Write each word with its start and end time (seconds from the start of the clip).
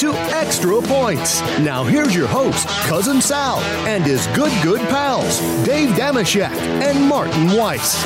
to 0.00 0.14
Extra 0.34 0.80
Points. 0.80 1.42
Now 1.58 1.84
here's 1.84 2.14
your 2.14 2.26
host, 2.26 2.66
Cousin 2.86 3.20
Sal, 3.20 3.58
and 3.86 4.02
his 4.02 4.26
good, 4.28 4.50
good 4.62 4.80
pals, 4.88 5.40
Dave 5.66 5.90
Dameshek 5.90 6.48
and 6.48 7.06
Martin 7.06 7.48
Weiss. 7.54 8.02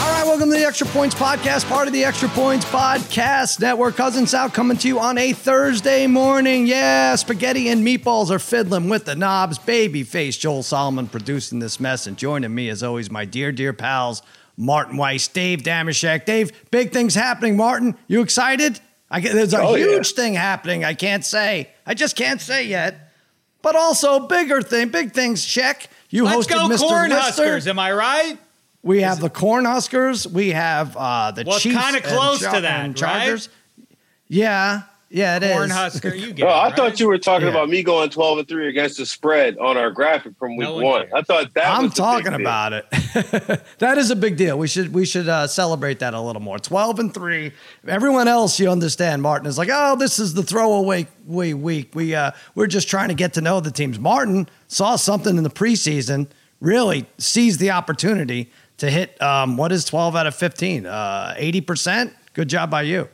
All 0.00 0.10
right, 0.10 0.24
welcome 0.24 0.50
to 0.50 0.56
the 0.56 0.64
Extra 0.64 0.88
Points 0.88 1.14
Podcast, 1.14 1.68
part 1.68 1.86
of 1.86 1.92
the 1.92 2.04
Extra 2.04 2.28
Points 2.30 2.64
Podcast 2.64 3.60
Network. 3.60 3.94
Cousin 3.94 4.26
Sal 4.26 4.50
coming 4.50 4.76
to 4.78 4.88
you 4.88 4.98
on 4.98 5.18
a 5.18 5.32
Thursday 5.32 6.08
morning. 6.08 6.66
Yeah, 6.66 7.14
spaghetti 7.14 7.68
and 7.68 7.86
meatballs 7.86 8.30
are 8.30 8.40
fiddling 8.40 8.88
with 8.88 9.04
the 9.04 9.14
knobs. 9.14 9.56
Babyface 9.56 10.36
Joel 10.36 10.64
Solomon 10.64 11.06
producing 11.06 11.60
this 11.60 11.78
mess, 11.78 12.08
and 12.08 12.16
joining 12.16 12.52
me, 12.52 12.68
as 12.68 12.82
always, 12.82 13.08
my 13.08 13.24
dear, 13.24 13.52
dear 13.52 13.72
pals, 13.72 14.20
Martin 14.56 14.96
Weiss, 14.96 15.28
Dave 15.28 15.60
Dameshek. 15.60 16.24
Dave, 16.24 16.50
big 16.72 16.90
things 16.90 17.14
happening. 17.14 17.56
Martin, 17.56 17.96
you 18.08 18.20
excited? 18.20 18.80
I 19.10 19.20
there's 19.20 19.54
a 19.54 19.60
Oh, 19.62 19.74
yeah. 19.74 19.86
huge 19.86 20.12
thing 20.12 20.34
happening. 20.34 20.84
I 20.84 20.94
can't 20.94 21.24
say. 21.24 21.70
I 21.86 21.94
just 21.94 22.14
can't 22.16 22.40
say 22.40 22.66
yet. 22.66 23.12
But 23.62 23.76
also 23.76 24.20
bigger 24.26 24.62
thing, 24.62 24.88
big 24.88 25.12
things. 25.12 25.44
Check. 25.44 25.88
You 26.08 26.24
Let's 26.24 26.46
hosted 26.46 26.50
go 26.50 26.68
Mr. 26.74 26.88
Cornhuskers. 26.88 27.38
Lister. 27.54 27.70
Am 27.70 27.78
I 27.78 27.92
right? 27.92 28.38
We 28.82 29.02
have 29.02 29.20
the 29.20 29.28
Cornhuskers. 29.30 30.26
We 30.26 30.50
have 30.50 30.96
uh, 30.96 31.32
the 31.32 31.44
Well, 31.46 31.58
Chiefs. 31.58 31.76
kinda 31.76 31.98
and 31.98 32.04
close 32.04 32.38
to 32.38 32.44
that, 32.62 32.64
and 32.84 32.96
Chargers. 32.96 33.48
Yeah, 34.28 34.82
yeah, 35.10 35.36
it 35.36 35.42
is. 35.42 35.50
Cornhusker. 35.56 36.18
You 36.18 36.32
get 36.32 36.46
Oh, 36.46 36.48
it, 36.48 36.52
I 36.52 36.64
right? 36.68 36.76
thought 36.76 37.00
you 37.00 37.08
were 37.08 37.18
talking 37.18 37.46
Yeah. 37.48 37.52
about 37.52 37.68
me 37.68 37.82
going 37.82 38.08
12 38.10 38.38
and 38.38 38.48
3 38.48 38.68
against 38.68 38.96
the 38.98 39.04
spread 39.06 39.58
on 39.58 39.76
our 39.76 39.90
graphic 39.90 40.32
from 40.38 40.56
week 40.56 40.68
No 40.68 40.74
one 40.76 40.84
one. 40.84 41.08
I 41.14 41.22
thought 41.22 41.52
that 41.54 41.66
I'm 41.66 41.84
was 41.84 41.94
talking 41.94 42.24
big 42.24 42.32
deal. 42.32 42.40
about 42.40 42.72
it. 42.72 42.86
that 43.78 43.98
is 43.98 44.10
a 44.10 44.16
big 44.16 44.36
deal. 44.36 44.56
We 44.58 44.68
should 44.68 44.92
we 44.94 45.04
should 45.04 45.28
uh, 45.28 45.46
celebrate 45.46 45.98
that 45.98 46.14
a 46.14 46.20
little 46.20 46.40
more. 46.42 46.58
Twelve 46.58 46.98
and 47.00 47.12
three. 47.12 47.52
Everyone 47.86 48.28
else, 48.28 48.58
you 48.60 48.70
understand. 48.70 49.20
Martin 49.22 49.46
is 49.48 49.58
like, 49.58 49.68
oh, 49.72 49.96
this 49.96 50.18
is 50.18 50.34
the 50.34 50.42
throwaway 50.42 51.06
way 51.26 51.54
week. 51.54 51.90
We 51.94 52.14
uh, 52.14 52.30
we're 52.54 52.66
just 52.68 52.88
trying 52.88 53.08
to 53.08 53.14
get 53.14 53.34
to 53.34 53.40
know 53.40 53.60
the 53.60 53.70
teams. 53.70 53.98
Martin 53.98 54.48
saw 54.68 54.96
something 54.96 55.36
in 55.36 55.42
the 55.42 55.50
preseason. 55.50 56.28
Really 56.60 57.06
seized 57.18 57.58
the 57.58 57.70
opportunity 57.70 58.50
to 58.76 58.90
hit 58.90 59.20
um, 59.22 59.56
what 59.56 59.72
is 59.72 59.84
twelve 59.84 60.14
out 60.14 60.26
of 60.26 60.34
fifteen. 60.34 60.86
Uh, 60.86 61.34
Eighty 61.36 61.60
percent. 61.60 62.12
Good 62.34 62.48
job 62.48 62.70
by 62.70 62.82
you. 62.82 63.08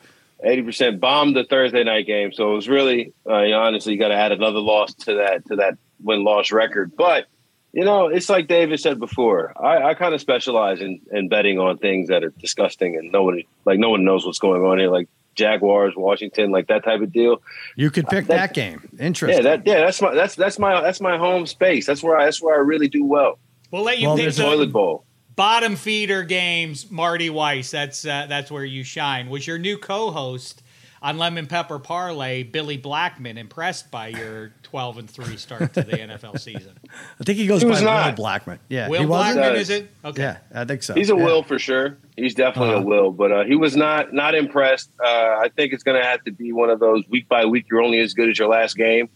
80% 0.45 1.01
bombed 1.01 1.35
the 1.37 1.45
Thursday 1.45 1.85
night 1.85 2.07
game. 2.07 2.33
So 2.33 2.53
it 2.53 2.55
was 2.55 2.69
really, 2.69 3.13
uh, 3.29 3.43
you 3.43 3.51
know, 3.53 3.61
honestly, 3.61 3.93
you 3.93 3.99
got 3.99 4.09
to 4.09 4.15
add 4.15 4.33
another 4.33 4.59
loss 4.61 4.95
to 4.95 5.15
that, 5.15 5.47
to 5.47 5.57
that 5.57 5.79
win 6.03 6.25
loss 6.25 6.53
record. 6.53 6.95
But, 6.97 7.27
you 7.73 7.85
know, 7.85 8.09
it's 8.09 8.29
like 8.29 8.47
David 8.47 8.79
said 8.81 8.99
before. 9.01 9.53
I, 9.59 9.91
I 9.91 9.95
kind 9.95 10.15
of 10.15 10.21
specialize 10.21 10.81
in, 10.81 11.01
in 11.11 11.29
betting 11.29 11.59
on 11.59 11.79
things 11.79 12.09
that 12.09 12.23
are 12.23 12.31
disgusting 12.39 12.97
and 12.97 13.11
nobody, 13.11 13.47
like, 13.65 13.79
no 13.79 13.91
one 13.91 14.05
knows 14.05 14.27
what's 14.27 14.39
going 14.39 14.63
on 14.63 14.79
here, 14.79 14.91
like 14.91 15.09
Jaguars, 15.35 15.95
Washington, 15.97 16.51
like 16.51 16.67
that 16.69 16.85
type 16.85 17.01
of 17.01 17.13
deal. 17.13 17.43
You 17.75 17.91
could 17.91 18.07
pick 18.09 18.27
That's- 18.27 18.49
that 18.51 18.55
game. 18.55 18.87
Interesting. 18.99 19.43
Yeah, 19.43 19.57
that, 19.57 19.67
yeah, 19.67 19.81
that's 19.81 20.03
my, 20.03 20.15
that's, 20.15 20.35
that's 20.35 20.59
my, 20.59 20.81
that's 20.83 21.01
my 21.01 21.17
home 21.17 21.47
space. 21.47 21.87
That's 21.87 22.03
where 22.03 22.19
I, 22.19 22.27
that's 22.27 22.43
where 22.43 22.55
I 22.55 22.59
really 22.59 22.89
do 22.89 23.05
well. 23.05 23.39
We'll 23.71 23.83
let 23.85 23.99
you 23.99 24.09
Well, 24.09 24.17
pick 24.17 24.25
there's 24.25 24.37
the 24.37 24.43
Toilet 24.45 24.71
bowl. 24.71 25.06
Bottom 25.37 25.77
feeder 25.77 26.23
games. 26.23 26.91
Marty 26.91 27.29
Weiss. 27.31 27.71
That's 27.71 28.05
uh, 28.07 28.27
that's 28.29 28.51
where 28.51 28.65
you 28.65 28.83
shine. 28.85 29.29
Was 29.29 29.47
your 29.47 29.59
new 29.59 29.77
co-host 29.77 30.63
on 31.03 31.19
Lemon 31.19 31.47
Pepper 31.47 31.79
Parlay, 31.79 32.43
Billy 32.43 32.79
Blackmon, 32.79 33.37
impressed 33.37 33.91
by 33.91 34.09
your 34.09 34.53
12 34.63 34.97
and 34.99 35.11
three 35.11 35.37
start 35.37 35.75
to 35.75 35.83
the 35.83 35.93
NFL 35.99 36.41
season? 36.41 36.73
I 37.21 37.25
think 37.25 37.37
he 37.37 37.47
goes 37.47 37.61
He 37.61 37.67
by 37.67 37.73
was 37.73 37.83
Will. 37.83 37.89
Blackmon. 38.25 38.59
Yeah, 38.71 38.89
Will 38.89 39.01
he 39.01 39.07
wasn't. 39.07 39.37
Blackmon 39.45 39.53
Does. 39.53 39.61
is 39.61 39.71
it? 39.71 39.91
Okay. 40.07 40.23
Yeah, 40.23 40.39
I 40.55 40.65
think 40.65 40.83
so. 40.83 40.95
He's 40.95 41.11
a 41.11 41.17
Yeah. 41.17 41.25
will 41.25 41.43
for 41.43 41.59
sure. 41.59 41.99
He's 42.17 42.35
definitely 42.35 42.71
Uh-huh. 42.77 42.83
a 42.83 42.87
will, 42.87 43.11
but 43.11 43.31
uh, 43.31 43.45
he 43.45 43.57
was 43.57 43.77
not 43.77 44.15
not 44.15 44.35
impressed. 44.35 44.91
Uh, 44.99 45.07
I 45.07 45.51
think 45.55 45.75
it's 45.75 45.83
going 45.83 46.01
to 46.01 46.07
have 46.09 46.25
to 46.25 46.33
be 46.33 46.53
one 46.53 46.71
of 46.71 46.81
those 46.81 47.05
week 47.11 47.29
by 47.29 47.45
week. 47.45 47.67
You're 47.71 47.83
only 47.83 47.99
as 48.01 48.15
good 48.15 48.31
as 48.31 48.39
your 48.39 48.49
last 48.49 48.75
game, 48.79 49.11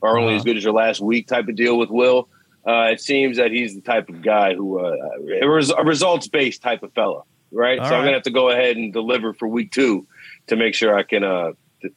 or 0.00 0.16
only 0.16 0.28
Uh-huh. 0.30 0.36
as 0.36 0.44
good 0.44 0.56
as 0.56 0.64
your 0.64 0.72
last 0.72 1.02
week 1.02 1.28
type 1.28 1.48
of 1.48 1.54
deal 1.54 1.76
with 1.76 1.90
Will. 1.90 2.30
Uh, 2.66 2.88
it 2.92 3.00
seems 3.00 3.36
that 3.36 3.52
he's 3.52 3.74
the 3.74 3.80
type 3.80 4.08
of 4.08 4.22
guy 4.22 4.54
who 4.54 4.80
uh, 4.80 4.96
a 5.40 5.48
res- 5.48 5.70
a 5.70 5.84
results 5.84 6.26
based 6.26 6.62
type 6.62 6.82
of 6.82 6.92
fella, 6.94 7.22
right? 7.52 7.78
All 7.78 7.88
so 7.88 7.94
I'm 7.94 8.00
going 8.02 8.12
to 8.12 8.14
have 8.14 8.22
to 8.24 8.30
go 8.30 8.50
ahead 8.50 8.76
and 8.76 8.92
deliver 8.92 9.32
for 9.32 9.46
week 9.46 9.70
two 9.70 10.06
to 10.48 10.56
make 10.56 10.74
sure 10.74 10.96
I 10.96 11.02
can. 11.04 11.22
Uh, 11.22 11.52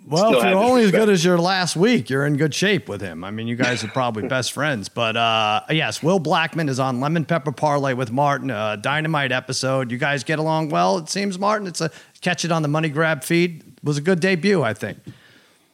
Well, 0.06 0.28
still 0.30 0.41
if 0.41 0.46
you're 0.50 0.59
only 0.59 0.84
as 0.84 0.91
good 0.91 1.09
as 1.09 1.25
your 1.25 1.40
last 1.40 1.75
week, 1.75 2.09
you're 2.12 2.25
in 2.28 2.38
good 2.38 2.53
shape 2.53 2.88
with 2.88 3.02
him. 3.02 3.24
I 3.24 3.31
mean, 3.31 3.47
you 3.47 3.56
guys 3.56 3.84
are 3.84 3.88
probably 3.88 4.28
best 4.38 4.52
friends. 4.52 4.90
But 4.90 5.18
uh, 5.18 5.62
yes, 5.72 6.03
Will 6.03 6.19
Blackmon 6.19 6.69
is 6.69 6.80
on 6.80 7.00
Lemon 7.00 7.25
Pepper 7.25 7.51
Parlay 7.51 7.94
with 7.94 8.12
Martin, 8.12 8.51
a 8.51 8.78
dynamite 8.78 9.31
episode. 9.31 9.91
You 9.91 9.97
guys 9.97 10.24
get 10.24 10.38
along 10.38 10.69
well, 10.69 11.00
it 11.00 11.09
seems, 11.09 11.40
Martin. 11.40 11.66
It's 11.66 11.81
a 11.81 11.90
catch 12.22 12.46
it 12.46 12.51
on 12.51 12.62
the 12.62 12.68
Money 12.68 12.90
Grab 12.90 13.24
feed. 13.24 13.63
It 13.66 13.84
was 13.84 13.97
a 13.97 14.01
good 14.01 14.19
debut, 14.19 14.62
I 14.62 14.75
think. 14.75 15.00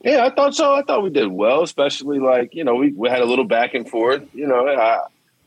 Yeah, 0.06 0.24
I 0.26 0.30
thought 0.30 0.56
so. 0.56 0.76
I 0.76 0.84
thought 0.84 1.02
we 1.04 1.10
did 1.10 1.28
well, 1.28 1.64
especially 1.64 2.20
like 2.20 2.54
you 2.54 2.64
know 2.64 2.76
we, 2.76 2.92
we 2.94 3.10
had 3.10 3.22
a 3.22 3.26
little 3.26 3.44
back 3.46 3.74
and 3.74 3.90
forth. 3.90 4.24
You 4.34 4.48
know, 4.48 4.68
I, 4.68 5.00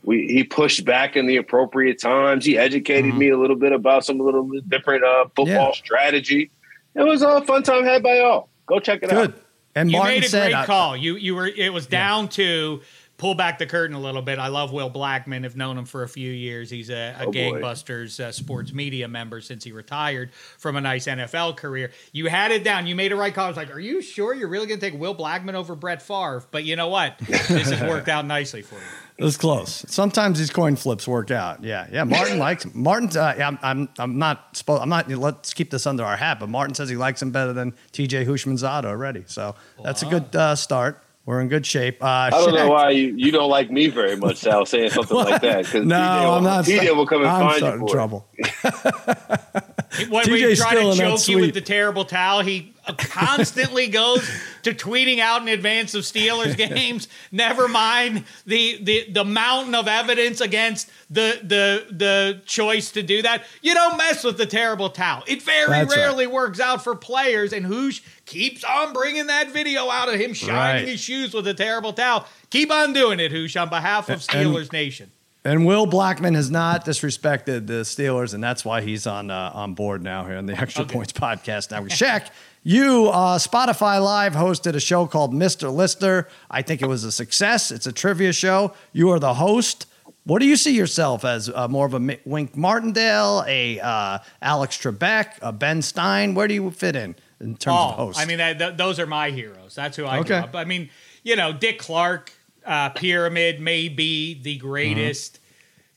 we 0.02 0.26
he 0.26 0.42
pushed 0.44 0.84
back 0.84 1.16
in 1.16 1.26
the 1.26 1.36
appropriate 1.36 2.00
times. 2.00 2.44
He 2.44 2.58
educated 2.58 3.14
me 3.14 3.28
a 3.30 3.38
little 3.38 3.56
bit 3.56 3.72
about 3.72 4.04
some 4.04 4.18
little 4.18 4.42
bit 4.42 4.68
different 4.68 5.04
uh, 5.04 5.24
football 5.26 5.46
Mm-hmm. 5.46 5.54
Yeah. 5.56 5.70
strategy. 5.72 6.50
It 6.96 7.02
was 7.04 7.22
a 7.22 7.40
fun 7.42 7.62
time 7.62 7.84
had 7.84 8.02
by 8.02 8.18
all. 8.18 8.48
Go 8.66 8.80
check 8.80 9.02
it 9.04 9.10
Good. 9.10 9.30
out. 9.30 9.40
And 9.76 9.92
You 9.92 9.98
Martin 9.98 10.16
made 10.16 10.24
a 10.24 10.28
said, 10.28 10.42
great 10.50 10.54
I- 10.56 10.66
call. 10.66 10.96
You 10.96 11.14
you 11.16 11.36
were 11.36 11.46
it 11.46 11.72
was 11.72 11.86
down 11.86 12.28
to 12.30 12.80
pull 13.18 13.34
back 13.34 13.58
the 13.58 13.66
curtain 13.66 13.94
a 13.94 14.00
little 14.00 14.22
bit. 14.22 14.38
I 14.38 14.48
love 14.48 14.72
Will 14.72 14.90
Blackmon. 14.90 15.44
I've 15.44 15.56
known 15.56 15.76
him 15.76 15.84
for 15.84 16.02
a 16.04 16.08
few 16.08 16.30
years. 16.30 16.70
He's 16.70 16.88
a, 16.88 17.14
a 17.18 17.26
Oh, 17.26 17.30
gangbusters 17.30 18.18
uh, 18.20 18.32
sports 18.32 18.72
media 18.72 19.08
member 19.08 19.40
since 19.40 19.64
he 19.64 19.72
retired 19.72 20.32
from 20.56 20.76
a 20.76 20.80
nice 20.80 21.06
NFL 21.06 21.56
career. 21.56 21.90
You 22.12 22.26
had 22.28 22.52
it 22.52 22.64
down. 22.64 22.86
You 22.86 22.94
made 22.94 23.12
a 23.12 23.16
right 23.16 23.34
call. 23.34 23.44
I 23.46 23.48
was 23.48 23.56
like, 23.56 23.74
are 23.74 23.80
you 23.80 24.00
sure 24.00 24.34
you're 24.34 24.48
really 24.48 24.66
going 24.66 24.80
to 24.80 24.90
take 24.90 24.98
Will 24.98 25.14
Blackmon 25.14 25.54
over 25.54 25.74
Brett 25.74 26.00
Favre? 26.00 26.44
But 26.50 26.64
you 26.64 26.76
know 26.76 26.88
what? 26.88 27.18
This 27.18 27.48
has 27.48 27.80
worked 27.82 28.08
out 28.08 28.24
nicely 28.24 28.62
for 28.62 28.76
you. 28.76 28.80
It 29.18 29.24
was 29.24 29.36
close. 29.36 29.84
Sometimes 29.88 30.38
these 30.38 30.50
coin 30.50 30.76
flips 30.76 31.08
work 31.08 31.32
out. 31.32 31.64
Yeah, 31.64 31.88
yeah. 31.90 32.04
Martin 32.04 32.38
likes 32.46 32.64
him. 32.64 32.70
Martin. 32.72 33.08
Uh, 33.08 33.34
yeah, 33.36 33.48
I'm, 33.48 33.58
I'm, 33.62 33.88
I'm 33.98 34.16
not. 34.16 34.56
Supposed, 34.56 34.80
I'm 34.80 34.88
not. 34.88 35.08
Let's 35.10 35.52
keep 35.54 35.72
this 35.72 35.88
under 35.88 36.04
our 36.04 36.16
hat. 36.16 36.38
But 36.38 36.50
Martin 36.50 36.76
says 36.76 36.88
he 36.88 36.94
likes 36.94 37.20
him 37.20 37.32
better 37.32 37.52
than 37.52 37.74
T.J. 37.90 38.26
Houshmandzadeh 38.26 38.84
already. 38.84 39.24
So 39.26 39.56
that's 39.82 40.04
a 40.04 40.06
good 40.06 40.36
uh, 40.36 40.54
start. 40.54 41.02
We're 41.28 41.42
in 41.42 41.48
good 41.48 41.66
shape. 41.66 42.02
Uh, 42.02 42.06
I 42.06 42.30
don't 42.30 42.54
know 42.54 42.70
why 42.70 42.88
you, 42.88 43.12
you 43.14 43.30
don't 43.30 43.50
like 43.50 43.70
me 43.70 43.88
very 43.88 44.16
much, 44.16 44.38
Sal, 44.38 44.64
saying 44.64 44.88
something 44.88 45.14
like 45.14 45.42
that. 45.42 45.66
Because 45.66 45.84
No, 45.84 45.94
TJ 45.94 46.24
will, 46.24 46.32
I'm 46.32 46.42
not. 46.42 46.64
TJ 46.64 46.96
will 46.96 47.06
come 47.06 47.20
and 47.20 47.30
I'm 47.30 47.60
find 47.60 47.74
you 47.74 47.78
for 47.80 47.86
it. 47.86 47.92
trouble. 47.92 48.26
When 50.10 50.24
TJ's 50.24 50.30
we 50.30 50.54
try 50.56 50.70
still 50.70 50.94
to 50.94 51.02
in 51.02 51.16
choke 51.16 51.28
you 51.28 51.38
with 51.38 51.54
the 51.54 51.60
terrible 51.62 52.04
towel, 52.04 52.42
he 52.42 52.74
constantly 52.98 53.88
goes 53.88 54.28
to 54.62 54.72
tweeting 54.74 55.18
out 55.18 55.40
in 55.42 55.48
advance 55.48 55.94
of 55.94 56.02
Steelers 56.02 56.56
games. 56.68 57.08
Never 57.32 57.68
mind 57.68 58.24
the, 58.46 58.78
the 58.82 59.10
the 59.10 59.24
mountain 59.24 59.74
of 59.74 59.88
evidence 59.88 60.40
against 60.42 60.90
the 61.10 61.40
the 61.42 61.86
the 61.94 62.42
choice 62.44 62.92
to 62.92 63.02
do 63.02 63.22
that. 63.22 63.44
You 63.62 63.74
don't 63.74 63.96
mess 63.96 64.24
with 64.24 64.36
the 64.36 64.46
terrible 64.46 64.90
towel. 64.90 65.24
It 65.26 65.42
very 65.42 65.68
That's 65.68 65.90
right. 65.90 66.02
rarely 66.02 66.26
works 66.26 66.60
out 66.60 66.84
for 66.84 66.94
players, 66.94 67.52
and 67.54 67.64
Hoosh 67.64 68.02
keeps 68.28 68.62
on 68.62 68.92
bringing 68.92 69.26
that 69.28 69.50
video 69.50 69.88
out 69.90 70.08
of 70.12 70.20
him 70.20 70.34
shining 70.34 70.54
Right. 70.84 70.88
his 70.88 71.00
shoes 71.00 71.32
with 71.34 71.46
a 71.48 71.54
terrible 71.54 71.92
towel. 71.92 72.26
Keep 72.50 72.70
on 72.70 72.92
doing 72.92 73.18
it, 73.20 73.32
Hoosh, 73.32 73.56
on 73.56 73.68
behalf 73.68 74.08
of 74.08 74.14
And- 74.14 74.22
Steelers 74.22 74.72
Nation. 74.72 75.10
And 75.44 75.64
Will 75.64 75.86
Blackmon 75.86 76.34
has 76.34 76.50
not 76.50 76.84
disrespected 76.84 77.68
the 77.68 77.82
Steelers, 77.84 78.34
and 78.34 78.42
that's 78.44 78.64
why 78.64 78.82
he's 78.82 79.06
on 79.06 79.30
uh, 79.30 79.50
on 79.54 79.72
board 79.72 80.02
now 80.02 80.24
here 80.24 80.36
in 80.36 80.44
the 80.46 80.52
Extra 80.60 80.84
Points 80.84 81.12
podcast. 81.12 81.70
Now, 81.70 81.80
Shaq, 81.84 82.26
you 82.64 83.06
uh, 83.08 83.38
Spotify 83.38 84.02
Live 84.02 84.34
hosted 84.34 84.74
a 84.74 84.80
show 84.80 85.06
called 85.06 85.32
Mr. 85.32 85.72
Lister. 85.72 86.28
I 86.50 86.60
think 86.60 86.82
it 86.82 86.86
was 86.88 87.04
a 87.04 87.12
success. 87.12 87.70
It's 87.70 87.86
a 87.86 87.92
trivia 87.92 88.32
show. 88.34 88.74
You 88.92 89.10
are 89.10 89.18
the 89.20 89.34
host. 89.34 89.86
What 90.24 90.40
do 90.40 90.46
you 90.46 90.56
see 90.56 90.74
yourself 90.74 91.24
as? 91.24 91.48
Uh, 91.48 91.68
more 91.68 91.86
of 91.86 91.94
a 91.94 92.18
Wink 92.26 92.54
Martindale, 92.54 93.44
a 93.46 93.80
uh, 93.80 94.18
Alex 94.42 94.76
Trebek, 94.76 95.38
a 95.40 95.52
Ben 95.52 95.80
Stein? 95.80 96.34
Where 96.34 96.46
do 96.48 96.52
you 96.52 96.70
fit 96.72 96.94
in 96.96 97.14
in 97.40 97.56
terms 97.56 97.76
of 97.76 97.94
host? 97.94 98.18
I 98.18 98.24
mean, 98.24 98.38
that, 98.38 98.58
th- 98.58 98.76
those 98.76 98.98
are 98.98 99.06
my 99.06 99.30
heroes. 99.30 99.74
That's 99.74 99.96
who 99.96 100.06
I 100.06 100.22
grew 100.22 100.36
Okay. 100.36 100.46
up. 100.48 100.54
I 100.56 100.64
mean, 100.64 100.90
you 101.22 101.36
know, 101.36 101.52
Dick 101.52 101.78
Clark, 101.78 102.32
uh, 102.66 102.90
Pyramid 102.90 103.60
may 103.60 103.88
be 103.88 104.34
the 104.40 104.56
greatest 104.58 105.34
Mm-hmm. 105.34 105.44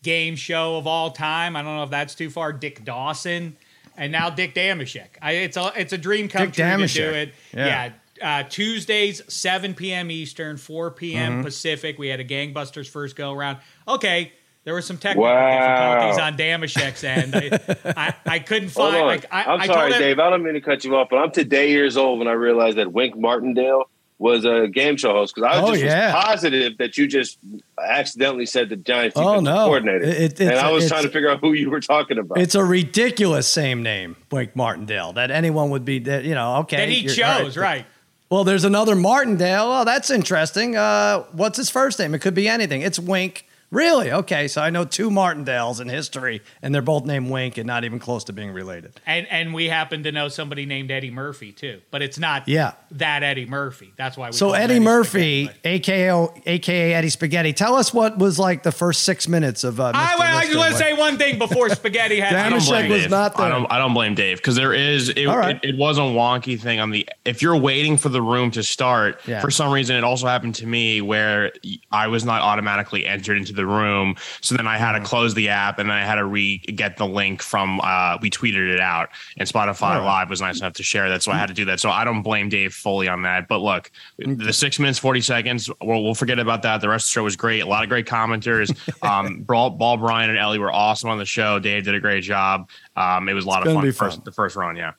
game 0.04 0.36
show 0.36 0.78
of 0.78 0.88
all 0.88 1.12
time. 1.12 1.56
I 1.56 1.62
don't 1.62 1.76
know 1.76 1.84
if 1.84 1.90
that's 1.92 2.16
too 2.16 2.30
far. 2.30 2.54
Dick 2.54 2.84
Dawson, 2.84 3.56
and 3.98 4.12
now 4.12 4.30
Dick 4.30 4.56
Dameshek. 4.56 5.08
I, 5.22 5.32
it's 5.34 5.58
a 5.58 5.72
it's 5.76 5.94
a 5.94 5.98
dream 5.98 6.28
come 6.28 6.50
Dick 6.50 6.54
true 6.56 6.88
to 6.88 6.94
do 6.94 7.10
it. 7.10 7.34
Yeah. 7.54 7.66
Yeah. 7.66 7.92
Uh, 8.40 8.44
Tuesdays, 8.48 9.22
7 9.34 9.74
p.m. 9.74 10.12
Eastern, 10.12 10.56
4 10.58 10.92
p.m. 10.92 11.32
Mm-hmm. 11.34 11.42
Pacific. 11.44 11.98
We 11.98 12.08
had 12.08 12.20
a 12.20 12.26
gangbusters 12.26 12.88
first 12.88 13.16
go 13.16 13.32
around. 13.34 13.58
Okay, 13.88 14.32
there 14.64 14.74
were 14.74 14.82
some 14.82 14.98
technical 14.98 15.24
Wow. 15.24 16.10
difficulties 16.12 16.20
on 16.22 16.38
Dameshek's 16.38 17.04
end. 17.04 17.36
I, 17.36 17.92
I, 17.98 18.14
I 18.36 18.40
couldn't 18.40 18.72
Hold 18.76 18.92
find. 18.92 19.02
on. 19.02 19.08
Like, 19.08 19.26
I, 19.32 19.44
I'm 19.44 19.62
I 19.62 19.66
sorry, 19.68 19.80
told 19.92 19.94
him- 19.94 20.00
Dave. 20.02 20.20
I 20.20 20.30
don't 20.30 20.44
mean 20.44 20.54
to 20.54 20.62
cut 20.62 20.84
you 20.84 20.96
off, 20.96 21.08
but 21.10 21.18
I'm 21.18 21.32
today 21.32 21.72
years 21.72 21.98
old 21.98 22.20
when 22.20 22.28
I 22.28 22.34
realized 22.34 22.78
that 22.78 22.92
Wink 22.94 23.18
Martindale 23.18 23.90
was 24.20 24.46
a 24.46 24.68
game 24.68 24.98
show 24.98 25.14
host 25.14 25.34
because 25.34 25.52
I 25.52 25.60
was 25.62 25.70
Oh, 25.72 25.74
just 25.74 25.84
yeah. 25.86 26.14
was 26.14 26.26
positive 26.26 26.78
that 26.78 26.96
you 26.96 27.08
just 27.08 27.40
accidentally 27.84 28.46
said 28.46 28.70
the 28.70 28.76
Giants 28.76 29.18
Oh, 29.18 29.22
defensive 29.24 29.44
no. 29.46 29.66
coordinator, 29.66 30.04
It- 30.04 30.40
and 30.40 30.52
I 30.60 30.72
was 30.72 30.88
trying 30.88 31.04
to 31.04 31.10
figure 31.10 31.30
out 31.32 31.40
who 31.40 31.54
you 31.54 31.72
were 31.72 31.80
talking 31.80 32.20
about. 32.20 32.38
It's 32.38 32.54
a 32.54 32.64
ridiculous 32.64 33.48
same 33.48 33.82
name, 33.82 34.16
Wink 34.32 34.56
Martindale, 34.56 35.14
that 35.14 35.32
anyone 35.32 35.72
would 35.72 35.86
be, 35.86 35.98
that, 36.00 36.24
you 36.24 36.36
know, 36.36 36.58
okay. 36.58 36.78
that 36.78 36.90
he 36.90 37.00
you're- 37.00 37.24
all 37.24 37.40
chose, 37.40 37.58
right? 37.58 37.86
Well, 38.30 38.44
there's 38.44 38.64
another 38.64 38.96
Martindale. 38.96 39.66
Oh, 39.72 39.84
that's 39.86 40.10
interesting. 40.10 40.78
Uh, 40.78 41.24
what's 41.34 41.58
his 41.58 41.70
first 41.70 42.00
name? 42.00 42.14
It 42.14 42.20
could 42.22 42.34
be 42.36 42.48
anything. 42.48 42.82
It's 42.82 42.98
Wink. 43.00 43.46
Really? 43.72 44.12
Okay, 44.12 44.50
so 44.50 44.62
I 44.62 44.70
know 44.70 44.84
two 44.84 45.10
Martindales 45.10 45.80
in 45.80 45.88
history, 45.88 46.42
and 46.62 46.76
they're 46.76 46.82
both 46.82 47.06
named 47.06 47.30
Wink 47.32 47.58
and 47.58 47.66
not 47.66 47.86
even 47.86 48.00
close 48.00 48.26
to 48.26 48.34
being 48.34 48.52
related. 48.52 49.00
And 49.06 49.26
and 49.32 49.54
we 49.54 49.70
happen 49.70 50.04
to 50.04 50.12
know 50.12 50.28
somebody 50.28 50.66
named 50.66 50.92
Eddie 50.92 51.10
Murphy 51.10 51.54
too, 51.54 51.80
but 51.90 52.02
it's 52.02 52.20
not 52.20 52.48
Yeah. 52.50 52.74
that 52.92 53.24
Eddie 53.24 53.46
Murphy. 53.46 53.94
That's 53.96 54.18
why 54.18 54.28
we 54.28 54.34
So 54.34 54.48
call 54.48 54.56
him 54.56 54.62
Eddie 54.64 54.80
Murphy, 54.82 55.46
Spaghetti, 55.46 55.70
aka 55.70 56.28
aka 56.46 56.94
Eddie 56.94 57.10
Spaghetti, 57.10 57.54
tell 57.54 57.76
us 57.76 57.94
what 57.94 58.18
was 58.18 58.38
like 58.38 58.64
the 58.64 58.74
first 58.74 59.04
six 59.04 59.30
minutes 59.30 59.64
of. 59.64 59.80
Uh, 59.80 59.94
I, 59.96 60.16
Mr. 60.16 60.20
well, 60.20 60.38
I 60.38 60.46
just 60.46 60.58
want 60.58 60.72
to 60.74 60.78
say 60.78 60.94
one 60.94 61.18
thing 61.18 61.40
before 61.40 61.70
Spaghetti 61.76 62.20
had. 62.20 62.34
I 62.36 62.50
don't 62.50 62.66
blame 62.66 62.90
was 62.92 63.02
Dave. 63.04 63.10
not 63.10 63.38
there. 63.38 63.46
I 63.46 63.50
don't. 63.50 63.72
I 63.72 63.78
don't 63.78 63.94
blame 63.94 64.16
Dave 64.16 64.38
because 64.38 64.56
there 64.58 64.74
is. 64.74 65.08
It, 65.10 65.28
All 65.28 65.38
right. 65.38 65.56
it, 65.64 65.70
it 65.76 65.78
was 65.78 65.98
a 65.98 66.02
wonky 66.02 66.60
thing 66.60 66.82
on 66.82 66.90
the. 66.90 67.08
If 67.24 67.42
you're 67.42 67.56
waiting 67.58 67.96
for 67.96 68.10
the 68.10 68.22
room 68.22 68.52
to 68.52 68.64
start, 68.64 69.22
Yeah. 69.26 69.40
for 69.40 69.50
some 69.50 69.72
reason, 69.72 69.96
it 69.96 70.04
also 70.04 70.28
happened 70.28 70.56
to 70.56 70.68
me 70.68 71.00
where 71.00 71.54
I 71.90 72.08
was 72.08 72.26
not 72.26 72.42
automatically 72.42 73.06
entered 73.06 73.38
into 73.38 73.54
the 73.54 73.61
room. 73.66 74.16
So 74.42 74.56
then 74.56 74.68
I 74.68 74.78
had 74.78 74.92
Mm-hmm. 74.92 75.04
to 75.04 75.10
close 75.10 75.34
the 75.34 75.48
app 75.48 75.80
and 75.80 75.90
then 75.90 75.96
I 75.96 76.04
had 76.04 76.16
to 76.16 76.26
re 76.26 76.58
get 76.58 76.98
the 76.98 77.06
link 77.08 77.42
from. 77.42 77.80
Uh, 77.82 78.18
we 78.22 78.30
tweeted 78.30 78.74
it 78.74 78.80
out, 78.82 79.08
and 79.38 79.48
Spotify 79.48 80.04
Live 80.04 80.30
was 80.30 80.42
nice 80.42 80.60
enough 80.60 80.74
to 80.74 80.84
share 80.84 81.08
that, 81.10 81.24
so 81.24 81.32
I 81.32 81.38
had 81.38 81.48
to 81.48 81.54
do 81.54 81.64
that. 81.66 81.80
So 81.80 81.90
I 81.90 82.04
don't 82.04 82.22
blame 82.24 82.50
Dave 82.50 82.74
fully 82.74 83.08
on 83.08 83.22
that. 83.22 83.48
But 83.48 83.60
look, 83.60 83.90
the 84.18 84.52
six 84.52 84.80
minutes 84.80 85.00
forty 85.00 85.22
seconds, 85.22 85.70
we'll, 85.82 86.04
we'll 86.04 86.14
forget 86.14 86.40
about 86.40 86.62
that. 86.64 86.82
The 86.82 86.90
rest 86.90 87.06
of 87.06 87.10
the 87.10 87.12
show 87.14 87.24
was 87.24 87.36
great. 87.38 87.62
A 87.62 87.66
lot 87.66 87.84
of 87.84 87.90
great 87.90 88.06
commenters. 88.06 88.76
Um, 89.02 89.42
Ball, 89.44 89.70
Ball 89.72 89.98
Brian 89.98 90.30
and 90.30 90.38
Ellie 90.38 90.60
were 90.60 90.72
awesome 90.72 91.10
on 91.10 91.18
the 91.18 91.26
show. 91.26 91.58
Dave 91.60 91.86
did 91.86 91.96
a 91.96 92.00
great 92.00 92.24
job. 92.24 92.70
Um, 92.96 93.30
it 93.30 93.34
was 93.34 93.46
a 93.46 93.48
lot 93.48 93.62
of 93.66 93.74
gonna 93.74 93.82
fun. 93.82 93.92
First, 93.94 94.18
fun. 94.18 94.24
the 94.26 94.32
first 94.32 94.56
run, 94.56 94.76
yeah. 94.76 94.92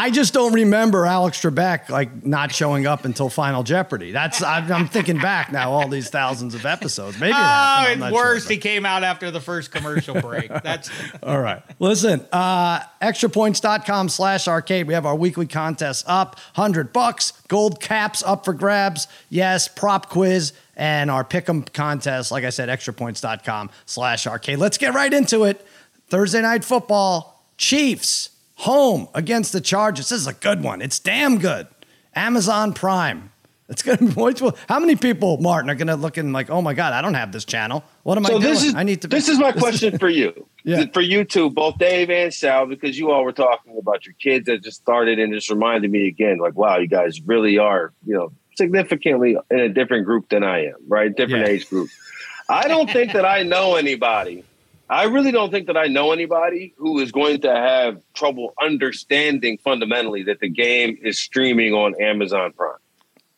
I 0.00 0.10
just 0.12 0.32
don't 0.32 0.52
remember 0.52 1.04
Alex 1.06 1.40
Trebek 1.40 1.88
like 1.88 2.24
not 2.24 2.54
showing 2.54 2.86
up 2.86 3.04
until 3.04 3.28
Final 3.28 3.64
Jeopardy. 3.64 4.12
That's 4.12 4.40
I'm, 4.44 4.70
I'm 4.70 4.86
thinking 4.86 5.18
back 5.18 5.50
now, 5.50 5.72
all 5.72 5.88
these 5.88 6.08
thousands 6.08 6.54
of 6.54 6.64
episodes. 6.64 7.18
Maybe 7.18 7.32
it 7.32 7.34
Oh, 7.34 7.38
happened. 7.38 7.86
I'm 7.86 7.92
and 7.94 8.00
not 8.02 8.12
worse, 8.12 8.44
sure, 8.44 8.52
he 8.52 8.58
came 8.58 8.86
out 8.86 9.02
after 9.02 9.32
the 9.32 9.40
first 9.40 9.72
commercial 9.72 10.20
break. 10.20 10.50
That's 10.62 10.88
all 11.24 11.40
right. 11.40 11.62
Listen, 11.80 12.24
uh, 12.30 12.78
extrapoints.com 13.02 14.08
slash 14.08 14.46
arcade. 14.46 14.86
We 14.86 14.94
have 14.94 15.04
our 15.04 15.16
weekly 15.16 15.48
contest 15.48 16.04
up. 16.06 16.36
100 16.54 16.92
bucks. 16.92 17.32
Gold 17.48 17.80
caps 17.80 18.22
up 18.22 18.44
for 18.44 18.52
grabs. 18.54 19.08
Yes, 19.30 19.66
prop 19.66 20.08
quiz. 20.10 20.52
And 20.76 21.10
our 21.10 21.24
pick'em 21.24 21.72
contest, 21.72 22.30
like 22.30 22.44
I 22.44 22.50
said, 22.50 22.68
extrapoints.com 22.68 23.70
slash 23.84 24.28
arcade. 24.28 24.60
Let's 24.60 24.78
get 24.78 24.94
right 24.94 25.12
into 25.12 25.42
it. 25.42 25.66
Thursday 26.08 26.40
night 26.42 26.64
football. 26.64 27.44
Chiefs 27.56 28.30
home 28.58 29.08
against 29.14 29.52
the 29.52 29.60
Chargers. 29.60 30.08
This 30.10 30.20
is 30.20 30.26
a 30.26 30.32
good 30.32 30.62
one. 30.62 30.82
It's 30.82 30.98
damn 30.98 31.38
good. 31.38 31.66
Amazon 32.14 32.72
Prime. 32.72 33.30
It's 33.68 33.82
gonna 33.82 33.98
be 33.98 34.06
which 34.06 34.40
one- 34.40 34.54
how 34.68 34.80
many 34.80 34.96
people, 34.96 35.36
Martin, 35.38 35.68
are 35.68 35.74
gonna 35.74 35.94
look 35.96 36.16
and 36.16 36.32
like, 36.32 36.48
oh 36.48 36.62
my 36.62 36.72
god, 36.72 36.94
I 36.94 37.02
don't 37.02 37.12
have 37.14 37.32
this 37.32 37.44
channel. 37.44 37.84
What 38.02 38.16
am 38.16 38.24
I 38.24 38.30
So 38.30 38.38
doing? 38.40 38.52
this 38.54 38.64
is 38.64 38.74
I 38.74 38.82
need 38.82 39.02
to. 39.02 39.08
this 39.08 39.28
is 39.28 39.38
my 39.38 39.52
question 39.52 39.98
for 39.98 40.08
you, 40.08 40.46
Yeah. 40.64 40.86
for 40.94 41.02
you 41.02 41.22
two, 41.24 41.50
both 41.50 41.76
Dave 41.78 42.08
and 42.10 42.32
Sal, 42.32 42.64
because 42.66 42.98
you 42.98 43.10
all 43.10 43.24
were 43.24 43.32
talking 43.32 43.76
about 43.78 44.06
your 44.06 44.14
kids 44.18 44.46
that 44.46 44.62
just 44.64 44.78
started 44.78 45.18
and 45.18 45.34
just 45.34 45.50
reminded 45.50 45.90
me 45.90 46.08
again, 46.08 46.38
like, 46.38 46.54
wow, 46.56 46.78
you 46.78 46.88
guys 46.88 47.20
really 47.20 47.58
are, 47.58 47.92
you 48.06 48.14
know, 48.14 48.32
significantly 48.56 49.36
in 49.50 49.58
a 49.60 49.68
different 49.68 50.06
group 50.06 50.30
than 50.30 50.42
I 50.42 50.64
am, 50.64 50.76
right? 50.88 51.14
Different 51.14 51.46
Yeah. 51.46 51.52
age 51.52 51.68
group. 51.68 51.90
I 52.48 52.68
don't 52.68 52.90
think 52.90 53.12
that 53.12 53.26
I 53.26 53.42
know 53.42 53.76
anybody. 53.76 54.44
I 54.90 55.04
really 55.04 55.32
don't 55.32 55.50
think 55.50 55.66
that 55.66 55.76
I 55.76 55.86
know 55.86 56.12
anybody 56.12 56.74
who 56.78 56.98
is 56.98 57.12
going 57.12 57.42
to 57.42 57.54
have 57.54 58.00
trouble 58.14 58.54
understanding 58.60 59.58
fundamentally 59.58 60.22
that 60.24 60.40
the 60.40 60.48
game 60.48 60.98
is 61.02 61.18
streaming 61.18 61.74
on 61.74 61.94
Amazon 62.00 62.52
Prime. 62.52 62.78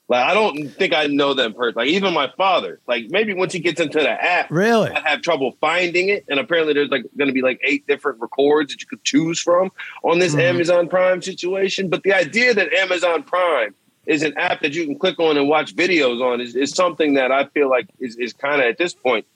Like 0.09 0.25
I 0.25 0.35
don't 0.35 0.69
think 0.71 0.93
I 0.93 1.07
know 1.07 1.35
them 1.35 1.55
personally. 1.55 1.87
Like 1.87 1.95
even 1.95 2.13
my 2.13 2.33
father, 2.37 2.81
like 2.89 3.05
maybe 3.11 3.33
once 3.33 3.53
he 3.53 3.61
gets 3.61 3.81
into 3.81 4.01
the 4.01 4.11
app, 4.11 4.51
Really? 4.51 4.91
I 4.91 5.09
have 5.09 5.23
trouble 5.23 5.57
finding 5.61 6.09
it. 6.09 6.25
And 6.29 6.41
apparently 6.41 6.75
there's 6.75 6.91
like 6.91 7.05
going 7.17 7.29
to 7.29 7.33
be 7.35 7.43
like 7.43 7.61
eight 7.63 7.87
different 7.87 8.21
records 8.21 8.73
that 8.73 8.81
you 8.81 8.89
could 8.89 9.05
choose 9.05 9.41
from 9.41 9.71
on 10.03 10.19
this 10.19 10.33
Mm-hmm. 10.33 10.41
Amazon 10.41 10.89
Prime 10.89 11.23
situation. 11.23 11.89
But 11.89 12.03
the 12.03 12.13
idea 12.13 12.55
that 12.55 12.73
Amazon 12.73 13.23
Prime 13.23 13.75
is 14.07 14.25
an 14.25 14.37
app 14.37 14.61
that 14.63 14.73
you 14.75 14.85
can 14.85 14.99
click 14.99 15.21
on 15.21 15.37
and 15.37 15.49
watch 15.49 15.77
videos 15.77 16.21
on 16.21 16.41
is, 16.41 16.57
is 16.57 16.73
something 16.73 17.15
that 17.15 17.31
I 17.31 17.45
feel 17.47 17.71
like 17.71 17.87
is, 18.01 18.17
is 18.17 18.33
kind 18.33 18.61
of 18.61 18.67
at 18.67 18.79
this 18.79 18.95
point, 18.95 19.27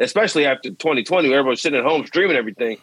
especially 0.00 0.46
after 0.46 0.70
2020, 0.70 1.28
where 1.28 1.38
everyone's 1.38 1.62
sitting 1.62 1.78
at 1.78 1.84
home 1.84 2.06
streaming 2.06 2.36
everything. 2.36 2.78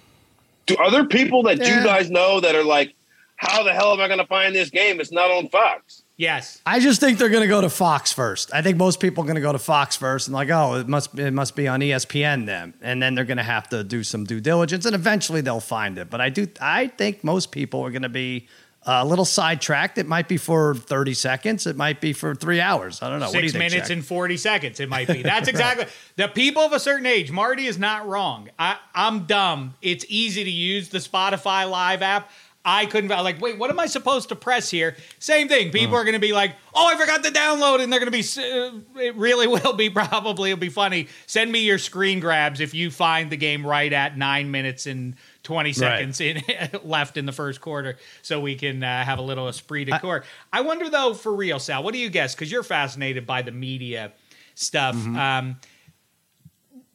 Do 0.65 0.75
other 0.77 1.05
people 1.05 1.43
that 1.43 1.57
Yeah. 1.57 1.79
you 1.79 1.83
guys 1.83 2.09
know 2.11 2.39
that 2.39 2.55
are 2.55 2.63
like, 2.63 2.93
how 3.37 3.63
the 3.63 3.73
hell 3.73 3.93
am 3.93 4.01
I 4.01 4.07
going 4.07 4.19
to 4.19 4.27
find 4.27 4.53
this 4.53 4.69
game? 4.69 4.99
It's 4.99 5.11
not 5.11 5.31
on 5.31 5.47
Fox. 5.49 6.03
yes. 6.17 6.61
I 6.65 6.79
just 6.81 6.99
think 6.99 7.17
they're 7.17 7.29
going 7.29 7.41
to 7.43 7.47
go 7.47 7.61
to 7.61 7.69
Fox 7.69 8.11
first. 8.11 8.53
I 8.53 8.61
think 8.61 8.77
most 8.77 8.99
people 8.99 9.23
are 9.23 9.27
going 9.27 9.35
to 9.35 9.41
go 9.41 9.53
to 9.53 9.57
Fox 9.59 9.95
first 9.95 10.27
and 10.27 10.33
like, 10.35 10.49
oh, 10.49 10.75
it 10.75 10.87
must 10.89 11.17
it 11.17 11.31
must 11.31 11.55
be 11.55 11.65
on 11.67 11.79
ESPN 11.79 12.45
then, 12.45 12.73
and 12.81 13.01
then 13.01 13.15
they're 13.15 13.23
going 13.25 13.37
to 13.37 13.43
have 13.43 13.69
to 13.69 13.83
do 13.83 14.03
some 14.03 14.25
due 14.25 14.41
diligence, 14.41 14.85
and 14.85 14.93
eventually 14.93 15.39
they'll 15.41 15.61
find 15.61 15.97
it. 15.97 16.09
But 16.09 16.19
I 16.19 16.29
do, 16.29 16.47
I 16.59 16.87
think 16.87 17.23
most 17.23 17.51
people 17.53 17.81
are 17.85 17.91
going 17.91 18.01
to 18.03 18.09
be 18.09 18.47
a 18.89 19.05
little 19.05 19.25
sidetracked. 19.25 19.97
It 19.97 20.07
might 20.07 20.27
be 20.27 20.37
for 20.37 20.75
thirty 20.75 21.13
seconds. 21.13 21.67
It 21.67 21.75
might 21.75 22.01
be 22.01 22.13
for 22.13 22.33
three 22.33 22.59
hours. 22.59 23.01
I 23.01 23.09
don't 23.09 23.19
know. 23.19 23.27
what 23.27 23.33
do 23.33 23.39
you 23.39 23.49
Six 23.49 23.59
think, 23.59 23.71
minutes 23.71 23.89
and 23.89 24.05
40 24.05 24.37
seconds, 24.37 24.79
it 24.79 24.89
might 24.89 25.07
be. 25.07 25.21
That's 25.23 25.47
exactly 25.47 25.85
the 26.15 26.27
people 26.27 26.63
of 26.63 26.73
a 26.73 26.79
certain 26.79 27.05
age. 27.05 27.31
Marty 27.31 27.65
is 27.67 27.77
not 27.77 28.07
wrong. 28.07 28.49
I, 28.57 28.77
I'm 28.95 29.25
dumb. 29.25 29.75
It's 29.81 30.05
easy 30.09 30.43
to 30.43 30.49
use 30.49 30.89
the 30.89 30.97
Spotify 30.97 31.69
Live 31.69 32.01
app. 32.01 32.29
I 32.65 32.85
couldn't, 32.87 33.11
I'm 33.11 33.23
like, 33.23 33.39
wait, 33.39 33.57
what 33.57 33.69
am 33.69 33.79
I 33.79 33.85
supposed 33.85 34.29
to 34.29 34.35
press 34.35 34.69
here? 34.69 34.97
Same 35.17 35.47
thing. 35.47 35.71
People 35.71 35.95
are 35.95 36.03
going 36.03 36.13
to 36.13 36.19
be 36.19 36.33
like, 36.33 36.55
oh, 36.73 36.87
I 36.87 36.97
forgot 36.97 37.23
to 37.23 37.31
download, 37.31 37.81
and 37.81 37.91
they're 37.91 38.01
going 38.01 38.11
to 38.11 38.17
be, 38.17 38.19
uh, 38.19 39.01
it 39.01 39.15
really 39.15 39.47
will 39.63 39.73
be 39.73 39.89
probably, 39.89 40.51
it'll 40.51 40.59
be 40.59 40.69
funny. 40.69 41.07
Send 41.25 41.51
me 41.51 41.59
your 41.59 41.77
screen 41.77 42.19
grabs 42.19 42.59
if 42.59 42.73
you 42.73 42.91
find 42.91 43.31
the 43.31 43.37
game 43.37 43.65
right 43.65 43.91
at 43.91 44.17
nine 44.17 44.51
minutes 44.51 44.87
and 44.87 45.15
20 45.49 45.73
seconds 45.73 46.21
in, 46.21 46.43
left 46.83 47.17
in 47.17 47.25
the 47.25 47.31
first 47.31 47.59
quarter 47.59 47.97
so 48.21 48.39
we 48.39 48.53
can 48.53 48.83
uh, 48.83 49.03
have 49.03 49.17
a 49.17 49.21
little 49.23 49.47
esprit 49.47 49.85
de 49.85 49.97
corps. 49.97 50.23
I 50.53 50.61
wonder, 50.61 50.91
though, 50.91 51.15
for 51.15 51.33
real, 51.33 51.57
Sal, 51.57 51.81
what 51.81 51.91
do 51.91 51.99
you 51.99 52.11
guess? 52.11 52.35
Because 52.35 52.51
you're 52.51 52.61
fascinated 52.61 53.25
by 53.25 53.41
the 53.41 53.51
media 53.51 54.13
stuff. 54.53 54.93
Um, 54.95 55.59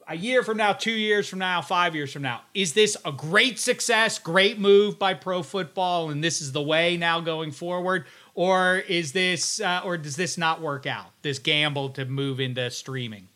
a 0.06 0.14
year 0.14 0.44
from 0.44 0.56
now, 0.56 0.72
two 0.72 0.92
years 0.92 1.28
from 1.28 1.40
now, 1.40 1.62
five 1.62 1.96
years 1.96 2.12
from 2.12 2.22
now, 2.22 2.42
is 2.54 2.74
this 2.74 2.96
a 3.04 3.10
great 3.10 3.58
success, 3.58 4.20
great 4.20 4.60
move 4.60 5.00
by 5.00 5.14
pro 5.14 5.42
football, 5.42 6.10
and 6.10 6.22
this 6.22 6.40
is 6.40 6.52
the 6.52 6.62
way 6.62 6.96
now 6.96 7.18
going 7.18 7.50
forward? 7.50 8.04
Or 8.37 8.76
is 8.76 9.11
this, 9.11 9.61
uh, 9.61 9.80
or 9.84 9.96
does 9.96 10.14
this 10.14 10.38
not 10.38 10.61
work 10.61 10.87
out? 10.87 11.06
This 11.23 11.40
gamble 11.40 11.88
to 11.90 12.04
move 12.04 12.38
into 12.38 12.70
streaming? 12.70 13.26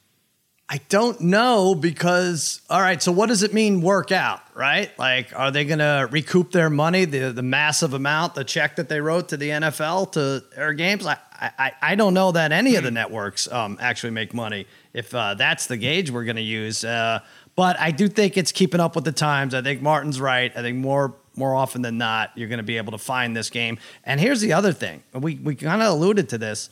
I 0.70 0.80
don't 0.90 1.18
know 1.22 1.74
because 1.74 2.60
all 2.68 2.80
right, 2.80 3.02
so 3.02 3.10
what 3.10 3.28
does 3.28 3.42
it 3.42 3.54
mean 3.54 3.80
work 3.80 4.12
out, 4.12 4.40
right? 4.54 4.96
Like 4.98 5.32
are 5.34 5.50
they 5.50 5.64
going 5.64 5.78
to 5.78 6.08
recoup 6.10 6.52
their 6.52 6.68
money, 6.68 7.06
the 7.06 7.32
the 7.32 7.42
massive 7.42 7.94
amount, 7.94 8.34
the 8.34 8.44
check 8.44 8.76
that 8.76 8.88
they 8.88 9.00
wrote 9.00 9.28
to 9.30 9.36
the 9.38 9.48
NFL 9.48 10.12
to 10.12 10.44
air 10.54 10.74
games? 10.74 11.06
I 11.06 11.16
I, 11.40 11.72
I 11.80 11.94
don't 11.94 12.14
know 12.14 12.32
that 12.32 12.52
any 12.52 12.74
of 12.76 12.84
the 12.84 12.90
networks 12.90 13.50
um, 13.50 13.78
actually 13.80 14.10
make 14.10 14.34
money 14.34 14.66
if 14.92 15.14
uh, 15.14 15.34
that's 15.34 15.66
the 15.66 15.76
gauge 15.76 16.10
we're 16.10 16.24
going 16.24 16.36
to 16.36 16.42
use. 16.42 16.84
Uh, 16.84 17.20
but 17.54 17.78
I 17.78 17.90
do 17.90 18.08
think 18.08 18.36
it's 18.36 18.52
keeping 18.52 18.80
up 18.80 18.94
with 18.96 19.04
the 19.04 19.12
times. 19.12 19.54
I 19.54 19.62
think 19.62 19.80
Martin's 19.80 20.20
right. 20.20 20.52
I 20.54 20.62
think 20.62 20.78
more 20.78 21.14
more 21.36 21.54
often 21.54 21.82
than 21.82 21.96
not, 21.96 22.32
you're 22.34 22.48
going 22.48 22.58
to 22.58 22.64
be 22.64 22.76
able 22.76 22.92
to 22.92 22.98
find 22.98 23.36
this 23.36 23.48
game. 23.48 23.78
And 24.04 24.20
here's 24.20 24.40
the 24.40 24.52
other 24.52 24.72
thing. 24.72 25.02
We 25.14 25.36
we 25.36 25.54
kind 25.54 25.80
of 25.80 25.88
alluded 25.88 26.28
to 26.30 26.38
this. 26.38 26.70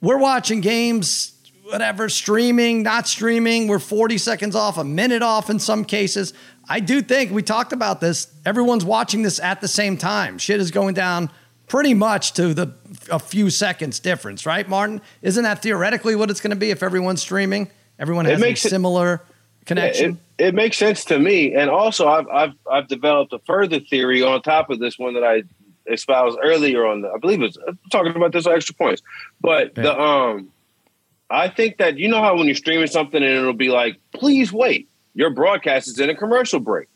We're 0.00 0.18
watching 0.18 0.60
games 0.60 1.32
whatever, 1.62 2.08
streaming, 2.08 2.82
not 2.82 3.06
streaming. 3.08 3.68
We're 3.68 3.78
40 3.78 4.18
seconds 4.18 4.54
off, 4.56 4.78
a 4.78 4.84
minute 4.84 5.22
off 5.22 5.50
in 5.50 5.58
some 5.58 5.84
cases. 5.84 6.32
I 6.68 6.80
do 6.80 7.02
think 7.02 7.30
we 7.32 7.42
talked 7.42 7.72
about 7.72 8.00
this. 8.00 8.32
Everyone's 8.44 8.84
watching 8.84 9.22
this 9.22 9.40
at 9.40 9.60
the 9.60 9.68
same 9.68 9.96
time. 9.96 10.38
Shit 10.38 10.60
is 10.60 10.70
going 10.70 10.94
down 10.94 11.30
pretty 11.68 11.94
much 11.94 12.32
to 12.34 12.52
the 12.54 12.72
a 13.10 13.18
few 13.18 13.50
seconds 13.50 13.98
difference, 14.00 14.44
right, 14.46 14.68
Martin? 14.68 15.00
Isn't 15.22 15.44
that 15.44 15.62
theoretically 15.62 16.14
what 16.16 16.30
it's 16.30 16.40
going 16.40 16.50
to 16.50 16.56
be 16.56 16.70
if 16.70 16.82
everyone's 16.82 17.22
streaming? 17.22 17.70
Everyone 17.98 18.26
It 18.26 18.32
has 18.32 18.40
makes 18.40 18.64
a 18.64 18.68
it- 18.68 18.70
similar 18.70 19.22
connection. 19.64 20.18
It, 20.38 20.46
it 20.48 20.54
makes 20.54 20.76
sense 20.76 21.04
to 21.06 21.18
me, 21.18 21.54
and 21.54 21.70
also 21.70 22.08
I've, 22.08 22.26
I've 22.28 22.52
I've 22.70 22.88
developed 22.88 23.32
a 23.32 23.38
further 23.40 23.78
theory 23.78 24.22
on 24.22 24.42
top 24.42 24.70
of 24.70 24.80
this 24.80 24.98
one 24.98 25.14
that 25.14 25.22
I 25.24 25.44
espoused 25.90 26.38
earlier 26.42 26.84
on. 26.86 27.02
The, 27.02 27.10
I 27.10 27.18
believe 27.18 27.42
it's 27.42 27.56
talking 27.92 28.14
about 28.16 28.32
this 28.32 28.46
on 28.46 28.54
extra 28.54 28.74
points, 28.74 29.02
but 29.40 29.74
the 29.76 29.96
um, 29.98 30.50
I 31.32 31.48
think 31.48 31.78
that 31.78 31.98
you 31.98 32.08
know 32.08 32.20
how 32.22 32.36
when 32.36 32.46
you're 32.46 32.54
streaming 32.54 32.86
something 32.86 33.22
and 33.22 33.32
it'll 33.32 33.54
be 33.54 33.70
like, 33.70 33.98
please 34.14 34.52
wait, 34.52 34.88
your 35.14 35.30
broadcast 35.30 35.88
is 35.88 35.98
in 35.98 36.10
a 36.10 36.14
commercial 36.14 36.60
break. 36.60 36.88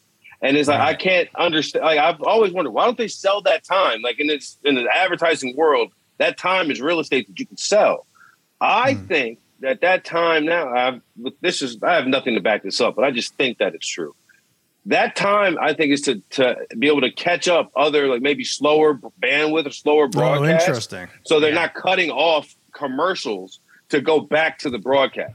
And 0.42 0.56
it's 0.56 0.68
like 0.68 0.80
I 0.80 0.94
can't 0.94 1.28
understand. 1.36 1.84
Like 1.84 1.98
I've 1.98 2.20
always 2.20 2.52
wondered, 2.52 2.72
why 2.72 2.84
don't 2.84 2.98
they 2.98 3.08
sell 3.08 3.40
that 3.42 3.64
time? 3.64 4.02
Like 4.02 4.20
in 4.20 4.26
this 4.26 4.58
in 4.64 4.74
the 4.74 4.86
advertising 4.94 5.56
world, 5.56 5.92
that 6.18 6.36
time 6.36 6.70
is 6.70 6.80
real 6.80 7.00
estate 7.00 7.26
that 7.28 7.38
you 7.38 7.46
can 7.46 7.56
sell. 7.56 8.06
I 8.60 8.94
hmm. 8.94 9.06
think 9.06 9.38
that 9.60 9.80
that 9.80 10.04
time 10.04 10.44
now, 10.44 10.68
I've, 10.68 11.00
this 11.40 11.62
is 11.62 11.82
I 11.82 11.94
have 11.94 12.06
nothing 12.06 12.34
to 12.34 12.42
back 12.42 12.62
this 12.62 12.80
up, 12.80 12.96
but 12.96 13.06
I 13.06 13.10
just 13.10 13.34
think 13.36 13.58
that 13.58 13.74
it's 13.74 13.88
true. 13.88 14.14
that 14.84 15.16
time 15.16 15.56
I 15.60 15.72
think 15.72 15.92
is 15.92 16.02
to 16.02 16.22
to 16.30 16.56
be 16.78 16.88
able 16.88 17.00
to 17.00 17.10
catch 17.10 17.48
up 17.48 17.72
other 17.74 18.06
like 18.06 18.20
maybe 18.20 18.44
slower 18.44 19.00
bandwidth 19.22 19.66
or 19.66 19.70
slower 19.70 20.08
broadcast. 20.08 20.68
Oh, 20.68 20.70
interesting. 20.70 21.08
So 21.24 21.40
they're 21.40 21.50
Yeah. 21.50 21.62
not 21.62 21.74
cutting 21.74 22.10
off 22.10 22.54
commercials 22.72 23.60
to 23.90 24.00
go 24.00 24.20
back 24.20 24.58
to 24.60 24.70
the 24.70 24.78
broadcast. 24.78 25.34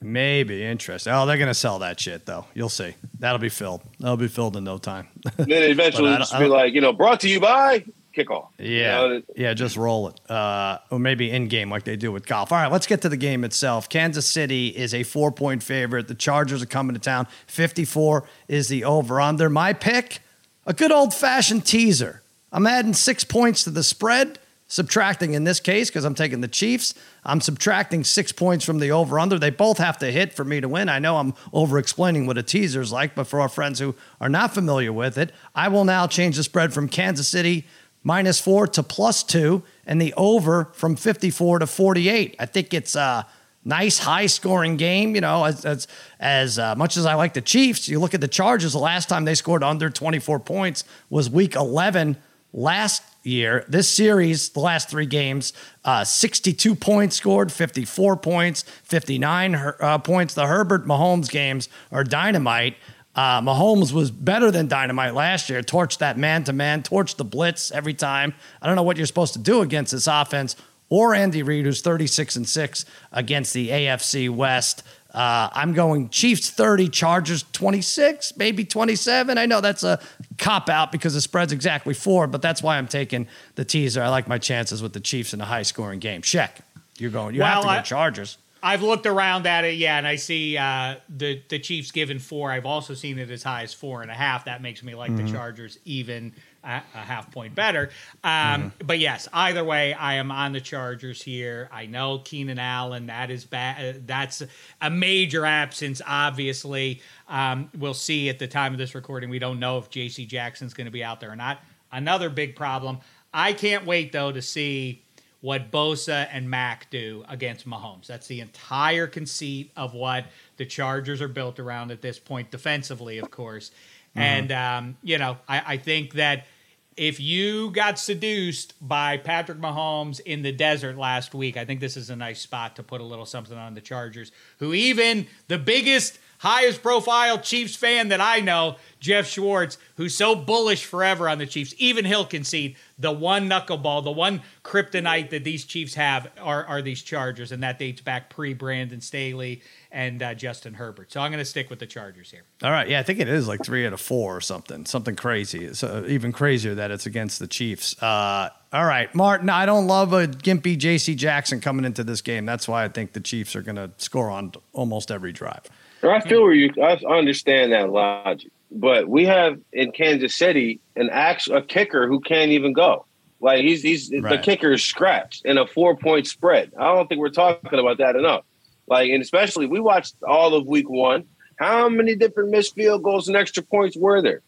Maybe 0.00 0.64
interesting. 0.64 1.12
Oh, 1.12 1.26
they're 1.26 1.38
gonna 1.38 1.54
sell 1.54 1.78
that 1.80 2.00
shit 2.00 2.26
though. 2.26 2.46
You'll 2.54 2.68
see. 2.68 2.94
That'll 3.20 3.38
be 3.38 3.48
filled. 3.48 3.82
That'll 4.00 4.16
be 4.16 4.28
filled 4.28 4.56
in 4.56 4.64
no 4.64 4.78
time. 4.78 5.06
And 5.38 5.46
then 5.50 5.62
eventually 5.70 6.08
it'll 6.08 6.18
just 6.18 6.36
be 6.38 6.46
like, 6.46 6.74
you 6.74 6.80
know, 6.80 6.92
brought 6.92 7.20
to 7.20 7.28
you 7.28 7.38
by 7.38 7.84
kickoff. 8.14 8.48
Yeah, 8.58 9.02
You 9.02 9.08
know, 9.08 9.22
yeah, 9.36 9.54
just 9.54 9.76
roll 9.76 10.08
it, 10.08 10.30
uh, 10.30 10.78
or 10.90 10.98
maybe 10.98 11.30
in 11.30 11.48
game 11.48 11.70
like 11.70 11.84
they 11.84 11.96
do 11.96 12.12
with 12.12 12.26
golf. 12.26 12.52
All 12.52 12.58
right, 12.58 12.70
let's 12.70 12.86
get 12.86 13.00
to 13.02 13.08
the 13.08 13.16
game 13.16 13.44
itself. 13.44 13.88
Kansas 13.88 14.26
City 14.26 14.68
is 14.68 14.92
a 14.92 15.02
four 15.04 15.30
point 15.32 15.62
favorite. 15.62 16.08
The 16.08 16.14
Chargers 16.14 16.62
are 16.62 16.66
coming 16.66 16.94
to 16.94 17.00
town. 17.00 17.28
Fifty 17.46 17.84
four 17.84 18.24
is 18.48 18.68
the 18.68 18.82
over 18.84 19.20
under. 19.20 19.48
My 19.48 19.72
pick, 19.72 20.18
a 20.66 20.74
good 20.74 20.90
old 20.90 21.14
fashioned 21.14 21.64
teaser. 21.64 22.22
I'm 22.52 22.66
adding 22.66 22.92
six 22.92 23.24
points 23.24 23.64
to 23.64 23.70
the 23.70 23.82
spread, 23.82 24.38
subtracting 24.72 25.34
in 25.34 25.44
this 25.44 25.60
case 25.60 25.90
because 25.90 26.06
I'm 26.06 26.14
taking 26.14 26.40
the 26.40 26.48
Chiefs. 26.48 26.94
I'm 27.24 27.42
subtracting 27.42 28.04
six 28.04 28.32
points 28.32 28.64
from 28.64 28.78
the 28.78 28.90
over 28.90 29.20
under. 29.20 29.38
They 29.38 29.50
both 29.50 29.76
have 29.76 29.98
to 29.98 30.10
hit 30.10 30.32
for 30.32 30.46
me 30.46 30.62
to 30.62 30.68
win. 30.68 30.88
I 30.88 30.98
know 30.98 31.18
I'm 31.18 31.34
over 31.52 31.78
explaining 31.78 32.26
what 32.26 32.38
a 32.38 32.42
teaser 32.42 32.80
is 32.80 32.90
like, 32.90 33.14
but 33.14 33.24
for 33.24 33.38
our 33.38 33.50
friends 33.50 33.80
who 33.80 33.94
are 34.18 34.30
not 34.30 34.54
familiar 34.54 34.90
with 34.90 35.18
it, 35.18 35.30
I 35.54 35.68
will 35.68 35.84
now 35.84 36.06
change 36.06 36.38
the 36.38 36.42
spread 36.42 36.72
from 36.72 36.88
Kansas 36.88 37.28
City 37.28 37.66
minus 38.02 38.40
four 38.40 38.66
to 38.68 38.82
plus 38.82 39.22
two, 39.22 39.62
and 39.86 40.00
the 40.00 40.14
over 40.16 40.70
from 40.72 40.96
54 40.96 41.58
to 41.58 41.66
48. 41.66 42.36
I 42.38 42.46
think 42.46 42.72
it's 42.72 42.96
a 42.96 43.26
nice, 43.66 43.98
high 43.98 44.26
scoring 44.26 44.78
game. 44.78 45.14
You 45.14 45.20
know, 45.20 45.44
as 45.44 45.66
as, 45.66 45.86
as 46.18 46.58
uh, 46.58 46.74
much 46.76 46.96
as 46.96 47.04
I 47.04 47.12
like 47.12 47.34
the 47.34 47.42
Chiefs, 47.42 47.88
you 47.88 48.00
look 48.00 48.14
at 48.14 48.22
the 48.22 48.26
Chargers. 48.26 48.72
The 48.72 48.78
last 48.78 49.10
time 49.10 49.26
they 49.26 49.34
scored 49.34 49.62
under 49.62 49.90
24 49.90 50.40
points 50.40 50.84
was 51.10 51.28
Week 51.28 51.56
11 51.56 52.16
last 52.54 53.02
year. 53.22 53.64
This 53.68 53.88
series, 53.88 54.50
the 54.50 54.60
last 54.60 54.88
three 54.88 55.06
games, 55.06 55.52
uh, 55.84 56.04
62 56.04 56.74
points 56.74 57.16
scored, 57.16 57.52
54 57.52 58.16
points, 58.16 58.62
59 58.84 59.54
her- 59.54 59.84
uh, 59.84 59.98
points. 59.98 60.34
The 60.34 60.46
Herbert 60.46 60.86
Mahomes 60.86 61.30
games 61.30 61.68
are 61.90 62.04
dynamite. 62.04 62.76
Uh, 63.14 63.40
Mahomes 63.40 63.92
was 63.92 64.10
better 64.10 64.50
than 64.50 64.68
dynamite 64.68 65.14
last 65.14 65.50
year. 65.50 65.62
Torched 65.62 65.98
that 65.98 66.16
man 66.16 66.44
to 66.44 66.52
man, 66.52 66.82
torched 66.82 67.16
the 67.16 67.24
blitz 67.24 67.70
every 67.70 67.94
time. 67.94 68.34
I 68.60 68.66
don't 68.66 68.76
know 68.76 68.82
what 68.82 68.96
you're 68.96 69.06
supposed 69.06 69.34
to 69.34 69.38
do 69.38 69.60
against 69.60 69.92
this 69.92 70.06
offense 70.06 70.56
or 70.88 71.14
Andy 71.14 71.42
Reid, 71.42 71.64
who's 71.64 71.80
36 71.80 72.36
and 72.36 72.46
six 72.46 72.84
against 73.12 73.54
the 73.54 73.70
AFC 73.70 74.28
West. 74.28 74.82
Uh, 75.12 75.50
I'm 75.52 75.74
going 75.74 76.08
Chiefs 76.08 76.48
30, 76.50 76.88
Chargers 76.88 77.44
26, 77.52 78.36
maybe 78.38 78.64
27. 78.64 79.36
I 79.36 79.44
know 79.46 79.60
that's 79.60 79.82
a 79.82 80.00
cop 80.38 80.68
out 80.70 80.90
because 80.90 81.12
the 81.14 81.20
spread's 81.20 81.52
exactly 81.52 81.92
four, 81.94 82.26
but 82.26 82.40
that's 82.40 82.62
why 82.62 82.78
I'm 82.78 82.88
taking 82.88 83.28
the 83.56 83.64
teaser. 83.64 84.02
I 84.02 84.08
like 84.08 84.26
my 84.26 84.38
chances 84.38 84.82
with 84.82 84.94
the 84.94 85.00
Chiefs 85.00 85.34
in 85.34 85.40
a 85.40 85.44
high 85.44 85.62
scoring 85.62 85.98
game. 86.00 86.22
Check. 86.22 86.60
You're 86.98 87.10
going. 87.10 87.34
You 87.34 87.42
have 87.42 87.58
to 87.60 87.64
go 87.64 87.68
I- 87.70 87.80
Chargers. 87.82 88.38
I've 88.64 88.82
looked 88.82 89.06
around 89.06 89.44
at 89.48 89.64
it, 89.64 89.74
yeah, 89.74 89.98
and 89.98 90.06
I 90.06 90.14
see 90.14 90.56
uh, 90.56 90.94
the 91.08 91.42
the 91.48 91.58
Chiefs 91.58 91.90
given 91.90 92.20
four. 92.20 92.52
I've 92.52 92.64
also 92.64 92.94
seen 92.94 93.18
it 93.18 93.28
as 93.28 93.42
high 93.42 93.64
as 93.64 93.74
four 93.74 94.02
and 94.02 94.10
a 94.10 94.14
half. 94.14 94.44
That 94.44 94.62
makes 94.62 94.84
me 94.84 94.94
like 94.94 95.10
Mm-hmm. 95.10 95.26
the 95.26 95.32
Chargers 95.32 95.78
even 95.84 96.32
a, 96.64 96.82
a 96.94 96.98
half 96.98 97.30
point 97.30 97.54
better. 97.54 97.90
Um, 98.24 98.72
But 98.84 98.98
yes, 98.98 99.28
either 99.32 99.64
way, 99.64 99.94
I 99.94 100.14
am 100.14 100.30
on 100.30 100.52
the 100.52 100.60
Chargers 100.60 101.22
here. 101.22 101.68
I 101.72 101.86
know 101.86 102.18
Keenan 102.18 102.58
Allen. 102.58 103.06
That 103.06 103.30
is 103.30 103.44
bad. 103.44 104.06
That's 104.06 104.42
a 104.80 104.90
major 104.90 105.44
absence. 105.44 106.00
Obviously, 106.06 107.00
um, 107.28 107.70
we'll 107.78 107.94
see 107.94 108.28
at 108.28 108.38
the 108.38 108.48
time 108.48 108.72
of 108.72 108.78
this 108.78 108.94
recording. 108.94 109.30
We 109.30 109.38
don't 109.38 109.58
know 109.58 109.78
if 109.78 109.90
J.C. 109.90 110.26
Jackson's 110.26 110.74
going 110.74 110.86
to 110.86 110.90
be 110.92 111.04
out 111.04 111.20
there 111.20 111.30
or 111.30 111.36
not. 111.36 111.60
Another 111.90 112.30
big 112.30 112.56
problem. 112.56 112.98
I 113.34 113.52
can't 113.52 113.86
wait 113.86 114.12
though 114.12 114.32
to 114.32 114.42
see 114.42 115.02
what 115.40 115.72
Bosa 115.72 116.28
and 116.30 116.48
Mack 116.48 116.88
do 116.90 117.24
against 117.28 117.68
Mahomes. 117.68 118.06
That's 118.06 118.28
the 118.28 118.40
entire 118.40 119.08
conceit 119.08 119.72
of 119.76 119.92
what 119.92 120.26
the 120.56 120.64
Chargers 120.64 121.20
are 121.20 121.28
built 121.28 121.58
around 121.58 121.90
at 121.90 122.00
this 122.00 122.18
point, 122.18 122.52
defensively, 122.52 123.18
of 123.18 123.30
course. 123.32 123.72
And, 124.14 124.52
um, 124.52 124.96
you 125.02 125.18
know, 125.18 125.38
I, 125.48 125.62
I 125.66 125.76
think 125.78 126.12
that 126.14 126.46
if 126.96 127.20
you 127.20 127.70
got 127.70 127.98
seduced 127.98 128.74
by 128.86 129.16
Patrick 129.16 129.58
Mahomes 129.58 130.20
in 130.20 130.42
the 130.42 130.52
desert 130.52 130.96
last 130.96 131.34
week, 131.34 131.56
I 131.56 131.64
think 131.64 131.80
this 131.80 131.96
is 131.96 132.10
a 132.10 132.16
nice 132.16 132.40
spot 132.40 132.76
to 132.76 132.82
put 132.82 133.00
a 133.00 133.04
little 133.04 133.26
something 133.26 133.56
on 133.56 133.74
the 133.74 133.80
Chargers, 133.80 134.32
who 134.58 134.74
even 134.74 135.26
the 135.48 135.58
biggest, 135.58 136.18
highest 136.42 136.82
profile 136.82 137.38
Chiefs 137.38 137.76
fan 137.76 138.08
that 138.08 138.20
I 138.20 138.40
know, 138.40 138.74
Jeff 138.98 139.28
Schwartz, 139.28 139.78
who's 139.96 140.12
so 140.12 140.34
bullish 140.34 140.84
forever 140.84 141.28
on 141.28 141.38
the 141.38 141.46
Chiefs, 141.46 141.72
even 141.78 142.04
he'll 142.04 142.26
concede 142.26 142.74
the 142.98 143.12
one 143.12 143.48
knuckleball, 143.48 144.02
the 144.02 144.10
one 144.10 144.42
kryptonite 144.64 145.30
that 145.30 145.44
these 145.44 145.64
Chiefs 145.64 145.94
have 145.94 146.28
are, 146.40 146.64
are 146.64 146.82
these 146.82 147.00
Chargers, 147.00 147.52
and 147.52 147.62
that 147.62 147.78
dates 147.78 148.00
back 148.00 148.28
pre 148.28 148.54
Brandon 148.54 149.00
Staley 149.00 149.62
and 149.92 150.20
uh, 150.20 150.34
Justin 150.34 150.74
Herbert. 150.74 151.12
So 151.12 151.20
I'm 151.20 151.30
going 151.30 151.38
to 151.38 151.44
stick 151.44 151.70
with 151.70 151.78
the 151.78 151.86
Chargers 151.86 152.32
here. 152.32 152.42
All 152.64 152.72
right, 152.72 152.88
yeah, 152.88 152.98
I 152.98 153.04
think 153.04 153.20
it 153.20 153.28
is 153.28 153.46
like 153.46 153.64
three 153.64 153.86
out 153.86 153.92
of 153.92 154.00
four 154.00 154.36
or 154.36 154.40
something, 154.40 154.84
something 154.84 155.14
crazy. 155.14 155.64
It's 155.64 155.84
uh, 155.84 156.04
even 156.08 156.32
crazier 156.32 156.74
that 156.74 156.90
it's 156.90 157.06
against 157.06 157.38
the 157.38 157.46
Chiefs. 157.46 158.00
Uh, 158.02 158.50
all 158.72 158.84
right, 158.84 159.14
Martin, 159.14 159.48
I 159.48 159.64
don't 159.64 159.86
love 159.86 160.12
a 160.12 160.26
gimpy 160.26 160.76
J.C. 160.76 161.14
Jackson 161.14 161.60
coming 161.60 161.84
into 161.84 162.02
this 162.02 162.20
game. 162.20 162.46
That's 162.46 162.66
why 162.66 162.82
I 162.82 162.88
think 162.88 163.12
the 163.12 163.20
Chiefs 163.20 163.54
are 163.54 163.62
going 163.62 163.76
to 163.76 163.92
score 163.98 164.28
on 164.28 164.52
almost 164.72 165.12
every 165.12 165.30
drive. 165.30 165.62
I 166.10 166.20
feel 166.20 166.42
where 166.42 166.52
you. 166.52 166.72
I 166.82 167.00
understand 167.06 167.72
that 167.72 167.90
logic, 167.90 168.50
but 168.70 169.08
we 169.08 169.24
have 169.26 169.60
in 169.72 169.92
Kansas 169.92 170.34
City 170.34 170.80
an 170.96 171.10
actual 171.10 171.56
a 171.56 171.62
kicker 171.62 172.08
who 172.08 172.20
can't 172.20 172.50
even 172.50 172.72
go. 172.72 173.06
Like 173.40 173.60
he's 173.62 173.82
he's 173.82 174.08
the 174.08 174.40
kicker 174.42 174.72
is 174.72 174.82
scratched 174.82 175.44
in 175.44 175.58
a 175.58 175.66
four 175.66 175.96
point 175.96 176.26
spread. 176.26 176.72
I 176.78 176.94
don't 176.94 177.08
think 177.08 177.20
we're 177.20 177.28
talking 177.30 177.78
about 177.78 177.98
that 177.98 178.16
enough. 178.16 178.44
Like 178.86 179.10
and 179.10 179.22
especially 179.22 179.66
we 179.66 179.80
watched 179.80 180.14
all 180.26 180.54
of 180.54 180.66
week 180.66 180.88
one. 180.88 181.24
How 181.56 181.88
many 181.88 182.14
different 182.14 182.50
missed 182.50 182.74
field 182.74 183.02
goals 183.02 183.28
and 183.28 183.36
extra 183.36 183.62
points 183.62 183.96
were 183.96 184.22
there? 184.22 184.42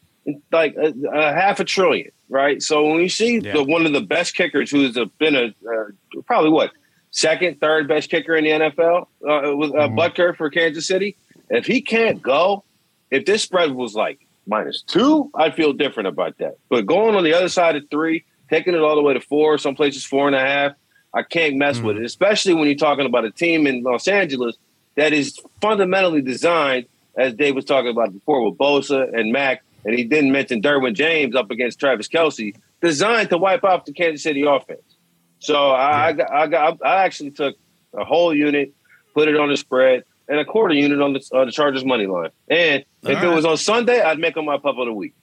Like 0.50 0.75
a, 0.76 0.94
a 1.12 1.32
half 1.32 1.61
a 1.61 1.64
trillion, 1.64 2.11
right? 2.28 2.62
So 2.62 2.88
when 2.88 3.00
you 3.00 3.08
see 3.08 3.38
Yeah. 3.38 3.52
the 3.52 3.64
one 3.64 3.84
of 3.84 3.92
the 3.92 4.00
best 4.00 4.34
kickers 4.34 4.70
who's 4.70 4.96
a, 4.96 5.06
been 5.06 5.37
a 5.37 5.46
uh, 5.46 6.23
probably 6.26 6.50
what 6.50 6.70
second, 7.11 7.61
third 7.61 7.88
best 7.88 8.11
kicker 8.11 8.34
in 8.37 8.44
the 8.44 8.50
NFL 8.50 9.02
uh, 9.28 9.56
with 9.56 9.70
uh, 9.75 9.88
Butker 9.88 10.37
for 10.37 10.50
Kansas 10.50 10.87
City. 10.87 11.16
If 11.54 11.66
he 11.66 11.80
can't 11.80 12.20
go, 12.20 12.64
if 13.11 13.26
this 13.26 13.42
spread 13.42 13.70
was 13.73 13.94
like 13.94 14.18
minus 14.46 14.82
two, 14.82 15.30
I'd 15.34 15.54
feel 15.54 15.73
different 15.73 16.08
about 16.08 16.38
that. 16.38 16.56
But 16.68 16.84
going 16.84 17.14
on 17.14 17.23
the 17.23 17.32
other 17.32 17.49
side 17.49 17.76
of 17.76 17.88
three, 17.90 18.25
taking 18.50 18.75
it 18.75 18.80
all 18.80 18.96
the 18.96 19.02
way 19.02 19.14
to 19.14 19.20
four, 19.20 19.56
some 19.58 19.76
places 19.76 20.04
four 20.04 20.26
and 20.26 20.34
a 20.34 20.40
half, 20.40 20.73
I 21.14 21.23
can't 21.23 21.56
mess 21.56 21.78
with 21.78 21.96
hmm. 21.96 22.02
it. 22.02 22.06
Especially 22.06 22.54
when 22.54 22.66
you're 22.66 22.75
talking 22.75 23.06
about 23.06 23.25
a 23.25 23.30
team 23.30 23.68
in 23.68 23.84
Los 23.84 24.08
Angeles 24.08 24.56
that 24.96 25.12
is 25.12 25.40
fundamentally 25.61 26.23
designed, 26.23 26.87
as 27.16 27.34
Dave 27.34 27.54
was 27.54 27.64
talking 27.64 27.90
about 27.90 28.12
before, 28.12 28.49
with 28.49 28.58
Bosa 28.58 29.16
and 29.16 29.32
Mack, 29.32 29.62
and 29.84 29.94
he 29.94 30.02
didn't 30.02 30.32
mention 30.32 30.61
Derwin 30.61 30.94
James 30.94 31.37
up 31.37 31.52
against 31.52 31.78
Travis 31.78 32.08
Kelce, 32.08 32.56
designed 32.80 33.28
to 33.30 33.38
wipe 33.38 33.62
off 33.62 33.84
the 33.84 33.92
Kansas 33.92 34.25
City 34.25 34.42
offense. 34.42 34.82
So 35.38 35.70
I, 35.70 36.08
I, 36.08 36.12
got, 36.14 36.32
I, 36.32 36.46
got, 36.49 36.84
I 36.84 37.04
actually 37.04 37.30
took 37.30 37.56
a 37.92 38.04
whole 38.04 38.34
unit, 38.34 38.73
put 39.14 39.28
it 39.28 39.37
on 39.37 39.50
the 39.50 39.56
spread, 39.56 40.04
and 40.28 40.38
a 40.38 40.45
quarter 40.45 40.75
unit 40.75 41.00
on 41.00 41.12
the, 41.12 41.21
on 41.33 41.47
the 41.47 41.52
Chargers 41.52 41.85
money 41.85 42.07
line. 42.07 42.31
And 42.49 42.85
if 43.02 43.19
All 43.19 43.33
it 43.33 43.35
was 43.35 43.45
on 43.45 43.57
Sunday, 43.57 44.00
I'd 44.00 44.19
make 44.19 44.35
them 44.35 44.45
my 44.47 44.59
pup 44.59 44.76
of 44.78 44.87
the 44.87 44.93
week. 44.93 45.14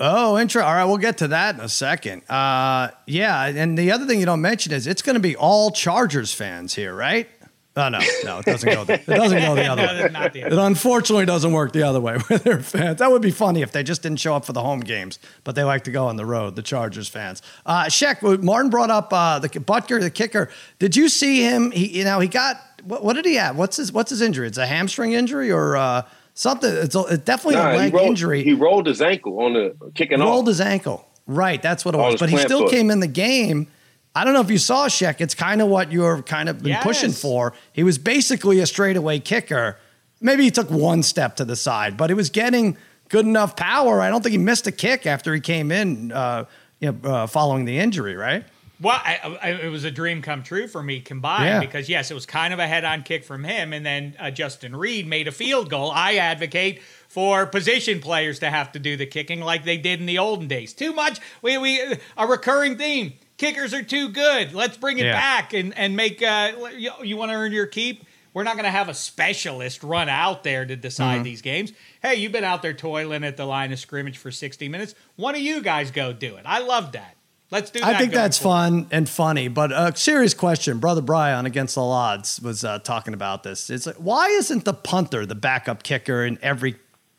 Oh, 0.00 0.36
intro. 0.38 0.64
All 0.64 0.74
right, 0.74 0.84
we'll 0.84 0.98
get 0.98 1.18
to 1.18 1.28
that 1.28 1.54
in 1.54 1.60
a 1.60 1.68
second. 1.68 2.22
Uh, 2.28 2.90
yeah, 3.06 3.44
and 3.44 3.78
the 3.78 3.92
other 3.92 4.06
thing 4.06 4.18
you 4.18 4.26
don't 4.26 4.40
mention 4.40 4.72
is 4.72 4.86
it's 4.86 5.02
going 5.02 5.14
to 5.14 5.20
be 5.20 5.36
all 5.36 5.70
Chargers 5.70 6.32
fans 6.32 6.74
here, 6.74 6.94
right? 6.94 7.28
Oh 7.74 7.88
no, 7.88 8.00
no, 8.24 8.38
it 8.38 8.44
doesn't 8.44 8.68
go. 8.68 8.84
The, 8.84 8.94
it 8.94 9.06
doesn't 9.06 9.38
go 9.38 9.54
the 9.54 9.64
other 9.64 9.82
way. 9.82 9.96
that's 9.96 10.12
not 10.12 10.32
the 10.34 10.40
It 10.40 10.52
unfortunately 10.52 11.24
doesn't 11.24 11.52
work 11.52 11.72
the 11.72 11.84
other 11.84 12.00
way 12.00 12.18
with 12.28 12.44
their 12.44 12.60
fans. 12.60 12.98
That 12.98 13.10
would 13.10 13.22
be 13.22 13.30
funny 13.30 13.62
if 13.62 13.72
they 13.72 13.82
just 13.82 14.02
didn't 14.02 14.18
show 14.18 14.34
up 14.34 14.44
for 14.44 14.52
the 14.52 14.60
home 14.60 14.80
games, 14.80 15.18
but 15.42 15.54
they 15.54 15.64
like 15.64 15.84
to 15.84 15.90
go 15.90 16.06
on 16.06 16.16
the 16.16 16.26
road. 16.26 16.54
The 16.54 16.62
Chargers 16.62 17.08
fans. 17.08 17.40
Uh, 17.64 17.84
Sheck, 17.84 18.42
Martin 18.42 18.70
brought 18.70 18.90
up 18.90 19.10
uh, 19.12 19.38
the 19.38 19.48
Butker, 19.48 20.00
the 20.00 20.10
kicker. 20.10 20.50
Did 20.80 20.96
you 20.96 21.08
see 21.08 21.42
him? 21.42 21.70
He, 21.70 21.98
you 21.98 22.04
know, 22.04 22.20
he 22.20 22.28
got 22.28 22.56
what, 22.84 23.04
what 23.04 23.14
did 23.14 23.24
he 23.24 23.34
have? 23.34 23.56
What's 23.56 23.76
his 23.76 23.92
What's 23.92 24.10
his 24.10 24.20
injury? 24.20 24.46
It's 24.48 24.58
a 24.58 24.66
hamstring 24.66 25.12
injury 25.12 25.50
or 25.50 25.76
uh, 25.76 26.02
something. 26.34 26.70
It's, 26.72 26.94
a, 26.94 27.00
it's 27.04 27.24
definitely 27.24 27.56
Nah, 27.56 27.68
a 27.68 27.72
he 27.72 27.78
leg 27.78 27.94
rolled, 27.94 28.06
injury 28.08 28.42
He 28.44 28.52
rolled 28.54 28.86
his 28.86 29.00
ankle 29.02 29.40
on 29.40 29.54
the 29.54 29.74
kicking 29.94 30.20
rolled 30.20 30.44
off. 30.44 30.48
his 30.48 30.60
ankle. 30.60 31.06
Right, 31.26 31.62
that's 31.62 31.84
what 31.84 31.94
it 31.94 31.98
was. 31.98 32.18
But 32.18 32.30
he 32.30 32.36
still 32.38 32.62
foot. 32.62 32.70
came 32.72 32.90
in 32.90 33.00
the 33.00 33.06
game. 33.06 33.68
I 34.14 34.24
don't 34.24 34.34
know 34.34 34.40
if 34.40 34.50
you 34.50 34.58
saw 34.58 34.88
Sheck. 34.88 35.20
It's 35.20 35.34
kind 35.34 35.62
of 35.62 35.68
what 35.68 35.90
you're 35.92 36.20
kind 36.22 36.48
of 36.48 36.58
been 36.58 36.70
Yes. 36.72 36.82
pushing 36.82 37.12
for. 37.12 37.54
He 37.72 37.82
was 37.82 37.96
basically 37.96 38.58
a 38.60 38.66
straightaway 38.66 39.20
kicker. 39.20 39.78
Maybe 40.20 40.42
he 40.44 40.50
took 40.50 40.70
one 40.70 41.02
step 41.02 41.36
to 41.36 41.44
the 41.44 41.56
side, 41.56 41.96
but 41.96 42.10
he 42.10 42.14
was 42.14 42.28
getting 42.28 42.76
good 43.08 43.24
enough 43.24 43.56
power. 43.56 44.00
I 44.00 44.10
don't 44.10 44.20
think 44.22 44.32
he 44.32 44.38
missed 44.38 44.66
a 44.66 44.72
kick 44.72 45.06
after 45.06 45.32
he 45.34 45.40
came 45.40 45.70
in, 45.72 46.12
uh, 46.12 46.44
you 46.80 46.92
know, 46.92 47.08
uh, 47.10 47.26
following 47.26 47.64
the 47.64 47.78
injury. 47.78 48.14
Right? 48.16 48.44
Well, 48.82 49.00
I, 49.02 49.38
I, 49.40 49.50
it 49.52 49.68
was 49.70 49.84
a 49.84 49.90
dream 49.90 50.20
come 50.22 50.42
true 50.42 50.66
for 50.66 50.82
me 50.82 51.00
combined 51.00 51.44
Yeah. 51.46 51.60
because 51.60 51.88
yes, 51.88 52.10
it 52.10 52.14
was 52.14 52.26
kind 52.26 52.52
of 52.52 52.58
a 52.58 52.66
head-on 52.66 53.02
kick 53.04 53.24
from 53.24 53.44
him, 53.44 53.72
and 53.72 53.86
then 53.86 54.16
uh, 54.18 54.30
Justin 54.32 54.74
Reid 54.74 55.06
made 55.06 55.28
a 55.28 55.32
field 55.32 55.70
goal. 55.70 55.90
I 55.90 56.16
advocate 56.16 56.82
for 57.08 57.46
position 57.46 58.00
players 58.00 58.40
to 58.40 58.50
have 58.50 58.72
to 58.72 58.78
do 58.78 58.96
the 58.96 59.06
kicking 59.06 59.40
like 59.40 59.64
they 59.64 59.76
did 59.78 60.00
in 60.00 60.06
the 60.06 60.18
olden 60.18 60.48
days. 60.48 60.72
Too 60.72 60.92
much. 60.92 61.20
We 61.42 61.56
we 61.58 61.80
a 62.16 62.26
recurring 62.26 62.76
theme. 62.76 63.12
Kickers 63.36 63.72
are 63.72 63.82
too 63.82 64.08
good. 64.08 64.52
Let's 64.52 64.76
bring 64.76 64.98
it 64.98 65.04
Yeah. 65.06 65.12
back 65.12 65.52
and 65.54 65.76
and 65.78 65.96
make. 65.96 66.22
Uh, 66.22 66.52
you, 66.76 66.90
you 67.02 67.16
want 67.16 67.30
to 67.30 67.36
earn 67.36 67.52
your 67.52 67.66
keep. 67.66 68.04
We're 68.34 68.44
not 68.44 68.54
going 68.54 68.64
to 68.64 68.70
have 68.70 68.88
a 68.88 68.94
specialist 68.94 69.82
run 69.82 70.08
out 70.08 70.42
there 70.42 70.64
to 70.64 70.74
decide 70.74 71.16
Mm-hmm. 71.16 71.24
these 71.24 71.42
games. 71.42 71.72
Hey, 72.00 72.14
you've 72.14 72.32
been 72.32 72.44
out 72.44 72.62
there 72.62 72.72
toiling 72.72 73.24
at 73.24 73.36
the 73.36 73.44
line 73.44 73.72
of 73.72 73.78
scrimmage 73.78 74.16
for 74.16 74.30
60 74.30 74.68
minutes. 74.70 74.94
One 75.16 75.34
of 75.34 75.42
you 75.42 75.60
guys 75.60 75.90
go 75.90 76.14
do 76.14 76.36
it. 76.36 76.44
I 76.46 76.60
love 76.60 76.92
that. 76.92 77.14
Let's 77.52 77.70
do 77.70 77.80
that. 77.80 77.94
I 77.94 77.98
think 77.98 78.12
that's 78.12 78.38
forward. 78.38 78.56
fun 78.56 78.86
and 78.90 79.06
funny, 79.08 79.48
but 79.48 79.70
a 79.72 79.94
serious 79.94 80.32
question. 80.32 80.78
Brother 80.78 81.02
Brian 81.02 81.44
against 81.44 81.76
all 81.76 81.92
odds 81.92 82.40
was 82.40 82.64
uh, 82.64 82.78
talking 82.78 83.12
about 83.12 83.42
this. 83.42 83.68
It's 83.68 83.86
like, 83.86 83.96
why 83.96 84.28
isn't 84.28 84.64
the 84.64 84.72
punter 84.72 85.26
the 85.26 85.34
backup 85.34 85.82
kicker 85.82 86.24
in 86.24 86.38
every 86.42 86.76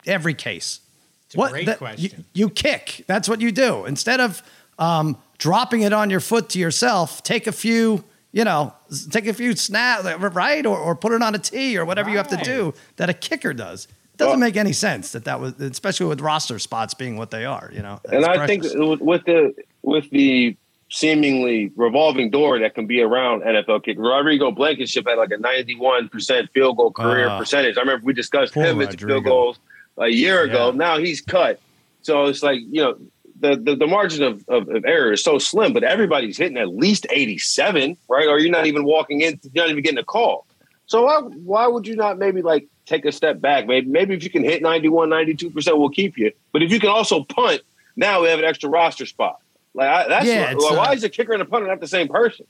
every 0.08 0.34
case? 0.34 0.80
It's 1.28 1.36
a 1.36 1.50
great 1.50 1.68
that- 1.68 1.78
question. 1.78 2.26
You, 2.34 2.46
you 2.48 2.50
kick. 2.50 3.04
That's 3.08 3.30
what 3.30 3.42
you 3.42 3.52
do. 3.52 3.86
Instead 3.86 4.20
of 4.20 4.42
um, 4.80 5.18
dropping 5.38 5.82
it 5.82 5.94
on 5.94 6.10
your 6.10 6.20
foot 6.20 6.50
to 6.50 6.60
yourself, 6.60 7.22
take 7.24 7.46
a 7.48 7.52
few. 7.54 8.04
You 8.36 8.44
know, 8.44 8.74
take 9.12 9.28
a 9.28 9.34
few 9.36 9.56
snap, 9.56 10.04
right, 10.34 10.66
or, 10.66 10.76
or 10.76 10.96
put 10.96 11.12
it 11.12 11.22
on 11.22 11.36
a 11.36 11.38
tee 11.38 11.78
or 11.78 11.86
whatever 11.86 12.10
you 12.10 12.18
have 12.18 12.30
to 12.30 12.38
do 12.38 12.74
that 12.96 13.08
a 13.08 13.14
kicker 13.14 13.54
does. 13.54 13.86
It 13.86 14.18
doesn't 14.18 14.32
Well- 14.32 14.40
make 14.40 14.58
any 14.58 14.74
sense 14.74 15.12
that 15.12 15.26
that 15.26 15.40
was, 15.40 15.54
especially 15.62 16.08
with 16.08 16.20
roster 16.20 16.58
spots 16.58 16.96
being 16.96 17.16
what 17.16 17.30
they 17.30 17.46
are. 17.46 17.70
You 17.72 17.84
know, 17.84 18.00
and 18.12 18.26
I 18.26 18.48
think 18.48 18.64
precious. 18.64 18.80
with- 18.80 19.02
with 19.02 19.24
the 19.26 19.54
with 19.84 20.10
the 20.10 20.58
seemingly 20.90 21.72
revolving 21.76 22.30
door 22.30 22.60
that 22.60 22.76
can 22.76 22.86
be 22.86 23.02
around 23.02 23.42
NFL 23.42 23.84
kick, 23.84 23.98
Rodrigo 24.00 24.52
Blankenship 24.52 25.08
had 25.08 25.18
like 25.18 25.32
a 25.32 25.38
ninety 25.38 25.76
one 25.76 26.10
percent 26.10 26.50
field 26.54 26.78
goal 26.78 26.92
career 26.92 27.28
Ah. 27.30 27.40
percentage. 27.40 27.78
I 27.78 27.82
remember 27.82 28.06
we 28.06 28.14
discussed 28.14 28.54
him 28.54 28.78
Rodrigo. 28.78 29.08
field 29.08 29.24
goals 29.24 29.60
a 29.98 30.08
year 30.08 30.44
ago. 30.44 30.70
Yeah. 30.72 30.76
Now 30.78 30.98
he's 30.98 31.22
cut, 31.22 31.60
so 32.02 32.26
it's 32.26 32.44
like 32.44 32.60
you 32.72 32.82
know. 32.82 32.96
The, 33.40 33.58
the, 33.58 33.76
the 33.76 33.88
margin 33.88 34.24
of, 34.24 34.46
of, 34.48 34.70
of 34.70 34.86
error 34.86 35.12
is 35.12 35.22
so 35.22 35.38
slim, 35.38 35.74
but 35.74 35.84
everybody's 35.84 36.38
hitting 36.38 36.56
at 36.56 36.70
least 36.70 37.06
87, 37.10 37.98
right? 38.08 38.28
Or 38.30 38.40
you're 38.40 38.50
not 38.52 38.68
even 38.68 38.86
walking 38.86 39.20
in, 39.20 39.38
you're 39.52 39.66
not 39.66 39.70
even 39.70 39.84
getting 39.84 39.98
a 40.00 40.04
call. 40.04 40.46
So 40.86 41.04
why, 41.04 41.20
why 41.20 41.68
would 41.68 41.86
you 41.86 41.98
not 41.98 42.18
maybe 42.18 42.42
like 42.42 42.68
take 42.86 43.04
a 43.04 43.12
step 43.12 43.42
back? 43.42 43.68
Maybe, 43.68 43.90
maybe 43.90 44.14
if 44.16 44.24
you 44.24 44.30
can 44.30 44.46
hit 44.46 44.62
91, 44.62 45.10
92%, 45.10 45.78
we'll 45.78 45.90
keep 45.90 46.18
you. 46.18 46.32
But 46.54 46.64
if 46.64 46.72
you 46.72 46.80
can 46.80 46.88
also 46.90 47.26
punt, 47.26 47.60
now 47.98 48.22
we 48.22 48.30
have 48.30 48.40
an 48.40 48.46
extra 48.46 48.70
roster 48.70 49.06
spot. 49.06 49.42
Like 49.74 49.90
I, 49.90 50.08
that's 50.08 50.26
Yeah, 50.26 50.46
why, 50.46 50.52
it's, 50.52 50.64
why 50.72 50.86
uh, 50.86 50.94
is 50.94 51.02
the 51.02 51.10
kicker 51.10 51.34
and 51.34 51.42
a 51.42 51.46
punter 51.46 51.68
not 51.68 51.80
the 51.80 51.88
same 51.88 52.08
person? 52.08 52.46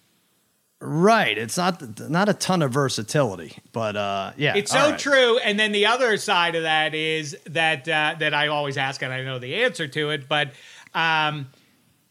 Right. 0.86 1.38
It's 1.38 1.56
not 1.58 2.00
not 2.10 2.28
a 2.28 2.34
ton 2.34 2.62
of 2.62 2.72
versatility, 2.74 3.58
but 3.72 3.96
uh, 3.96 4.34
yeah, 4.36 4.54
It's 4.56 4.72
so 4.72 4.90
right. 4.90 5.00
true. 5.00 5.38
And 5.38 5.58
then 5.58 5.72
the 5.72 5.86
other 5.86 6.18
side 6.18 6.56
of 6.56 6.64
that 6.64 6.94
is 6.94 7.38
that 7.46 7.88
uh, 7.88 8.16
that 8.20 8.34
I 8.34 8.48
always 8.48 8.76
ask, 8.76 9.02
and 9.02 9.14
I 9.14 9.24
know 9.24 9.40
the 9.40 9.64
answer 9.64 9.88
to 9.88 10.10
it, 10.10 10.28
but 10.28 10.52
um, 10.94 11.48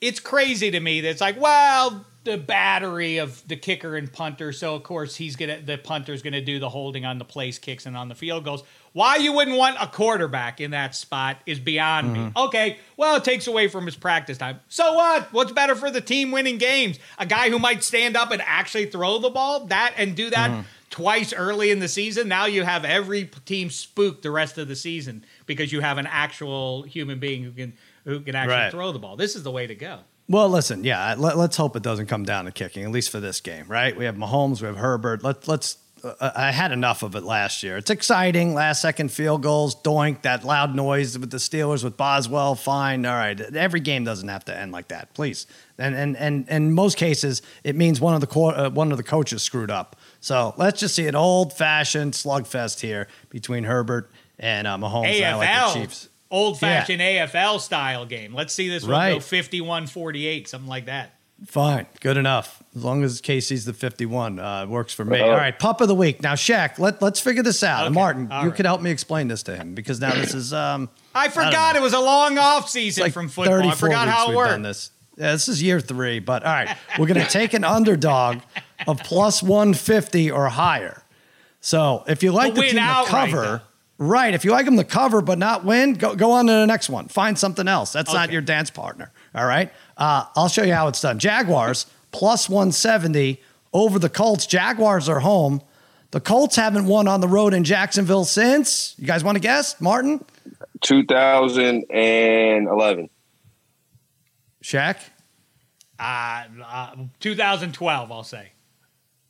it's 0.00 0.21
crazy 0.21 0.71
to 0.71 0.81
me 0.81 1.02
that 1.02 1.11
it's 1.11 1.21
like, 1.21 1.38
well, 1.38 2.07
the 2.25 2.38
battery 2.38 3.19
of 3.19 3.47
the 3.47 3.57
kicker 3.57 3.97
and 3.97 4.11
punter. 4.11 4.52
So 4.52 4.75
of 4.75 4.85
course 4.85 5.16
he's 5.16 5.37
gonna 5.37 5.61
the 5.61 5.76
punter's 5.76 6.23
gonna 6.23 6.40
do 6.40 6.59
the 6.59 6.69
holding 6.69 7.04
on 7.04 7.19
the 7.19 7.25
place 7.25 7.59
kicks 7.59 7.85
and 7.85 7.97
on 7.97 8.09
the 8.09 8.14
field 8.14 8.45
goals. 8.45 8.62
Why 8.92 9.16
you 9.16 9.32
wouldn't 9.32 9.56
want 9.56 9.76
a 9.80 9.87
quarterback 9.87 10.61
in 10.61 10.72
that 10.72 10.94
spot 10.94 11.38
is 11.46 11.58
beyond 11.58 12.12
me. 12.12 12.18
Mm-hmm. 12.20 12.38
Okay, 12.38 12.76
well 12.96 13.16
it 13.16 13.25
takes 13.25 13.46
away 13.46 13.68
from 13.68 13.87
his 13.87 13.96
practice 13.96 14.37
time. 14.38 14.61
So 14.68 14.92
what? 14.94 15.32
What's 15.32 15.52
better 15.52 15.75
for 15.75 15.90
the 15.90 16.00
team 16.00 16.30
winning 16.30 16.58
games? 16.58 16.99
A 17.18 17.25
guy 17.26 17.49
who 17.50 17.58
might 17.58 17.82
stand 17.82 18.16
up 18.16 18.30
and 18.30 18.42
actually 18.42 18.87
throw 18.87 19.18
the 19.18 19.30
ball 19.30 19.66
that 19.66 19.94
and 19.96 20.14
do 20.14 20.28
that 20.30 20.50
Mm-hmm. 20.50 20.61
twice 20.90 21.32
early 21.32 21.70
in 21.70 21.78
the 21.78 21.88
season. 21.88 22.28
Now 22.28 22.44
you 22.46 22.64
have 22.64 22.84
every 22.84 23.25
team 23.46 23.70
spooked 23.70 24.22
the 24.22 24.30
rest 24.30 24.58
of 24.58 24.68
the 24.68 24.76
season 24.76 25.25
because 25.46 25.72
you 25.72 25.80
have 25.80 25.96
an 25.99 26.06
actual 26.06 26.82
human 26.82 27.18
being 27.18 27.42
who 27.44 27.52
can 27.52 27.72
who 28.04 28.20
can 28.20 28.34
actually 28.34 28.56
Right. 28.56 28.70
throw 28.70 28.92
the 28.92 28.99
ball. 28.99 29.16
This 29.16 29.37
is 29.37 29.42
the 29.42 29.50
way 29.50 29.66
to 29.66 29.75
go. 29.75 30.00
Well, 30.28 30.49
listen, 30.49 30.84
yeah, 30.84 31.14
let, 31.18 31.37
us 31.37 31.56
hope 31.56 31.76
it 31.76 31.82
doesn't 31.82 32.06
come 32.06 32.25
down 32.25 32.44
to 32.46 32.52
kicking, 32.52 32.84
at 32.84 32.90
least 32.90 33.11
for 33.11 33.20
this 33.20 33.40
game, 33.40 33.66
right? 33.68 33.94
We 33.96 34.05
have 34.07 34.16
Mahomes, 34.16 34.61
we 34.61 34.66
have 34.66 34.76
Herbert. 34.76 35.22
Let, 35.24 35.46
let's. 35.48 35.78
Uh, 36.05 36.31
I 36.35 36.51
had 36.53 36.73
enough 36.73 37.03
of 37.03 37.15
it 37.15 37.23
last 37.23 37.62
year. 37.62 37.77
It's 37.77 37.91
exciting, 37.91 38.55
last 38.55 38.83
second 38.83 39.12
field 39.12 39.43
goals, 39.43 39.75
doink, 39.75 40.23
that 40.23 40.45
loud 40.45 40.75
noise 40.75 41.19
with 41.19 41.31
the 41.31 41.37
Steelers 41.37 41.85
with 41.85 41.97
Boswell. 41.97 42.55
Fine, 42.55 43.07
all 43.07 43.15
right. 43.15 43.41
Every 43.41 43.81
game 43.81 44.05
doesn't 44.05 44.29
have 44.29 44.45
to 44.47 44.57
end 44.59 44.73
like 44.73 44.88
that, 44.88 45.15
please. 45.15 45.47
And 45.79 45.95
and 45.95 46.17
and, 46.17 46.49
in 46.49 46.73
most 46.73 46.97
cases, 46.97 47.43
it 47.65 47.77
means 47.77 48.01
one 48.01 48.15
of 48.15 48.21
the 48.21 48.27
co- 48.27 48.51
uh, 48.51 48.71
one 48.71 48.91
of 48.91 48.99
the 48.99 49.05
coaches 49.05 49.43
screwed 49.43 49.71
up. 49.71 49.97
So 50.21 50.55
let's 50.57 50.81
just 50.81 50.95
see 50.95 51.07
an 51.07 51.15
old 51.17 51.53
fashioned 51.53 52.12
slugfest 52.15 52.81
here 52.81 53.09
between 53.31 53.65
Herbert 53.65 54.11
and 54.38 54.67
uh, 54.67 54.77
Mahomes. 54.77 55.23
I 55.23 55.35
like 55.35 55.49
the 55.49 55.55
AFL, 55.55 55.75
Chiefs. 55.75 56.09
old 56.31 56.59
fashioned 56.59 57.01
AFL 57.01 57.61
style 57.61 58.07
game. 58.07 58.35
Let's 58.35 58.53
see 58.53 58.69
this 58.69 58.85
one 58.87 59.15
go 59.15 59.21
51 59.21 59.87
48, 59.87 60.49
something 60.49 60.69
like 60.69 60.87
that. 60.87 61.15
Fine, 61.46 61.87
good 62.00 62.16
enough. 62.16 62.62
As 62.74 62.85
long 62.85 63.02
as 63.05 63.20
Casey's 63.20 63.64
the 63.64 63.72
51, 63.72 64.38
uh, 64.38 64.66
works 64.66 64.94
for 64.94 65.05
me. 65.05 65.20
Uh-huh. 65.20 65.31
All 65.31 65.37
right, 65.37 65.59
pup 65.59 65.81
of 65.81 65.88
the 65.88 65.94
week. 65.94 66.22
Now, 66.22 66.35
Shaq, 66.35 66.78
let, 66.78 67.02
let's 67.02 67.20
figure 67.20 67.42
this 67.42 67.62
out. 67.62 67.85
Okay, 67.87 67.92
Martin, 67.94 68.31
all 68.31 68.42
you 68.44 68.48
right. 68.48 68.57
could 68.57 68.64
help 68.66 68.81
me 68.81 68.90
explain 68.90 69.28
this 69.28 69.42
to 69.44 69.57
him 69.57 69.74
because 69.74 70.00
now 70.00 70.12
this 70.14 70.35
is 70.35 70.52
um, 70.52 70.88
I 71.14 71.28
forgot 71.28 71.74
know. 71.74 71.81
it 71.81 71.83
was 71.83 71.92
a 71.94 72.00
long 72.00 72.38
off 72.38 72.68
season 72.70 73.02
like 73.05 73.12
from 73.12 73.28
football. 73.28 73.57
34 73.57 73.72
I 73.72 73.74
forgot 73.76 74.07
weeks 74.07 74.16
how 74.16 74.24
it 74.24 74.28
we've 74.28 74.37
worked. 74.37 74.50
done 74.52 74.62
this. 74.62 74.90
Yeah, 75.16 75.33
this 75.33 75.48
is 75.48 75.62
year 75.62 75.81
three, 75.81 76.20
but 76.20 76.44
all 76.44 76.52
right, 76.52 76.76
we're 76.98 77.07
going 77.07 77.20
to 77.20 77.28
take 77.31 77.52
an 77.55 77.64
underdog 77.64 78.38
of 78.87 78.98
plus 79.00 79.42
150 79.42 80.31
or 80.31 80.48
higher. 80.48 81.02
So 81.61 82.05
if 82.09 82.22
you 82.22 82.33
like 82.33 82.55
To 82.55 82.61
the 82.61 82.68
team 82.68 82.76
to 82.76 83.05
cover, 83.07 83.62
right? 83.98 84.35
If 84.35 84.44
you 84.44 84.50
like 84.50 84.64
them 84.64 84.76
to 84.76 84.85
cover 84.85 85.20
but 85.20 85.38
not 85.38 85.64
win, 85.64 85.94
go, 85.94 86.14
go 86.14 86.33
on 86.33 86.46
to 86.46 86.52
the 86.52 86.66
next 86.66 86.90
one. 86.90 87.09
Find 87.09 87.38
something 87.38 87.68
else. 87.68 87.92
That's 87.92 88.12
not 88.12 88.33
your 88.33 88.42
dance 88.42 88.70
partner. 88.70 89.12
All 89.35 89.46
right. 89.46 89.72
Uh, 89.96 90.24
I'll 90.37 90.48
show 90.48 90.62
you 90.62 90.74
how 90.74 90.88
it's 90.88 91.00
done. 91.00 91.18
Jaguars 91.18 91.87
plus 92.12 92.48
170 92.48 93.40
over 93.72 93.98
the 93.98 94.11
Colts. 94.11 94.46
Jaguars 94.46 95.09
are 95.09 95.20
home. 95.20 95.62
The 96.11 96.20
Colts 96.20 96.57
haven't 96.57 96.85
won 96.87 97.09
on 97.09 97.22
the 97.22 97.28
road 97.28 97.55
in 97.55 97.64
Jacksonville 97.64 98.26
since. 98.26 98.94
You 98.98 99.07
guys 99.07 99.24
want 99.24 99.37
to 99.37 99.40
guess, 99.40 99.81
Martin? 99.81 100.22
2011. 100.83 103.09
Shaq? 104.62 104.96
Uh, 105.98 106.44
uh, 106.64 106.96
2012, 107.20 108.12
I'll 108.12 108.22
say. 108.24 108.50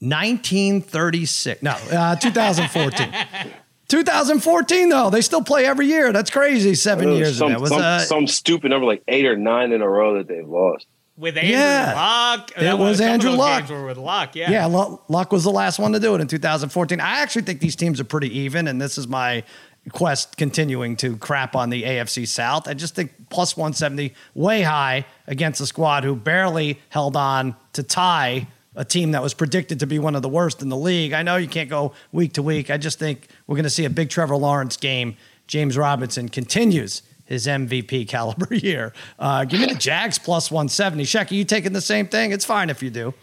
1936. 0.00 1.62
No, 1.62 1.72
uh, 1.92 2.16
2014. 2.16 3.12
2014, 3.92 4.88
though. 4.88 5.10
They 5.10 5.20
still 5.20 5.42
play 5.42 5.66
every 5.66 5.86
year. 5.86 6.12
That's 6.12 6.30
crazy. 6.30 6.74
Seven 6.74 7.10
It 7.10 7.16
years 7.16 7.36
some, 7.38 7.52
ago. 7.52 7.60
Was, 7.60 7.70
some, 7.70 7.80
uh, 7.82 7.98
some 8.00 8.26
stupid 8.26 8.70
number, 8.70 8.86
like 8.86 9.02
eight 9.06 9.26
or 9.26 9.36
nine 9.36 9.70
in 9.72 9.82
a 9.82 9.88
row 9.88 10.16
that 10.16 10.28
they've 10.28 10.48
lost. 10.48 10.86
With 11.18 11.36
Andrew 11.36 11.52
Yeah. 11.52 11.92
Luck. 11.94 12.52
It 12.56 12.78
was 12.78 12.96
some 12.98 13.06
of 13.06 13.12
Andrew 13.12 13.30
those 13.30 13.38
Luck. 13.38 13.68
Were 13.68 13.84
with 13.84 13.98
Luck, 13.98 14.34
yeah. 14.34 14.50
Yeah, 14.50 14.66
Lu- 14.66 14.98
Luck 15.08 15.30
was 15.30 15.44
the 15.44 15.50
last 15.50 15.78
one 15.78 15.92
to 15.92 16.00
do 16.00 16.14
it 16.14 16.22
in 16.22 16.26
2014. 16.26 17.00
I 17.00 17.20
actually 17.20 17.42
think 17.42 17.60
these 17.60 17.76
teams 17.76 18.00
are 18.00 18.04
pretty 18.04 18.36
even, 18.40 18.66
and 18.66 18.80
this 18.80 18.96
is 18.96 19.06
my 19.06 19.44
quest 19.90 20.36
continuing 20.38 20.96
to 20.96 21.16
crap 21.18 21.54
on 21.54 21.68
the 21.68 21.82
AFC 21.82 22.26
South. 22.26 22.66
I 22.66 22.72
just 22.74 22.94
think 22.94 23.12
plus 23.28 23.56
170 23.58 24.14
way 24.34 24.62
high 24.62 25.04
against 25.26 25.60
a 25.60 25.66
squad 25.66 26.02
who 26.04 26.16
barely 26.16 26.80
held 26.88 27.14
on 27.16 27.56
to 27.74 27.82
tie 27.82 28.46
a 28.74 28.84
team 28.84 29.12
that 29.12 29.22
was 29.22 29.34
predicted 29.34 29.80
to 29.80 29.86
be 29.86 29.98
one 29.98 30.14
of 30.14 30.22
the 30.22 30.28
worst 30.28 30.62
in 30.62 30.68
the 30.68 30.76
league. 30.76 31.12
I 31.12 31.22
know 31.22 31.36
you 31.36 31.48
can't 31.48 31.68
go 31.68 31.92
week 32.10 32.32
to 32.34 32.42
week. 32.42 32.70
I 32.70 32.78
just 32.78 32.98
think 32.98 33.28
we're 33.46 33.56
going 33.56 33.64
to 33.64 33.70
see 33.70 33.84
a 33.84 33.90
big 33.90 34.08
Trevor 34.10 34.36
Lawrence 34.36 34.76
game. 34.76 35.16
James 35.46 35.76
Robinson 35.76 36.28
continues 36.28 37.02
his 37.24 37.46
MVP 37.46 38.08
caliber 38.08 38.54
year. 38.54 38.92
Uh, 39.18 39.44
give 39.44 39.60
me 39.60 39.66
the 39.66 39.74
Jags 39.74 40.18
plus 40.18 40.50
170. 40.50 41.04
Shaq, 41.04 41.30
are 41.30 41.34
you 41.34 41.44
taking 41.44 41.72
the 41.72 41.80
same 41.80 42.06
thing? 42.06 42.32
It's 42.32 42.44
fine 42.44 42.70
if 42.70 42.82
you 42.82 42.90
do. 42.90 43.14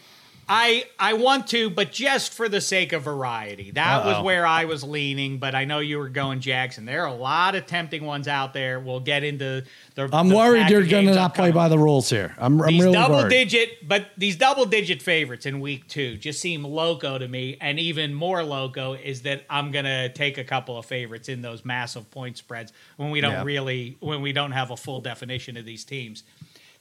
I 0.52 0.86
I 1.00 1.14
want 1.14 1.46
to, 1.50 1.70
but 1.70 1.92
just 1.92 2.34
for 2.34 2.50
the 2.50 2.60
sake 2.60 2.92
of 2.92 3.04
variety. 3.04 3.70
That 3.72 4.04
was 4.04 4.16
Uh-oh. 4.16 4.24
where 4.24 4.48
I 4.48 4.66
was 4.66 4.84
leaning, 4.84 5.38
but 5.38 5.54
I 5.54 5.66
know 5.66 5.78
you 5.78 6.00
were 6.00 6.10
going 6.10 6.40
Jackson. 6.40 6.86
There 6.86 7.04
are 7.04 7.08
a 7.08 7.14
lot 7.14 7.54
of 7.54 7.68
tempting 7.68 8.04
ones 8.04 8.28
out 8.28 8.54
there. 8.54 8.80
We'll 8.80 9.00
get 9.00 9.24
into 9.24 9.64
the. 9.94 10.10
I'm 10.12 10.30
the 10.30 10.36
worried 10.36 10.70
you're 10.70 10.86
going 10.88 11.06
to 11.06 11.14
not 11.14 11.36
play 11.36 11.52
by 11.52 11.70
the 11.70 11.78
rules 11.78 12.10
here. 12.10 12.34
I'm, 12.40 12.60
I'm 12.62 12.68
These 12.70 12.82
really 12.82 12.94
double 12.96 13.16
worried. 13.18 13.30
digit, 13.30 13.88
but 13.88 14.08
these 14.18 14.38
double 14.38 14.66
digit 14.66 15.04
favorites 15.04 15.46
in 15.46 15.60
week 15.60 15.88
two 15.88 16.18
just 16.18 16.42
seem 16.42 16.64
loco 16.64 17.20
to 17.20 17.28
me. 17.28 17.56
And 17.62 17.80
even 17.80 18.16
more 18.16 18.44
loco 18.44 18.94
is 18.94 19.22
that 19.22 19.44
I'm 19.52 19.70
gonna 19.72 20.10
take 20.10 20.40
a 20.40 20.44
couple 20.44 20.80
of 20.80 20.86
favorites 20.88 21.30
in 21.30 21.44
those 21.44 21.64
massive 21.64 22.10
point 22.10 22.38
spreads 22.40 22.74
when 22.98 23.12
we 23.12 23.22
don't 23.22 23.34
Yeah. 23.34 23.44
really 23.44 23.98
when 24.00 24.24
we 24.24 24.34
don't 24.34 24.54
have 24.54 24.72
a 24.72 24.78
full 24.78 25.00
definition 25.00 25.58
of 25.58 25.66
these 25.66 25.84
teams 25.86 26.24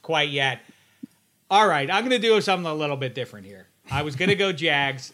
quite 0.01 0.29
yet. 0.29 0.61
All 1.49 1.67
right, 1.67 1.89
I'm 1.89 2.03
gonna 2.03 2.19
do 2.19 2.39
something 2.41 2.69
a 2.69 2.73
little 2.75 2.97
bit 2.97 3.15
different 3.15 3.45
here. 3.45 3.67
I 3.89 4.03
was 4.03 4.15
gonna 4.15 4.35
go 4.35 4.51
Jags. 4.65 5.13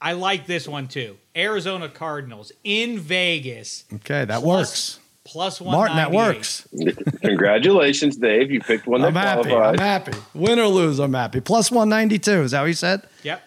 I 0.00 0.12
like 0.12 0.46
this 0.46 0.68
one 0.68 0.86
too. 0.88 1.16
Arizona 1.36 1.88
Cardinals 1.88 2.52
in 2.64 2.98
Vegas. 2.98 3.84
Okay, 3.94 4.24
that 4.24 4.40
Plus- 4.42 4.44
works. 4.44 5.00
plus 5.24 5.60
one. 5.60 5.72
Martin, 5.76 5.96
that 5.96 6.12
works. 6.12 6.66
Congratulations, 7.22 8.16
Dave. 8.16 8.50
You 8.50 8.60
picked 8.60 8.86
one 8.86 9.00
that 9.02 9.08
I'm 9.08 9.14
happy. 9.14 9.48
qualifies. 9.50 9.74
I'm 9.74 9.84
happy. 9.84 10.12
Win 10.34 10.58
or 10.60 10.68
lose, 10.68 10.98
I'm 11.00 11.14
happy. 11.14 11.40
Plus 11.40 11.70
192. 11.70 12.30
Is 12.42 12.50
that 12.52 12.60
what 12.60 12.66
you 12.68 12.72
said? 12.74 13.02
Yep. 13.24 13.42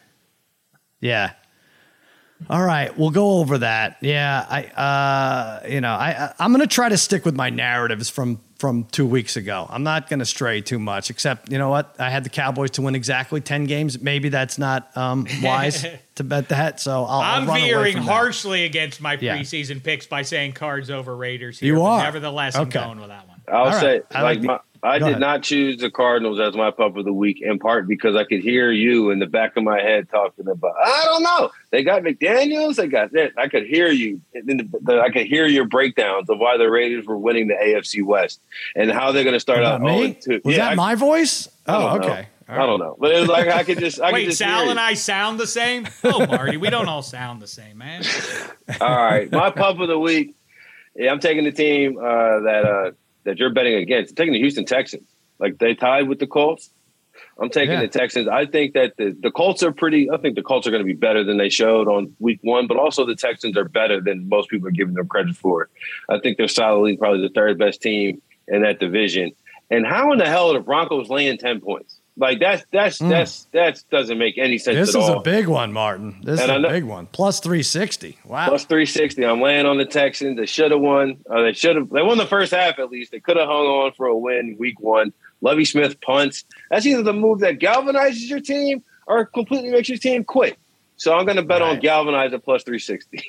Yeah. 1.00 1.32
All 2.50 2.64
right, 2.64 2.96
we'll 2.98 3.12
go 3.12 3.38
over 3.40 3.60
that. 3.60 3.98
Yeah, 4.02 4.46
I, 4.50 4.64
uh, 4.66 5.68
you 5.70 5.80
know, 5.80 5.94
I, 5.94 6.10
I 6.26 6.34
I'm 6.40 6.52
going 6.52 6.62
to 6.68 6.68
try 6.74 6.90
to 6.90 6.98
stick 6.98 7.24
with 7.24 7.36
my 7.36 7.50
narratives 7.50 8.10
from 8.10 8.42
from 8.62 8.84
two 8.92 9.08
weeks 9.08 9.36
ago. 9.38 9.66
I'm 9.72 9.82
not 9.82 10.08
going 10.08 10.20
to 10.20 10.26
stray 10.26 10.62
too 10.62 10.78
much. 10.78 11.10
Except, 11.10 11.52
you 11.52 11.58
know 11.58 11.70
what? 11.70 11.96
I 11.98 12.12
had 12.12 12.24
the 12.24 12.30
Cowboys 12.30 12.70
to 12.72 12.84
win 12.84 12.94
exactly 12.94 13.42
ten 13.42 13.66
games. 13.66 14.00
Maybe 14.00 14.30
that's 14.30 14.60
not 14.60 14.96
um, 14.96 15.26
wise 15.42 15.84
to 16.16 16.24
bet 16.24 16.50
that. 16.50 16.80
So 16.80 16.92
I'll, 17.04 17.06
I'll 17.22 17.42
I'm 17.42 17.48
run 17.48 17.58
away 17.60 17.70
veering 17.70 17.94
from 17.98 18.06
that. 18.06 18.12
harshly 18.12 18.64
against 18.66 19.02
my 19.02 19.18
Yeah. 19.20 19.36
preseason 19.40 19.84
picks 19.84 20.06
by 20.06 20.22
saying 20.22 20.54
cards 20.54 20.92
over 20.92 21.16
Raiders. 21.18 21.60
Here, 21.60 21.74
You 21.76 21.82
are? 21.82 22.04
Nevertheless, 22.04 22.56
Okay. 22.56 22.78
I'm 22.80 22.86
going 22.86 23.00
with 23.00 23.10
that 23.10 23.28
one. 23.28 23.42
I'll 23.52 23.66
All 23.66 23.72
say, 23.74 23.94
right. 23.94 24.04
I 24.12 24.22
like, 24.22 24.38
like 24.38 24.46
my, 24.46 24.60
I 24.84 24.98
Go 24.98 25.06
did 25.06 25.12
ahead. 25.12 25.20
not 25.22 25.44
choose 25.44 25.78
the 25.78 25.92
Cardinals 25.92 26.40
as 26.40 26.56
my 26.56 26.72
pup 26.72 26.96
of 26.98 27.06
the 27.06 27.14
week, 27.14 27.40
in 27.42 27.60
part 27.60 27.88
because 27.88 28.16
I 28.16 28.24
could 28.24 28.40
hear 28.42 28.72
you 28.72 29.12
in 29.12 29.20
the 29.20 29.28
back 29.28 29.56
of 29.56 29.64
my 29.64 29.80
head 29.80 30.10
talking 30.10 30.48
about, 30.48 30.74
I 30.84 31.04
don't 31.06 31.22
know, 31.24 31.52
they 31.70 31.84
got 31.84 32.02
McDaniels, 32.02 32.78
they 32.78 32.88
got 32.88 33.12
that. 33.12 33.34
I 33.38 33.48
could 33.48 33.68
hear 33.68 33.90
you, 33.90 34.22
and 34.34 34.48
the, 34.60 34.80
the, 34.82 35.00
I 35.02 35.10
could 35.12 35.28
hear 35.28 35.46
your 35.46 35.66
breakdowns 35.66 36.30
of 36.32 36.40
why 36.40 36.58
the 36.58 36.70
Raiders 36.70 37.06
were 37.06 37.18
winning 37.18 37.48
the 37.48 37.54
AFC 37.54 38.04
West 38.04 38.40
and 38.76 38.92
how 38.92 39.12
they're 39.12 39.24
going 39.24 39.36
to 39.36 39.40
start 39.40 39.64
out. 39.64 39.82
me? 39.82 40.18
Was 40.28 40.56
Yeah, 40.56 40.58
that 40.66 40.72
I- 40.72 40.76
my 40.76 40.96
voice? 40.96 41.48
Oh, 41.68 41.80
don't 41.98 42.02
know. 42.02 42.08
okay. 42.14 42.28
All 42.50 42.56
I 42.60 42.66
don't 42.66 42.80
know, 42.80 42.98
but 43.00 43.12
it 43.16 43.20
was 43.22 43.30
like 43.30 43.48
I 43.48 43.64
could 43.64 43.78
just, 43.80 44.02
I 44.02 44.08
could 44.10 44.14
Wait, 44.16 44.26
just 44.26 44.40
Sal 44.40 44.64
hear 44.64 44.72
and. 44.72 44.80
I 44.80 44.96
sound 44.96 45.40
the 45.40 45.48
same? 45.48 45.88
Oh, 46.04 46.26
Marty, 46.26 46.58
we 46.58 46.70
don't 46.70 46.90
all 46.90 47.02
sound 47.04 47.42
the 47.42 47.48
same, 47.48 47.78
man. 47.78 48.04
All 48.82 48.90
right, 48.90 49.32
my 49.32 49.52
pup 49.52 49.80
of 49.80 49.88
the 49.88 49.98
week. 49.98 50.36
Yeah, 50.96 51.12
I'm 51.14 51.20
taking 51.22 51.46
the 51.46 51.54
team 51.54 51.98
uh, 51.98 52.02
that 52.42 52.66
uh, 52.66 52.92
that 53.24 53.38
you're 53.40 53.54
betting 53.54 53.76
against. 53.76 54.12
I'm 54.12 54.16
taking 54.16 54.34
the 54.34 54.40
Houston 54.40 54.66
Texans. 54.66 55.08
Like 55.40 55.58
they 55.58 55.74
tied 55.76 56.08
with 56.08 56.20
the 56.20 56.28
Colts. 56.28 56.70
I'm 57.40 57.50
taking 57.50 57.72
Yeah. 57.74 57.82
the 57.82 57.88
Texans. 57.88 58.28
I 58.28 58.46
think 58.46 58.74
that 58.74 58.96
the, 58.98 59.16
the 59.20 59.32
Colts 59.32 59.64
are 59.64 59.72
pretty. 59.72 60.10
I 60.12 60.18
think 60.18 60.36
the 60.36 60.44
Colts 60.44 60.68
are 60.68 60.72
going 60.72 60.82
to 60.84 60.86
be 60.88 60.94
better 60.94 61.24
than 61.24 61.38
they 61.38 61.50
showed 61.50 61.88
on 61.88 62.14
Week 62.20 62.40
One, 62.42 62.68
but 62.68 62.78
also 62.78 63.06
the 63.06 63.16
Texans 63.16 63.58
are 63.58 63.68
better 63.68 64.00
than 64.02 64.28
most 64.30 64.50
people 64.50 64.68
are 64.68 64.72
giving 64.72 64.94
them 64.96 65.08
credit 65.08 65.36
for. 65.36 65.70
I 66.10 66.20
think 66.20 66.38
they're 66.38 66.48
solidly 66.48 66.98
probably 66.98 67.22
the 67.22 67.34
third 67.34 67.58
best 67.58 67.82
team 67.82 68.22
in 68.48 68.62
that 68.64 68.80
division. 68.80 69.32
And 69.70 69.86
how 69.86 70.12
in 70.12 70.20
the 70.20 70.28
hell 70.28 70.50
are 70.52 70.54
the 70.54 70.60
Broncos 70.60 71.10
laying 71.10 71.38
ten 71.38 71.60
points? 71.62 71.98
Like 72.18 72.40
that's 72.40 72.64
that's 72.72 73.00
that's 73.00 73.46
that 73.54 73.82
doesn't 73.90 74.18
make 74.18 74.38
any 74.38 74.58
sense. 74.58 74.76
This 74.78 74.96
at 74.96 75.02
is 75.02 75.10
all. 75.10 75.20
a 75.20 75.24
big 75.24 75.48
one, 75.48 75.72
Martin. 75.72 76.20
This 76.24 76.42
And 76.42 76.50
is 76.50 76.54
I 76.54 76.56
a 76.56 76.60
know- 76.60 76.70
big 76.70 76.84
one. 76.84 77.08
Plus 77.08 77.40
360. 77.40 78.18
Wow. 78.26 78.50
Plus 78.50 78.66
360. 78.66 79.26
I'm 79.26 79.42
laying 79.42 79.66
on 79.66 79.78
the 79.78 79.86
Texans. 79.86 80.38
They 80.38 80.46
should 80.46 80.72
have 80.72 80.82
won. 80.82 81.18
Uh, 81.30 81.44
they 81.44 81.54
should 81.54 81.78
have. 81.78 81.90
They 81.90 82.02
won 82.02 82.18
the 82.18 82.26
first 82.28 82.52
half 82.54 82.80
at 82.80 82.90
least. 82.92 83.12
They 83.12 83.22
could 83.22 83.38
have 83.38 83.48
hung 83.48 83.66
on 83.66 83.94
for 83.94 84.08
a 84.08 84.18
win 84.18 84.58
week 84.60 84.80
one. 84.82 85.14
Lovie 85.40 85.66
Smith 85.66 86.00
punts. 86.02 86.44
That's 86.70 86.86
either 86.86 87.02
the 87.02 87.14
move 87.14 87.40
that 87.40 87.60
galvanizes 87.60 88.30
your 88.30 88.42
team 88.42 88.84
or 89.08 89.26
completely 89.26 89.72
makes 89.72 89.88
your 89.90 89.98
team 89.98 90.24
quit. 90.26 90.58
So 90.98 91.14
I'm 91.18 91.26
going 91.26 91.38
to 91.38 91.44
bet 91.44 91.62
on 91.64 91.76
Right. 91.76 91.82
galvanize 91.82 92.34
at 92.34 92.44
plus 92.44 92.64
360. 92.64 93.24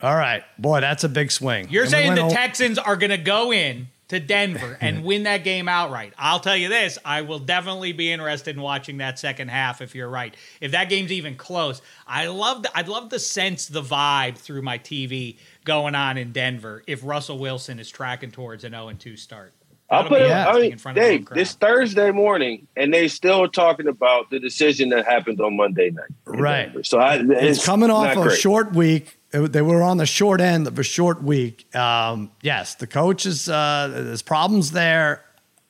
All 0.00 0.14
right. 0.16 0.42
Boy, 0.58 0.80
that's 0.80 1.04
a 1.04 1.08
big 1.08 1.30
swing. 1.30 1.68
You're 1.70 1.82
And 1.84 1.90
saying 1.90 2.08
went 2.08 2.20
the 2.20 2.26
o- 2.26 2.30
Texans 2.30 2.78
are 2.78 2.96
going 2.96 3.10
to 3.10 3.18
go 3.18 3.52
in 3.52 3.88
to 4.08 4.18
Denver 4.20 4.76
and 4.80 5.04
win 5.04 5.24
that 5.24 5.44
game 5.44 5.68
outright. 5.68 6.14
I'll 6.18 6.40
tell 6.40 6.56
you 6.56 6.68
this, 6.68 6.98
I 7.04 7.22
will 7.22 7.38
definitely 7.38 7.92
be 7.92 8.10
interested 8.10 8.56
in 8.56 8.62
watching 8.62 8.98
that 8.98 9.18
second 9.18 9.48
half 9.48 9.80
if 9.82 9.94
you're 9.94 10.08
right. 10.08 10.34
If 10.60 10.72
that 10.72 10.88
game's 10.88 11.12
even 11.12 11.36
close, 11.36 11.82
I 12.06 12.26
love 12.26 12.62
the, 12.62 12.76
I'd 12.76 12.88
love 12.88 13.10
to 13.10 13.18
sense 13.18 13.66
the 13.66 13.82
vibe 13.82 14.36
through 14.38 14.62
my 14.62 14.78
TV 14.78 15.36
going 15.64 15.94
on 15.94 16.16
in 16.16 16.32
Denver 16.32 16.82
if 16.86 17.04
Russell 17.04 17.38
Wilson 17.38 17.78
is 17.78 17.90
tracking 17.90 18.30
towards 18.30 18.64
an 18.64 18.72
0 18.72 18.92
2 18.98 19.16
start. 19.16 19.52
I'll 19.90 20.02
That'll 20.02 20.18
put 20.18 20.26
it. 20.26 20.30
I 20.30 20.52
mean, 20.60 20.72
in 20.72 20.78
front 20.78 20.98
of 20.98 21.02
a 21.02 21.06
home 21.06 21.16
Dave, 21.16 21.24
crowd. 21.26 21.38
this 21.38 21.54
Thursday 21.54 22.10
morning, 22.10 22.66
and 22.76 22.92
they 22.92 23.08
still 23.08 23.48
talking 23.48 23.88
about 23.88 24.28
the 24.28 24.38
decision 24.38 24.90
that 24.90 25.06
happened 25.06 25.40
on 25.40 25.56
Monday 25.56 25.90
night. 25.90 26.10
Right. 26.26 26.64
Denver. 26.66 26.84
So 26.84 26.98
I, 26.98 27.14
it's, 27.16 27.58
It's 27.58 27.64
coming 27.64 27.88
off 27.90 28.14
not 28.14 28.18
a 28.18 28.28
great. 28.28 28.38
short 28.38 28.74
week. 28.74 29.17
It- 29.32 29.52
they 29.52 29.62
were 29.62 29.82
on 29.82 29.96
the 29.98 30.06
short 30.06 30.40
end 30.40 30.66
of 30.66 30.78
a 30.78 30.82
short 30.82 31.22
week. 31.22 31.74
Um, 31.76 32.30
yes, 32.42 32.74
the 32.76 32.86
coach 32.86 33.26
is, 33.26 33.48
uh, 33.48 33.90
there's 33.92 34.22
problems 34.22 34.70
there. 34.72 35.24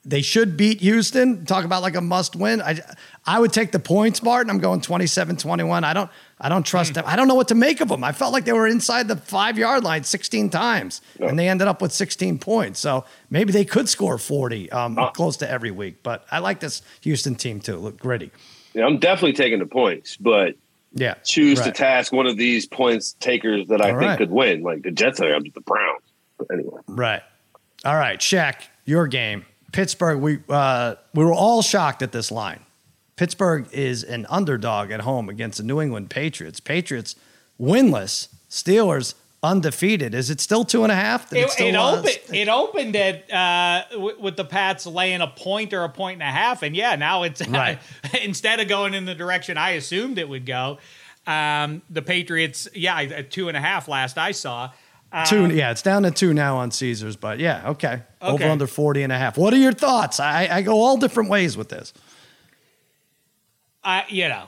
They 0.05 0.23
should 0.23 0.57
beat 0.57 0.81
Houston. 0.81 1.45
Talk 1.45 1.65
about 1.67 1.83
like 1.83 1.95
a 1.97 2.01
must 2.01 2.35
win. 2.35 2.63
I, 2.63 2.81
I 3.27 3.39
would 3.41 3.53
take 3.53 3.73
the 3.73 3.79
points, 3.81 4.23
Martin. 4.23 4.49
I'm 4.49 4.59
going 4.59 4.81
27 4.81 5.37
21. 5.37 5.85
I 5.85 5.93
don't, 5.93 6.09
I 6.41 6.49
don't 6.49 6.59
Hmm. 6.67 6.71
trust 6.71 6.95
them. 6.95 7.05
I 7.07 7.15
don't 7.17 7.29
know 7.29 7.35
what 7.35 7.49
to 7.49 7.55
make 7.55 7.81
of 7.83 7.89
them. 7.89 8.03
I 8.05 8.13
felt 8.13 8.33
like 8.33 8.45
they 8.47 8.53
were 8.55 8.67
inside 8.69 9.07
the 9.09 9.17
five 9.17 9.59
yard 9.59 9.85
line 9.85 10.05
16 10.05 10.49
times 10.49 11.03
and 11.21 11.39
they 11.39 11.49
ended 11.49 11.69
up 11.69 11.83
with 11.83 11.93
16 11.93 12.39
points. 12.39 12.79
So 12.81 13.05
maybe 13.29 13.53
they 13.53 13.67
could 13.67 13.89
score 13.89 14.17
40 14.17 14.71
um, 14.71 14.97
close 15.15 15.37
to 15.39 15.51
every 15.51 15.73
week. 15.73 16.03
But 16.03 16.25
I 16.31 16.39
like 16.39 16.61
this 16.61 16.81
Houston 17.03 17.35
team 17.35 17.61
too. 17.61 17.77
Look 17.77 17.99
gritty. 17.99 18.31
Yeah, 18.73 18.87
I'm 18.87 18.99
definitely 18.99 19.33
taking 19.35 19.59
the 19.59 19.67
points, 19.67 20.17
but 20.17 20.55
Yeah. 20.93 21.15
choose 21.25 21.61
to 21.61 21.71
task 21.73 22.13
one 22.13 22.27
of 22.27 22.37
these 22.37 22.67
points 22.67 23.13
takers 23.21 23.69
that 23.69 23.81
I 23.83 23.91
All 23.93 23.99
think 23.99 24.09
right. 24.09 24.19
could 24.19 24.31
win. 24.31 24.63
Like 24.63 24.83
the 24.83 24.91
Jets 24.91 25.21
are 25.21 25.39
the 25.39 25.61
Browns. 25.61 26.03
But 26.39 26.49
anyway, 26.53 26.81
Right. 26.87 27.23
All 27.85 27.95
right, 27.97 28.19
Shaq, 28.19 28.63
your 28.85 29.07
game. 29.07 29.45
Pittsburgh, 29.73 30.21
we 30.21 30.39
uh, 30.49 30.95
we 31.15 31.25
were 31.25 31.33
all 31.35 31.63
shocked 31.63 32.03
at 32.03 32.13
this 32.13 32.31
line. 32.33 32.61
Pittsburgh 33.17 33.67
is 33.73 34.03
an 34.03 34.27
underdog 34.31 34.91
at 34.91 35.01
home 35.01 35.29
against 35.29 35.59
the 35.59 35.65
New 35.65 35.81
England 35.81 36.09
Patriots. 36.11 36.59
Patriots 36.61 37.17
winless, 37.61 38.29
Steelers 38.49 39.15
undefeated. 39.43 40.15
Is 40.15 40.31
it 40.31 40.41
still 40.41 40.65
two 40.65 40.83
and 40.83 40.91
a 40.91 40.95
half? 40.95 41.31
Did 41.31 41.45
It, 41.45 41.51
still, 41.51 41.67
it, 41.69 41.77
opened, 41.77 42.19
it 42.35 42.49
opened 42.49 42.97
at 42.97 43.33
uh, 43.33 43.85
w- 43.93 44.17
with 44.21 44.37
the 44.37 44.45
Pats 44.45 44.87
laying 44.87 45.21
a 45.21 45.27
point 45.29 45.73
or 45.73 45.85
a 45.85 45.89
point 45.89 46.15
and 46.15 46.23
a 46.23 46.33
half, 46.33 46.63
and 46.63 46.75
yeah, 46.77 46.97
now 46.97 47.23
it's 47.23 47.47
Right. 47.49 47.79
instead 48.23 48.61
of 48.61 48.69
going 48.69 48.95
in 48.95 49.05
the 49.05 49.15
direction 49.15 49.57
I 49.57 49.71
assumed 49.71 50.19
it 50.19 50.29
would 50.29 50.45
go, 50.47 50.79
um, 51.27 51.83
the 51.91 52.03
Patriots, 52.03 52.69
yeah, 52.75 52.99
at 53.01 53.31
two 53.31 53.49
and 53.49 53.57
a 53.57 53.61
half 53.61 53.87
last 53.87 54.19
I 54.19 54.33
saw. 54.33 54.71
two. 55.27 55.47
Yeah, 55.55 55.71
it's 55.71 55.83
down 55.83 56.03
to 56.03 56.11
two 56.11 56.35
now 56.35 56.57
on 56.57 56.71
Caesars, 56.71 57.17
but 57.17 57.39
yeah, 57.39 57.71
okay. 57.71 58.03
Over 58.21 58.45
under 58.45 58.67
40 58.67 59.03
and 59.05 59.13
a 59.13 59.19
half. 59.19 59.39
What 59.39 59.55
are 59.55 59.59
your 59.59 59.73
thoughts? 59.73 60.19
I, 60.21 60.49
I 60.51 60.63
go 60.63 60.73
all 60.81 60.97
different 60.97 61.31
ways 61.31 61.57
with 61.57 61.69
this. 61.69 61.93
I, 63.85 64.05
you 64.09 64.29
know, 64.29 64.45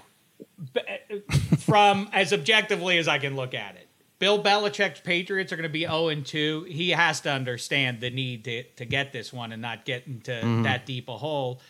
from 1.60 2.08
as 2.12 2.32
objectively 2.32 2.98
as 2.98 3.08
I 3.08 3.18
can 3.18 3.36
look 3.36 3.54
at 3.54 3.76
it. 3.76 3.86
Bill 4.20 4.40
Belichick's 4.40 5.00
Patriots 5.00 5.50
are 5.50 5.56
going 5.56 5.68
to 5.68 5.72
be 5.72 5.80
0 5.80 6.08
and 6.08 6.24
2. 6.24 6.64
He 6.68 6.90
has 6.90 7.22
to 7.22 7.32
understand 7.32 8.00
the 8.00 8.10
need 8.10 8.44
to, 8.44 8.62
to 8.62 8.84
get 8.84 9.12
this 9.12 9.32
one 9.32 9.50
and 9.50 9.60
not 9.60 9.84
get 9.84 10.06
into 10.06 10.62
that 10.62 10.86
deep 10.86 11.08
a 11.08 11.16
hole. 11.16 11.60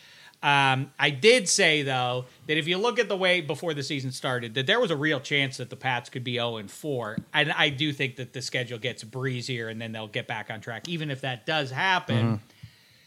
Um, 0.42 0.90
I 0.98 1.10
did 1.10 1.48
say 1.48 1.82
though 1.82 2.24
that 2.46 2.56
if 2.56 2.66
you 2.66 2.78
look 2.78 2.98
at 2.98 3.08
the 3.08 3.16
way 3.16 3.40
before 3.40 3.72
the 3.72 3.82
season 3.82 4.10
started, 4.10 4.54
that 4.54 4.66
there 4.66 4.80
was 4.80 4.90
a 4.90 4.96
real 4.96 5.20
chance 5.20 5.58
that 5.58 5.70
the 5.70 5.76
Pats 5.76 6.10
could 6.10 6.24
be 6.24 6.34
0 6.34 6.56
and 6.56 6.70
4. 6.70 7.18
And 7.32 7.52
I 7.52 7.68
do 7.68 7.92
think 7.92 8.16
that 8.16 8.32
the 8.32 8.42
schedule 8.42 8.78
gets 8.78 9.04
breezier 9.04 9.68
and 9.68 9.80
then 9.80 9.92
they'll 9.92 10.08
get 10.08 10.26
back 10.26 10.50
on 10.50 10.60
track. 10.60 10.88
Even 10.88 11.10
if 11.10 11.20
that 11.20 11.46
does 11.46 11.70
happen, 11.70 12.40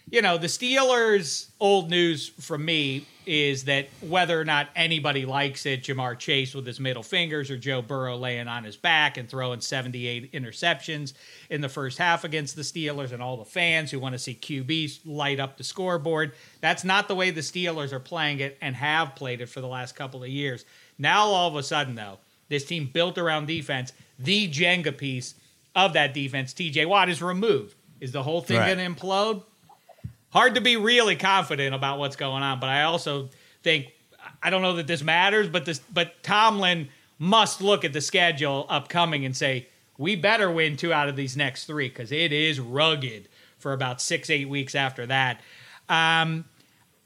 you 0.10 0.22
know, 0.22 0.38
the 0.38 0.48
Steelers' 0.48 1.48
old 1.60 1.89
news 1.89 2.28
from 2.28 2.66
me 2.66 3.06
is 3.26 3.63
that 3.63 3.88
whether 4.02 4.39
or 4.39 4.44
not 4.44 4.68
anybody 4.76 5.26
likes 5.26 5.66
it, 5.66 5.82
Ja'Marr 5.84 6.20
Chase 6.20 6.54
with 6.54 6.68
his 6.68 6.80
middle 6.80 7.04
fingers 7.04 7.50
or 7.50 7.58
Joe 7.58 7.82
Burrow 7.82 8.18
laying 8.18 8.50
on 8.50 8.66
his 8.66 8.76
back 8.76 9.18
and 9.18 9.30
throwing 9.30 9.62
78 9.62 10.34
interceptions 10.34 11.13
in 11.50 11.62
the 11.62 11.70
first 11.70 11.98
half 11.98 12.26
against 12.26 12.56
the 12.58 12.63
Steelers 12.63 13.13
and 13.13 13.24
all 13.24 13.38
the 13.38 13.46
fans 13.46 13.92
who 13.92 14.00
want 14.00 14.13
to 14.13 14.20
see 14.20 14.36
QBs 14.36 15.00
light 15.06 15.39
up 15.39 15.58
the 15.58 15.63
scoreboard. 15.63 16.34
That's 16.60 16.84
not 16.84 17.08
the 17.08 17.16
way 17.16 17.32
the 17.32 17.42
Steelers 17.42 17.94
are 17.94 18.00
playing 18.00 18.39
it 18.42 18.58
and 18.62 18.76
have 18.76 19.16
played 19.16 19.39
it 19.39 19.48
for 19.48 19.62
the 19.62 19.68
last 19.68 19.96
couple 19.96 20.22
of 20.22 20.30
years. 20.30 20.66
Now, 21.00 21.28
all 21.28 21.48
of 21.48 21.56
a 21.56 21.63
sudden, 21.63 21.96
though, 21.96 22.20
this 22.50 22.66
team 22.66 22.89
built 22.92 23.18
around 23.18 23.48
defense, 23.48 23.94
the 24.20 24.50
Jenga 24.50 24.96
piece 24.98 25.36
of 25.76 25.94
that 25.94 26.13
defense, 26.13 26.54
TJ 26.54 26.86
Watt, 26.88 27.10
is 27.10 27.22
removed. 27.22 27.76
Is 28.02 28.12
the 28.12 28.24
whole 28.24 28.42
thing 28.42 28.58
Right. 28.58 28.76
going 28.76 28.96
to 28.96 29.02
implode? 29.02 29.44
Hard 30.34 30.56
to 30.56 30.62
be 30.62 30.76
really 30.76 31.15
confident 31.15 31.74
about 31.74 32.00
what's 32.00 32.15
going 32.15 32.43
on. 32.43 32.60
But 32.60 32.69
I 32.69 32.84
also 32.84 33.30
think 33.62 33.93
I 34.41 34.50
don't 34.50 34.62
know 34.62 34.76
that 34.76 34.88
this 34.88 35.04
matters, 35.04 35.48
but 35.48 35.65
this 35.65 35.80
but 35.80 36.22
Tomlin 36.24 36.89
must 37.19 37.62
look 37.62 37.86
at 37.86 37.93
the 37.93 38.02
schedule 38.02 38.65
upcoming 38.67 39.24
and 39.24 39.38
say 39.38 39.67
we 39.98 40.15
better 40.15 40.52
win 40.52 40.76
two 40.76 40.91
out 40.91 41.08
of 41.08 41.15
these 41.15 41.38
next 41.38 41.65
three 41.65 41.88
because 41.88 42.12
it 42.12 42.34
is 42.34 42.60
rugged 42.60 43.30
for 43.60 43.72
about 43.72 44.02
six 44.02 44.30
eight 44.30 44.50
weeks 44.50 44.76
after 44.76 45.06
that. 45.06 45.39
Um, 45.88 46.46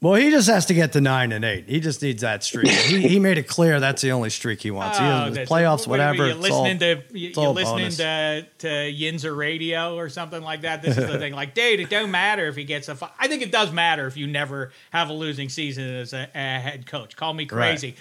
Well, 0.00 0.14
he 0.14 0.30
just 0.30 0.48
has 0.48 0.66
to 0.66 0.74
get 0.74 0.92
to 0.92 1.00
nine 1.00 1.32
and 1.32 1.44
eight. 1.44 1.68
He 1.68 1.80
just 1.80 2.02
needs 2.02 2.22
that 2.22 2.44
streak. 2.44 2.68
he, 2.68 3.08
he 3.08 3.18
made 3.18 3.36
it 3.36 3.48
clear 3.48 3.80
that's 3.80 4.00
the 4.00 4.12
only 4.12 4.30
streak 4.30 4.60
he 4.62 4.70
wants. 4.70 4.96
he 4.98 5.04
oh, 5.04 5.28
doesn't- 5.28 5.48
playoffs, 5.48 5.80
what 5.80 5.98
whatever. 5.98 6.26
You 6.28 6.38
it's 6.38 6.50
all- 6.50 6.62
listening 6.62 6.78
to 6.78 7.18
you, 7.18 7.28
it's 7.30 7.38
all 7.38 7.52
listening 7.52 7.90
to 7.90 8.46
to 8.58 8.68
Yinzer 8.68 9.36
radio 9.36 9.96
or 9.96 10.08
something 10.08 10.40
like 10.42 10.60
that. 10.60 10.82
This 10.82 10.96
is 10.96 11.06
the 11.08 11.18
thing. 11.18 11.32
Like, 11.32 11.54
dude, 11.54 11.80
it 11.80 11.90
don't 11.90 12.12
matter 12.12 12.46
if 12.46 12.54
he 12.54 12.62
gets 12.62 12.88
a. 12.88 12.96
I 13.18 13.26
think 13.26 13.42
it 13.42 13.50
does 13.50 13.72
matter 13.72 14.06
if 14.06 14.16
you 14.16 14.28
never 14.28 14.70
have 14.90 15.08
a 15.08 15.12
losing 15.12 15.48
season 15.48 15.84
as 15.96 16.12
a, 16.12 16.28
a 16.32 16.38
head 16.38 16.86
coach. 16.86 17.16
Call 17.16 17.34
me 17.34 17.46
crazy. 17.46 17.96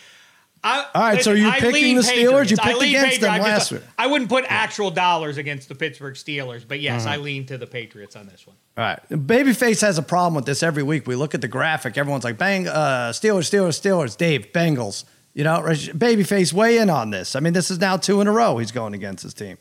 I, 0.64 0.86
All 0.94 1.02
right, 1.02 1.22
so 1.24 1.32
listen, 1.32 1.44
you're 1.46 1.54
I 1.54 1.60
picking 1.60 1.96
the 1.96 2.02
Steelers? 2.02 2.50
You 2.50 2.58
Patriots. 2.58 2.60
I 2.60 2.72
picked 2.72 2.84
against 2.84 3.22
them 3.22 3.32
Patriots. 3.32 3.46
I 3.46 3.50
last 3.50 3.72
week. 3.72 3.82
I 3.98 4.08
wouldn't 4.08 4.30
put 4.30 4.46
actual 4.48 4.92
dollars 4.92 5.38
against 5.38 5.70
the 5.70 5.76
Pittsburgh 5.76 6.16
Steelers, 6.16 6.68
but 6.68 6.80
yes, 6.80 7.04
Mm-hmm. 7.04 7.12
I 7.12 7.18
lean 7.18 7.46
to 7.46 7.58
the 7.58 7.68
Patriots 7.68 8.16
on 8.16 8.28
this 8.28 8.46
one. 8.46 8.56
All 8.78 8.84
right. 8.84 9.00
Babyface 9.10 9.82
has 9.82 9.98
a 9.98 10.04
problem 10.04 10.34
with 10.36 10.46
this 10.46 10.64
every 10.64 10.84
week. 10.84 11.08
We 11.08 11.16
look 11.16 11.34
at 11.36 11.42
the 11.42 11.48
graphic. 11.48 11.98
Everyone's 11.98 12.24
like, 12.24 12.38
bang, 12.38 12.68
uh, 12.68 13.12
Steelers, 13.14 13.50
Steelers, 13.50 13.80
Steelers. 13.80 14.18
Dave, 14.18 14.52
Bengals. 14.52 15.06
You 15.34 15.44
know, 15.44 15.62
Babyface 15.62 16.52
weigh 16.52 16.80
in 16.80 16.90
on 16.90 17.12
this. 17.12 17.36
I 17.36 17.40
mean, 17.40 17.54
this 17.54 17.70
is 17.70 17.80
now 17.80 17.96
two 17.98 18.22
in 18.22 18.28
a 18.28 18.32
row 18.32 18.58
he's 18.58 18.72
going 18.72 18.96
against 18.96 19.22
his 19.24 19.36
team. 19.36 19.58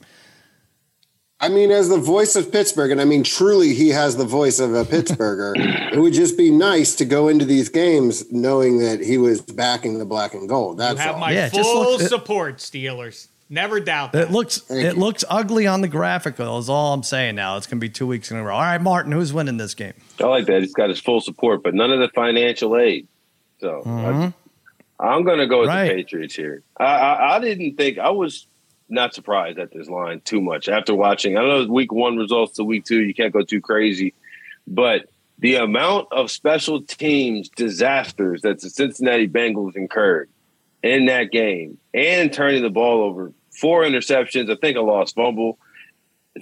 I 1.38 1.49
mean, 1.51 1.70
as 1.70 1.90
the 1.90 1.99
voice 1.99 2.35
of 2.35 2.51
Pittsburgh, 2.51 2.90
and 2.90 3.01
I 3.01 3.05
mean, 3.05 3.22
truly, 3.22 3.75
he 3.75 3.90
has 3.90 4.16
the 4.16 4.25
voice 4.25 4.59
of 4.59 4.75
a 4.75 4.85
Pittsburgher. 4.85 5.53
it 5.92 5.99
would 5.99 6.14
just 6.14 6.38
be 6.38 6.51
nice 6.51 6.94
to 6.96 7.05
go 7.05 7.29
into 7.29 7.44
these 7.44 7.68
games 7.68 8.31
knowing 8.33 8.79
that 8.79 9.01
he 9.01 9.18
was 9.18 9.42
backing 9.42 9.99
the 9.99 10.07
black 10.07 10.33
and 10.33 10.49
gold. 10.49 10.77
You 10.77 10.79
That's 10.79 11.01
have 11.01 11.14
all. 11.16 11.20
my 11.20 11.33
Yeah, 11.33 11.46
it 11.46 11.53
just 11.53 11.70
full 11.70 11.83
looks- 11.90 12.05
it- 12.05 12.09
support, 12.09 12.57
Steelers. 12.59 13.29
Never 13.49 13.79
doubt 13.79 14.11
that. 14.12 14.22
It 14.25 14.31
looks 14.33 14.59
Thank 14.62 14.85
it 14.85 14.94
you. 14.94 15.01
looks 15.01 15.25
ugly 15.31 15.68
on 15.68 15.81
the 15.81 15.87
graphical. 15.87 16.46
though, 16.46 16.59
is 16.59 16.68
all 16.68 16.92
I'm 16.94 17.05
saying 17.05 17.37
now. 17.37 17.57
It's 17.57 17.66
going 17.68 17.79
to 17.79 17.85
be 17.85 17.88
two 17.90 18.07
weeks 18.07 18.33
in 18.33 18.38
a 18.38 18.42
row. 18.42 18.55
All 18.55 18.61
right, 18.61 18.81
Martin, 18.81 19.12
who's 19.12 19.33
winning 19.33 19.57
this 19.57 19.75
game? 19.75 19.92
I 20.18 20.25
like 20.25 20.46
that. 20.46 20.62
He's 20.62 20.75
got 20.75 20.88
his 20.88 20.99
full 21.01 21.20
support, 21.20 21.62
but 21.62 21.72
none 21.72 21.92
of 21.92 22.01
the 22.01 22.09
financial 22.09 22.77
aid. 22.77 23.07
So 23.61 23.83
I, 23.87 24.33
I'm 24.99 25.22
going 25.22 25.38
to 25.38 25.46
go 25.46 25.61
with 25.61 25.68
Mm-hmm. 25.68 25.77
Right. 25.79 25.88
the 25.90 25.94
Patriots 26.03 26.35
here. 26.35 26.64
I, 26.77 26.85
I, 26.85 27.37
I 27.37 27.38
didn't 27.38 27.77
think 27.77 27.99
I 27.99 28.11
was 28.11 28.49
not 28.88 29.14
surprised 29.14 29.59
at 29.59 29.72
this 29.72 29.88
line 29.88 30.20
too 30.20 30.40
much 30.40 30.68
after 30.68 30.94
watching. 30.94 31.37
I 31.37 31.42
know 31.42 31.66
week 31.66 31.92
one 31.92 32.16
results 32.16 32.57
to 32.57 32.64
week 32.64 32.85
two. 32.85 33.03
You 33.03 33.14
can't 33.14 33.33
go 33.33 33.42
too 33.42 33.61
crazy, 33.61 34.14
but 34.66 35.09
the 35.38 35.57
amount 35.57 36.09
of 36.12 36.31
special 36.31 36.83
teams 36.83 37.49
disasters 37.51 38.42
that 38.42 38.61
the 38.61 38.70
Cincinnati 38.70 39.29
Bengals 39.29 39.77
incurred 39.77 40.31
in 40.83 41.07
that 41.07 41.31
game 41.31 41.79
and 41.92 42.33
turning 42.33 42.62
the 42.62 42.70
ball 42.70 43.03
over, 43.03 43.33
four 43.51 43.83
interceptions, 43.83 44.51
I 44.51 44.57
think 44.57 44.77
a 44.77 44.81
lost 44.81 45.14
fumble. 45.14 45.59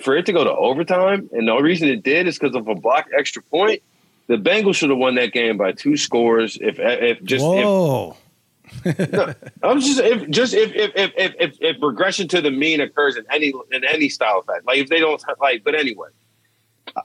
For 0.03 0.17
it 0.17 0.27
to 0.27 0.33
go 0.33 0.43
to 0.43 0.53
overtime, 0.53 1.31
and 1.33 1.47
the 1.47 1.57
reason 1.57 1.89
it 1.89 2.03
did 2.03 2.27
is 2.27 2.37
because 2.37 2.57
of 2.57 2.67
a 2.67 2.75
block 2.75 3.09
extra 3.17 3.43
point. 3.43 3.81
The 4.27 4.37
Bengals 4.37 4.75
should 4.75 4.91
have 4.91 4.99
won 4.99 5.15
that 5.17 5.33
game 5.33 5.57
by 5.57 5.73
two 5.73 5.97
scores. 5.97 6.59
If 6.61 6.81
if 6.81 7.23
just 7.23 7.45
if, 8.15 8.17
Whoa. 8.83 9.35
I'm 9.63 9.81
just 9.81 10.01
if 10.01 10.29
just 10.31 10.55
if 10.55 10.75
if, 10.75 10.93
if 10.95 11.13
if 11.17 11.35
if 11.39 11.57
if 11.61 11.83
regression 11.83 12.29
to 12.29 12.41
the 12.41 12.51
mean 12.51 12.81
occurs 12.81 13.17
in 13.17 13.25
any 13.31 13.53
in 13.73 13.85
any 13.85 14.09
style 14.09 14.41
of 14.41 14.47
fact, 14.47 14.67
like 14.67 14.79
if 14.79 14.89
they 14.89 15.01
don't 15.01 15.23
like, 15.41 15.65
but 15.65 15.75
anyway, 15.75 16.09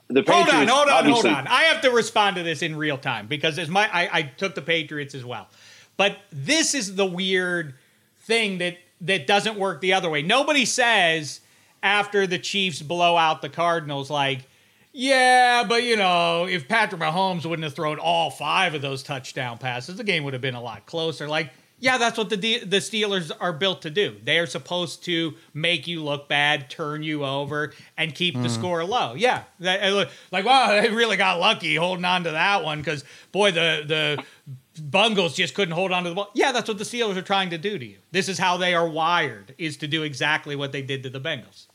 the 0.08 0.24
Hold 0.26 0.48
on, 0.48 0.66
hold 0.66 0.88
on, 0.88 1.04
hold 1.06 1.26
on. 1.26 1.46
I 1.46 1.64
have 1.64 1.82
to 1.82 1.90
respond 1.90 2.36
to 2.36 2.42
this 2.42 2.62
in 2.62 2.76
real 2.76 2.98
time 2.98 3.26
because 3.26 3.58
as 3.58 3.68
my 3.68 3.88
I, 3.92 4.18
I 4.18 4.22
took 4.22 4.54
the 4.54 4.62
Patriots 4.62 5.14
as 5.14 5.24
well. 5.24 5.48
But 5.96 6.18
this 6.32 6.74
is 6.74 6.96
the 6.96 7.06
weird 7.06 7.74
thing 8.20 8.58
that 8.58 8.78
that 9.02 9.26
doesn't 9.26 9.56
work 9.56 9.80
the 9.80 9.92
other 9.94 10.10
way. 10.10 10.22
Nobody 10.22 10.64
says 10.64 11.40
after 11.82 12.26
the 12.26 12.38
Chiefs 12.38 12.82
blow 12.82 13.16
out 13.16 13.42
the 13.42 13.48
Cardinals 13.48 14.10
like 14.10 14.46
yeah, 14.92 15.64
but 15.68 15.84
you 15.84 15.96
know, 15.96 16.46
if 16.46 16.66
Patrick 16.66 17.00
Mahomes 17.00 17.46
wouldn't 17.46 17.62
have 17.62 17.74
thrown 17.74 17.98
all 17.98 18.30
five 18.30 18.74
of 18.74 18.82
those 18.82 19.02
touchdown 19.02 19.58
passes, 19.58 19.96
the 19.96 20.04
game 20.04 20.24
would 20.24 20.32
have 20.32 20.42
been 20.42 20.56
a 20.56 20.62
lot 20.62 20.84
closer. 20.86 21.28
Like, 21.28 21.52
yeah, 21.80 21.96
that's 21.96 22.18
what 22.18 22.28
the 22.28 22.36
De- 22.36 22.62
the 22.62 22.76
Steelers 22.76 23.32
are 23.40 23.52
built 23.52 23.82
to 23.82 23.90
do. 23.90 24.16
They 24.22 24.38
are 24.38 24.46
supposed 24.46 25.02
to 25.04 25.34
make 25.54 25.86
you 25.88 26.04
look 26.04 26.28
bad, 26.28 26.68
turn 26.68 27.02
you 27.02 27.24
over, 27.24 27.72
and 27.96 28.14
keep 28.14 28.34
the 28.34 28.42
hmm. 28.42 28.48
score 28.48 28.84
low. 28.84 29.14
Yeah, 29.14 29.44
that, 29.60 30.10
like 30.30 30.44
wow, 30.44 30.68
they 30.80 30.90
really 30.90 31.16
got 31.16 31.40
lucky 31.40 31.74
holding 31.76 32.04
on 32.04 32.24
to 32.24 32.32
that 32.32 32.62
one 32.62 32.78
because 32.78 33.04
boy, 33.32 33.50
the 33.50 33.82
the 33.86 34.24
Bungles 34.82 35.34
just 35.34 35.54
couldn't 35.54 35.74
hold 35.74 35.90
on 35.90 36.04
to 36.04 36.10
the 36.10 36.14
ball. 36.14 36.30
Yeah, 36.34 36.52
that's 36.52 36.68
what 36.68 36.78
the 36.78 36.84
Steelers 36.84 37.16
are 37.16 37.22
trying 37.22 37.50
to 37.50 37.58
do 37.58 37.78
to 37.78 37.84
you. 37.84 37.98
This 38.12 38.28
is 38.28 38.38
how 38.38 38.58
they 38.58 38.74
are 38.74 38.88
wired: 38.88 39.54
is 39.56 39.78
to 39.78 39.88
do 39.88 40.02
exactly 40.02 40.56
what 40.56 40.72
they 40.72 40.82
did 40.82 41.02
to 41.04 41.10
the 41.10 41.20
Bengals. 41.20 41.66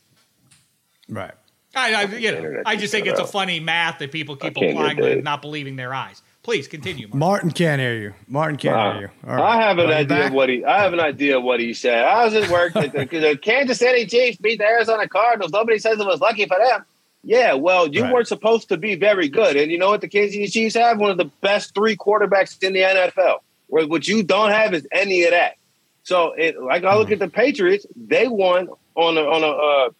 Right. 1.08 1.34
I, 1.74 1.94
I, 1.94 2.02
you 2.04 2.32
know, 2.32 2.62
I 2.64 2.76
just 2.76 2.90
think 2.90 3.06
shut 3.06 3.18
it's 3.18 3.28
a 3.28 3.30
funny 3.30 3.60
math 3.60 3.98
that 3.98 4.10
people 4.10 4.34
keep 4.36 4.56
applying 4.56 4.96
get 4.96 5.22
not 5.22 5.42
believing 5.42 5.76
their 5.76 5.92
eyes. 5.92 6.22
Please 6.46 6.68
continue. 6.68 7.08
Mark. 7.08 7.18
Martin 7.18 7.50
can't 7.50 7.80
hear 7.80 7.94
you. 7.96 8.14
Martin 8.28 8.56
can't 8.56 8.76
Wow. 8.76 8.92
hear 8.92 9.00
you. 9.02 9.08
All 9.28 9.34
right. 9.36 9.42
I 9.58 9.62
have 9.62 9.78
an 9.78 9.90
Are 9.90 9.94
idea 9.94 10.06
back? 10.16 10.26
of 10.28 10.32
what 10.32 10.48
he. 10.48 10.64
I 10.64 10.80
have 10.80 10.92
an 10.92 11.00
idea 11.00 11.38
of 11.38 11.42
what 11.42 11.58
he 11.58 11.74
said. 11.74 12.04
How's 12.04 12.34
it 12.34 12.48
work? 12.48 12.72
that 12.74 12.92
the, 12.92 13.04
the 13.04 13.36
Kansas 13.36 13.80
City 13.80 14.06
Chiefs 14.06 14.38
beat 14.38 14.58
the 14.60 14.64
Arizona 14.64 15.08
Cardinals. 15.08 15.50
Nobody 15.50 15.80
says 15.80 15.98
it 15.98 16.06
was 16.06 16.20
lucky 16.20 16.46
for 16.46 16.56
them. 16.56 16.84
Yeah, 17.24 17.54
well, 17.54 17.88
you 17.88 18.02
Right. 18.04 18.12
weren't 18.12 18.28
supposed 18.28 18.68
to 18.68 18.76
be 18.76 18.94
very 18.94 19.28
good, 19.28 19.56
and 19.56 19.72
you 19.72 19.78
know 19.78 19.88
what? 19.88 20.02
The 20.02 20.06
Kansas 20.08 20.34
City 20.34 20.46
Chiefs 20.46 20.76
have 20.76 21.00
one 21.00 21.10
of 21.10 21.16
the 21.18 21.24
best 21.40 21.74
three 21.74 21.96
quarterbacks 21.96 22.62
in 22.62 22.74
the 22.74 22.82
NFL. 22.82 23.38
Where 23.66 23.84
what 23.88 24.06
you 24.06 24.22
don't 24.22 24.52
have 24.52 24.72
is 24.72 24.86
any 24.92 25.24
of 25.24 25.32
that. 25.32 25.56
So, 26.04 26.32
it, 26.34 26.62
like 26.62 26.84
I 26.84 26.94
look 26.96 27.10
at 27.10 27.18
the 27.18 27.26
Patriots, 27.28 27.84
they 27.96 28.28
won 28.28 28.68
on 28.94 29.18
a 29.18 29.22
on 29.22 29.42
a 29.42 29.48
uh, 29.48 29.90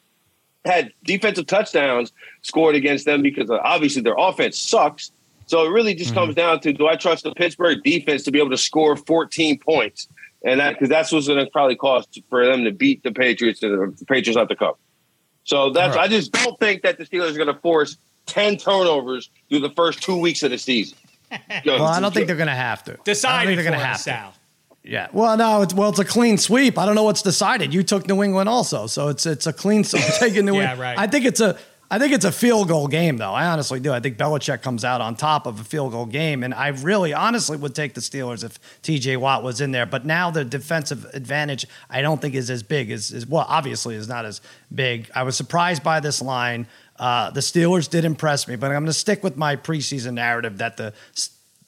had 0.64 0.92
defensive 1.02 1.48
touchdowns 1.48 2.12
scored 2.42 2.76
against 2.76 3.04
them 3.04 3.22
because 3.22 3.50
uh, 3.50 3.58
obviously 3.64 4.02
their 4.02 4.14
offense 4.16 4.56
sucks. 4.56 5.10
So 5.46 5.64
it 5.64 5.70
really 5.70 5.94
just 5.94 6.12
comes 6.12 6.34
mm-hmm. 6.34 6.40
down 6.40 6.60
to 6.60 6.72
do 6.72 6.88
I 6.88 6.96
trust 6.96 7.24
the 7.24 7.32
Pittsburgh 7.32 7.82
defense 7.82 8.24
to 8.24 8.32
be 8.32 8.38
able 8.38 8.50
to 8.50 8.56
score 8.58 8.96
14 8.96 9.58
points? 9.58 10.08
And 10.44 10.60
that 10.60 10.74
because 10.74 10.88
that's 10.88 11.10
what's 11.12 11.26
going 11.26 11.44
to 11.44 11.50
probably 11.50 11.76
cost 11.76 12.20
for 12.28 12.44
them 12.44 12.64
to 12.64 12.72
beat 12.72 13.02
the 13.02 13.12
Patriots 13.12 13.62
and 13.62 13.96
the 13.96 14.04
Patriots 14.04 14.38
have 14.38 14.48
to 14.48 14.56
cover. 14.56 14.76
So 15.44 15.70
that's 15.70 15.96
All 15.96 16.02
right. 16.02 16.10
I 16.10 16.12
just 16.12 16.32
don't 16.32 16.58
think 16.58 16.82
that 16.82 16.98
the 16.98 17.04
Steelers 17.04 17.30
are 17.34 17.38
going 17.38 17.54
to 17.54 17.60
force 17.60 17.96
10 18.26 18.56
turnovers 18.56 19.30
through 19.48 19.60
the 19.60 19.70
first 19.70 20.02
two 20.02 20.18
weeks 20.18 20.42
of 20.42 20.50
the 20.50 20.58
season. 20.58 20.98
Well, 21.66 21.82
I 21.82 21.98
don't 21.98 22.14
think 22.14 22.28
they're 22.28 22.36
going 22.36 22.46
to 22.46 22.54
have 22.54 22.84
to. 22.84 22.92
I 22.92 22.94
think 23.44 23.56
they're 23.56 23.64
gonna 23.64 23.78
us, 23.78 24.04
to. 24.04 24.10
Sal. 24.10 24.34
Yeah. 24.84 25.08
Well, 25.12 25.36
no, 25.36 25.62
it's 25.62 25.74
well, 25.74 25.90
it's 25.90 25.98
a 25.98 26.04
clean 26.04 26.38
sweep. 26.38 26.78
I 26.78 26.86
don't 26.86 26.94
know 26.94 27.02
what's 27.02 27.22
decided. 27.22 27.74
You 27.74 27.82
took 27.82 28.06
New 28.06 28.22
England 28.22 28.48
also, 28.48 28.86
so 28.86 29.08
it's 29.08 29.26
it's 29.26 29.48
a 29.48 29.52
clean 29.52 29.82
sweep. 29.82 30.04
Taking 30.20 30.46
New 30.46 30.54
Yeah, 30.54 30.70
England. 30.72 30.80
right. 30.80 30.98
I 30.98 31.08
think 31.08 31.24
it's 31.24 31.40
a 31.40 31.58
I 31.88 32.00
think 32.00 32.12
it's 32.12 32.24
a 32.24 32.32
field 32.32 32.66
goal 32.66 32.88
game, 32.88 33.16
though. 33.16 33.32
I 33.32 33.46
honestly 33.46 33.78
do. 33.78 33.92
I 33.92 34.00
think 34.00 34.18
Belichick 34.18 34.60
comes 34.60 34.84
out 34.84 35.00
on 35.00 35.14
top 35.14 35.46
of 35.46 35.60
a 35.60 35.64
field 35.64 35.92
goal 35.92 36.06
game, 36.06 36.42
and 36.42 36.52
I 36.52 36.68
really, 36.68 37.14
honestly, 37.14 37.56
would 37.56 37.76
take 37.76 37.94
the 37.94 38.00
Steelers 38.00 38.42
if 38.42 38.58
T.J. 38.82 39.18
Watt 39.18 39.44
was 39.44 39.60
in 39.60 39.70
there. 39.70 39.86
But 39.86 40.04
now 40.04 40.30
the 40.32 40.44
defensive 40.44 41.04
advantage, 41.14 41.64
I 41.88 42.02
don't 42.02 42.20
think 42.20 42.34
is 42.34 42.50
as 42.50 42.64
big 42.64 42.90
as, 42.90 43.12
as 43.12 43.24
well. 43.26 43.46
Obviously, 43.48 43.94
is 43.94 44.08
not 44.08 44.24
as 44.24 44.40
big. 44.74 45.08
I 45.14 45.22
was 45.22 45.36
surprised 45.36 45.84
by 45.84 46.00
this 46.00 46.20
line. 46.20 46.66
Uh, 46.98 47.30
the 47.30 47.40
Steelers 47.40 47.88
did 47.88 48.04
impress 48.04 48.48
me, 48.48 48.56
but 48.56 48.66
I'm 48.66 48.72
going 48.72 48.86
to 48.86 48.92
stick 48.92 49.22
with 49.22 49.36
my 49.36 49.54
preseason 49.54 50.14
narrative 50.14 50.58
that 50.58 50.76
the 50.76 50.92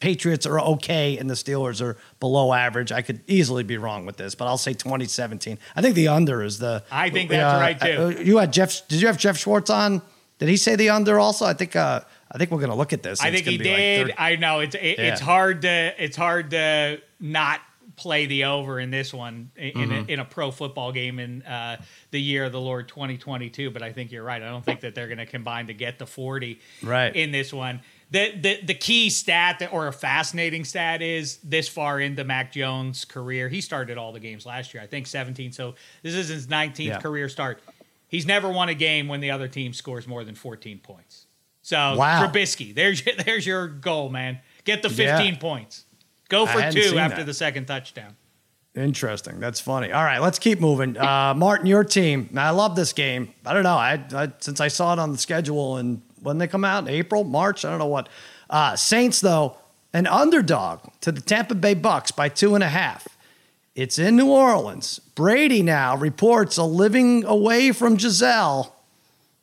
Patriots 0.01 0.47
are 0.47 0.61
okay 0.61 1.19
and 1.19 1.29
the 1.29 1.35
Steelers 1.35 1.81
are 1.83 1.97
below 2.21 2.53
average. 2.53 2.93
I 2.93 3.03
could 3.03 3.21
easily 3.27 3.65
be 3.65 3.79
wrong 3.79 4.07
with 4.07 4.17
this, 4.17 4.35
but 4.35 4.47
I'll 4.47 4.57
say 4.59 4.73
2017. 4.73 5.59
I 5.75 5.83
think 5.83 5.95
the 5.97 6.09
under 6.09 6.43
is 6.43 6.59
the. 6.59 6.85
I 6.91 7.11
think 7.11 7.31
that's 7.31 7.61
right, 7.61 7.81
too. 7.81 8.03
uh, 8.03 8.09
you 8.23 8.39
had 8.39 8.53
Jeff. 8.53 8.87
Did 8.89 9.01
you 9.01 9.09
have 9.09 9.19
Jeff 9.19 9.37
Schwartz 9.37 9.71
on? 9.71 10.03
Did 10.39 10.49
he 10.49 10.57
say 10.57 10.77
the 10.77 10.91
under 10.91 11.19
also? 11.19 11.45
I 11.47 11.53
think. 11.55 11.75
Uh, 11.75 12.01
I 12.31 12.37
think 12.39 12.51
we're 12.51 12.59
going 12.59 12.71
to 12.71 12.77
look 12.77 12.93
at 12.93 13.03
this. 13.03 13.23
I 13.23 13.31
think 13.31 13.47
he 13.47 13.57
like 13.59 13.65
did. 13.65 14.01
30 14.09 14.15
I 14.19 14.37
know 14.37 14.61
it's 14.61 14.75
it, 14.75 14.99
it's 14.99 15.21
hard 15.21 15.63
to 15.63 15.95
it's 16.05 16.17
hard 16.17 16.51
to 16.51 17.01
not 17.19 17.61
play 17.97 18.27
the 18.27 18.45
over 18.45 18.79
in 18.79 18.91
this 18.93 19.13
one 19.13 19.51
in, 19.57 19.65
in, 19.71 19.89
Mm-hmm. 19.89 19.93
a, 20.11 20.13
in 20.13 20.21
a 20.21 20.25
pro 20.25 20.51
football 20.53 20.93
game 20.93 21.19
in 21.19 21.43
uh, 21.43 21.79
the 22.13 22.21
year 22.21 22.45
of 22.45 22.53
the 22.53 22.61
Lord 22.61 22.87
2022. 22.87 23.71
But 23.73 23.83
I 23.83 23.93
think 23.93 24.13
you're 24.13 24.23
right. 24.23 24.41
I 24.43 24.49
don't 24.51 24.65
think 24.65 24.81
that 24.83 24.95
they're 24.95 25.09
going 25.09 25.19
to 25.19 25.27
combine 25.27 25.67
to 25.69 25.75
get 25.75 25.99
the 25.99 26.07
40 26.07 26.61
Right. 26.85 27.17
in 27.17 27.33
this 27.33 27.53
one. 27.53 27.81
The, 28.11 28.33
the 28.41 28.61
the 28.63 28.75
key 28.75 29.11
stat 29.11 29.59
that, 29.59 29.71
or 29.73 29.87
a 29.87 29.93
fascinating 29.93 30.65
stat 30.65 31.03
is 31.03 31.37
this 31.45 31.69
far 31.69 32.01
into 32.01 32.25
Mac 32.25 32.53
Jones' 32.53 33.05
career. 33.05 33.49
He 33.51 33.61
started 33.61 33.99
all 33.99 34.13
the 34.13 34.21
games 34.21 34.47
last 34.47 34.73
year. 34.73 34.83
I 34.83 34.87
think 34.87 35.07
17. 35.07 35.53
So 35.53 35.75
this 36.03 36.15
is 36.15 36.29
his 36.29 36.47
19th 36.47 36.79
Yeah. 36.87 37.01
career 37.01 37.29
start. 37.29 37.61
He's 38.09 38.25
never 38.25 38.49
won 38.51 38.71
a 38.71 38.75
game 38.75 39.09
when 39.09 39.21
the 39.21 39.31
other 39.31 39.47
team 39.49 39.75
scores 39.75 40.07
more 40.07 40.25
than 40.25 40.35
14 40.35 40.79
points. 40.79 41.27
So 41.61 41.97
Wow. 41.99 42.25
Trubisky, 42.27 42.75
there's 42.75 43.05
your, 43.05 43.15
there's 43.17 43.47
your 43.47 43.69
goal, 43.69 44.09
man. 44.09 44.39
Get 44.65 44.83
the 44.83 44.89
Yeah. 44.89 45.19
15 45.19 45.37
points. 45.37 45.85
Go 46.31 46.47
for 46.47 46.61
two 46.71 46.99
after 46.99 47.19
that. 47.19 47.27
the 47.27 47.35
second 47.35 47.67
touchdown. 47.67 48.17
Interesting. 48.75 49.41
That's 49.41 49.61
funny. 49.61 49.93
All 49.93 50.05
right, 50.05 50.19
let's 50.21 50.39
keep 50.39 50.61
moving. 50.61 50.97
Uh, 50.97 51.35
Martin, 51.37 51.67
your 51.67 51.85
team. 51.85 52.29
Now, 52.33 52.47
I 52.47 52.51
love 52.51 52.77
this 52.77 52.93
game. 52.93 53.35
I 53.45 53.53
don't 53.53 53.65
know. 53.65 53.77
I, 53.77 54.03
I 54.15 54.33
since 54.39 54.61
I 54.61 54.69
saw 54.69 54.93
it 54.93 54.99
on 54.99 55.11
the 55.13 55.19
schedule 55.19 55.77
and 55.79 56.01
when 56.23 56.39
they 56.39 56.47
come 56.47 56.65
out, 56.65 56.85
in 56.85 56.95
April, 56.95 57.25
March. 57.25 57.65
I 57.65 57.71
don't 57.71 57.79
know 57.79 57.87
what. 57.87 58.09
Uh, 58.51 58.77
Saints 58.77 59.21
though, 59.21 59.57
an 59.93 60.07
underdog 60.07 60.81
to 61.01 61.13
the 61.13 61.21
Tampa 61.21 61.55
Bay 61.55 61.75
Bucks 61.75 62.11
by 62.11 62.29
two 62.29 62.55
and 62.55 62.65
a 62.65 62.69
half. 62.69 63.09
It's 63.75 63.99
in 63.99 64.17
New 64.17 64.31
Orleans. 64.31 64.99
Brady 65.15 65.63
now 65.63 65.97
reports 65.97 66.57
a 66.57 66.65
living 66.65 67.25
away 67.25 67.71
from 67.73 67.97
Gisele. 67.97 68.75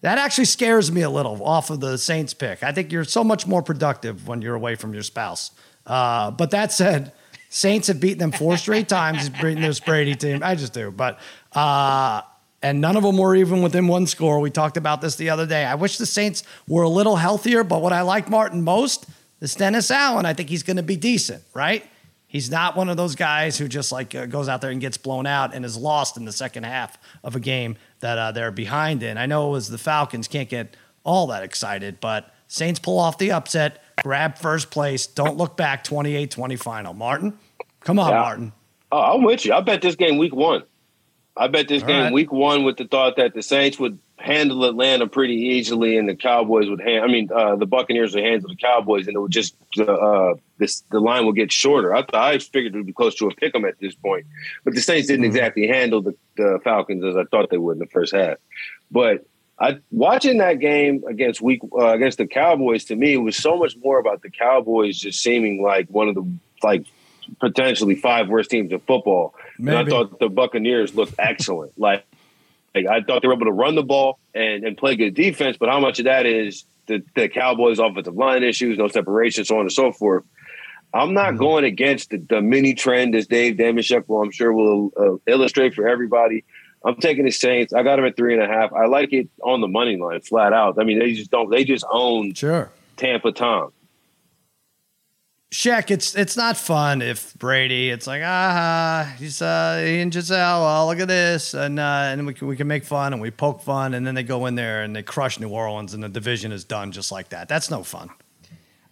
That 0.01 0.17
actually 0.17 0.45
scares 0.45 0.91
me 0.91 1.01
a 1.01 1.09
little 1.09 1.41
off 1.43 1.69
of 1.69 1.79
the 1.79 1.97
Saints 1.97 2.33
pick. 2.33 2.61
I 2.61 2.71
think 2.71 2.91
you're 2.91 3.05
so 3.05 3.23
much 3.23 3.47
more 3.47 3.63
productive 3.63 4.27
when 4.27 4.41
you're 4.41 4.55
away 4.55 4.75
from 4.75 4.93
your 4.93 5.03
spouse. 5.03 5.51
Uh, 5.87 6.31
but 6.31 6.51
that 6.51 6.71
said, 6.71 7.13
Saints 7.49 7.87
have 7.87 7.99
beaten 8.01 8.19
them 8.19 8.31
four 8.31 8.57
straight 8.57 8.89
times. 8.89 9.29
Beating 9.29 9.61
this 9.61 9.79
Brady 9.79 10.15
team, 10.15 10.41
I 10.43 10.55
just 10.55 10.73
do. 10.73 10.91
But 10.91 11.19
uh, 11.53 12.21
and 12.61 12.81
none 12.81 12.95
of 12.97 13.03
them 13.03 13.17
were 13.17 13.35
even 13.35 13.61
within 13.61 13.87
one 13.87 14.07
score. 14.07 14.39
We 14.39 14.49
talked 14.49 14.77
about 14.77 15.01
this 15.01 15.15
the 15.15 15.29
other 15.29 15.45
day. 15.45 15.65
I 15.65 15.75
wish 15.75 15.97
the 15.97 16.05
Saints 16.05 16.43
were 16.67 16.83
a 16.83 16.89
little 16.89 17.15
healthier. 17.17 17.63
But 17.63 17.81
what 17.81 17.93
I 17.93 18.01
like 18.01 18.29
Martin 18.29 18.61
most 18.63 19.05
is 19.41 19.53
Dennis 19.55 19.91
Allen. 19.91 20.25
I 20.25 20.33
think 20.33 20.49
he's 20.49 20.63
going 20.63 20.77
to 20.77 20.83
be 20.83 20.95
decent, 20.95 21.43
right? 21.53 21.83
He's 22.27 22.49
not 22.49 22.75
one 22.75 22.89
of 22.89 22.97
those 22.97 23.15
guys 23.15 23.57
who 23.57 23.67
just 23.67 23.91
like 23.91 24.13
uh, 24.15 24.25
goes 24.25 24.49
out 24.49 24.59
there 24.61 24.71
and 24.71 24.81
gets 24.81 24.97
blown 24.97 25.25
out 25.27 25.53
and 25.53 25.63
is 25.63 25.77
lost 25.77 26.17
in 26.17 26.25
the 26.25 26.31
second 26.33 26.63
half 26.63 26.97
of 27.23 27.35
a 27.35 27.39
game 27.39 27.77
that 27.99 28.17
uh, 28.17 28.31
they're 28.31 28.51
behind 28.51 29.03
in. 29.03 29.17
I 29.17 29.25
know 29.25 29.47
it 29.49 29.51
was 29.51 29.69
the 29.69 29.77
Falcons 29.77 30.27
can't 30.27 30.49
get 30.49 30.75
all 31.03 31.27
that 31.27 31.43
excited, 31.43 31.99
but 32.01 32.33
Saints 32.47 32.79
pull 32.79 32.99
off 32.99 33.17
the 33.19 33.31
upset, 33.31 33.83
grab 34.03 34.37
first 34.37 34.69
place, 34.69 35.07
don't 35.07 35.37
look 35.37 35.55
back 35.55 35.83
28-20 35.85 36.59
final. 36.59 36.93
Martin, 36.93 37.37
come 37.81 37.99
on, 37.99 38.09
Yeah. 38.11 38.19
Martin. 38.19 38.53
Oh, 38.91 38.99
I'm 39.15 39.23
with 39.23 39.45
you. 39.45 39.53
I 39.53 39.61
bet 39.61 39.81
this 39.81 39.95
game 39.95 40.17
week 40.17 40.33
one. 40.35 40.63
I 41.37 41.47
bet 41.47 41.67
this 41.67 41.81
All 41.83 41.87
game 41.89 42.03
right. 42.03 42.13
week 42.13 42.31
one 42.31 42.63
with 42.63 42.77
the 42.77 42.85
thought 42.85 43.17
that 43.17 43.33
the 43.33 43.41
Saints 43.43 43.77
would 43.77 43.99
handle 44.17 44.63
Atlanta 44.63 45.05
pretty 45.07 45.35
easily, 45.35 45.97
and 45.97 46.07
the 46.07 46.15
Cowboys 46.15 46.69
would. 46.69 46.79
hand 46.79 47.03
I 47.03 47.07
mean, 47.07 47.29
uh, 47.33 47.57
the 47.57 47.65
Buccaneers 47.65 48.15
would 48.15 48.23
handle 48.23 48.49
the 48.49 48.55
Cowboys, 48.55 49.07
and 49.07 49.15
it 49.17 49.19
would 49.19 49.31
just 49.31 49.55
uh, 49.77 50.35
this 50.57 50.81
the 50.91 50.99
line 51.01 51.25
would 51.25 51.35
get 51.35 51.51
shorter. 51.51 51.93
I 51.93 52.03
thought 52.03 52.15
I 52.15 52.37
figured 52.39 52.73
it 52.73 52.77
would 52.77 52.85
be 52.85 52.93
close 52.93 53.15
to 53.15 53.27
a 53.27 53.35
pick 53.35 53.53
'em 53.53 53.65
at 53.65 53.77
this 53.79 53.93
point, 53.95 54.25
but 54.63 54.73
the 54.75 54.81
Saints 54.81 55.07
didn't 55.07 55.25
Mm-hmm. 55.25 55.35
exactly 55.35 55.67
handle 55.67 56.01
the, 56.01 56.15
the 56.37 56.59
Falcons 56.63 57.03
as 57.03 57.17
I 57.17 57.25
thought 57.25 57.49
they 57.49 57.57
would 57.57 57.73
in 57.73 57.79
the 57.79 57.85
first 57.87 58.15
half. 58.15 58.37
But 58.89 59.25
I 59.59 59.79
watching 59.91 60.37
that 60.37 60.59
game 60.59 61.03
against 61.07 61.41
week 61.41 61.61
uh, 61.77 61.89
against 61.93 62.17
the 62.17 62.27
Cowboys 62.27 62.85
to 62.85 62.95
me 62.95 63.13
it 63.13 63.17
was 63.17 63.35
so 63.35 63.57
much 63.57 63.75
more 63.83 63.99
about 63.99 64.21
the 64.21 64.29
Cowboys 64.29 64.97
just 64.99 65.21
seeming 65.21 65.61
like 65.61 65.87
one 65.89 66.07
of 66.07 66.15
the 66.15 66.25
like 66.63 66.85
potentially 67.39 67.95
five 67.95 68.27
worst 68.29 68.49
teams 68.49 68.71
in 68.71 68.79
football. 68.79 69.33
And 69.57 69.71
I 69.71 69.85
thought 69.85 70.19
the 70.19 70.29
Buccaneers 70.29 70.95
looked 70.95 71.15
excellent. 71.19 71.73
like, 71.77 72.05
like 72.73 72.87
I 72.87 73.01
thought 73.01 73.21
they 73.21 73.27
were 73.27 73.33
able 73.33 73.45
to 73.45 73.51
run 73.51 73.75
the 73.75 73.83
ball 73.83 74.19
and, 74.33 74.63
and 74.63 74.77
play 74.77 74.95
good 74.95 75.13
defense, 75.13 75.57
but 75.57 75.69
how 75.69 75.79
much 75.79 75.99
of 75.99 76.05
that 76.05 76.25
is 76.25 76.65
the, 76.87 77.03
the 77.15 77.29
Cowboys' 77.29 77.79
offensive 77.79 78.15
line 78.15 78.43
issues, 78.43 78.77
no 78.77 78.87
separation, 78.87 79.45
so 79.45 79.55
on 79.55 79.61
and 79.61 79.71
so 79.71 79.91
forth. 79.91 80.23
I'm 80.93 81.13
not 81.13 81.37
going 81.37 81.65
against 81.65 82.11
the, 82.11 82.17
the 82.17 82.41
mini 82.41 82.73
trend 82.73 83.15
as 83.15 83.27
Dave 83.27 83.55
Dameshek 83.55 84.07
will, 84.07 84.21
I'm 84.21 84.31
sure, 84.31 84.53
will 84.53 84.91
uh, 84.97 85.31
illustrate 85.31 85.73
for 85.73 85.87
everybody. 85.87 86.45
I'm 86.85 86.95
taking 86.97 87.25
the 87.25 87.31
Saints. 87.31 87.73
I 87.73 87.83
got 87.83 87.97
them 87.97 88.05
at 88.05 88.15
three 88.15 88.33
and 88.33 88.43
a 88.43 88.47
half. 88.47 88.71
I 88.71 88.85
like 88.85 89.11
it 89.11 89.27
on 89.43 89.59
the 89.59 89.67
money 89.67 89.97
line, 89.97 90.21
flat 90.21 90.53
out. 90.53 90.77
I 90.79 90.83
mean, 90.83 90.99
they 90.99 91.13
just 91.13 91.31
don't. 91.31 91.49
They 91.49 91.65
just 91.65 91.83
own 91.91 92.33
Sure. 92.33 92.71
Tampa 92.95 93.31
Tom. 93.31 93.71
Shaq, 95.55 95.89
it's 95.89 96.15
it's 96.15 96.35
not 96.35 96.57
fun 96.57 97.01
if 97.01 97.33
Brady. 97.35 97.89
It's 97.89 98.07
like 98.07 98.21
ah, 98.25 99.15
he's 99.17 99.41
uh, 99.41 99.81
he 99.81 100.01
and 100.01 100.11
Gisele. 100.11 100.61
Oh, 100.61 100.85
look 100.85 100.99
at 100.99 101.07
this, 101.07 101.53
and 101.53 101.79
uh, 101.79 102.09
and 102.09 102.27
we 102.27 102.33
can 102.33 102.49
we 102.49 102.57
can 102.57 102.67
make 102.67 102.83
fun 102.83 103.13
and 103.13 103.21
we 103.21 103.31
poke 103.31 103.61
fun, 103.61 103.93
and 103.93 104.05
then 104.05 104.15
they 104.15 104.23
go 104.23 104.47
in 104.47 104.55
there 104.55 104.83
and 104.83 104.93
they 104.93 105.01
crush 105.01 105.39
New 105.39 105.47
Orleans, 105.47 105.93
and 105.93 106.03
the 106.03 106.09
division 106.09 106.51
is 106.51 106.65
done 106.65 106.91
just 106.91 107.09
like 107.09 107.29
that. 107.29 107.47
That's 107.47 107.71
no 107.71 107.83
fun. 107.83 108.09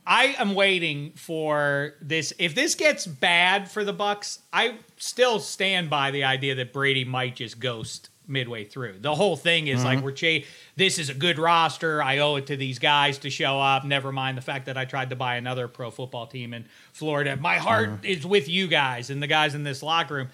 I 0.08 0.36
am 0.40 0.56
waiting 0.56 1.12
for 1.18 1.96
this. 2.02 2.32
If 2.40 2.56
this 2.56 2.76
gets 2.76 3.06
bad 3.06 3.70
for 3.70 3.84
the 3.84 3.94
Bucks, 3.94 4.40
I 4.54 4.78
still 4.96 5.42
stand 5.42 5.90
by 5.90 6.12
the 6.12 6.24
idea 6.24 6.56
that 6.56 6.72
Brady 6.72 7.04
might 7.04 7.36
just 7.36 7.60
ghost 7.60 8.10
midway 8.28 8.64
through. 8.64 9.00
The 9.00 9.14
whole 9.16 9.36
thing 9.36 9.68
is 9.68 9.84
like 9.84 9.98
mm-hmm. 9.98 10.06
we're 10.06 10.12
cha- 10.12 10.46
This 10.76 11.00
is 11.00 11.10
a 11.10 11.14
good 11.14 11.38
roster. 11.38 12.02
I 12.02 12.20
owe 12.20 12.36
it 12.36 12.48
to 12.48 12.58
these 12.58 12.80
guys 12.80 13.18
to 13.20 13.30
show 13.30 13.60
up. 13.60 13.84
Never 13.84 14.12
mind 14.12 14.38
the 14.38 14.42
fact 14.42 14.66
that 14.68 14.78
I 14.78 14.86
tried 14.86 15.10
to 15.10 15.16
buy 15.16 15.36
another 15.36 15.68
pro 15.68 15.92
football 15.92 16.28
team 16.28 16.54
in 16.54 16.66
Florida. 16.92 17.36
My 17.36 17.58
heart 17.58 17.90
mm-hmm. 17.90 18.06
is 18.06 18.26
with 18.26 18.48
you 18.48 18.68
guys 18.68 19.10
and 19.10 19.22
the 19.22 19.28
guys 19.28 19.56
in 19.56 19.64
this 19.64 19.84
locker 19.84 20.16
room. 20.16 20.30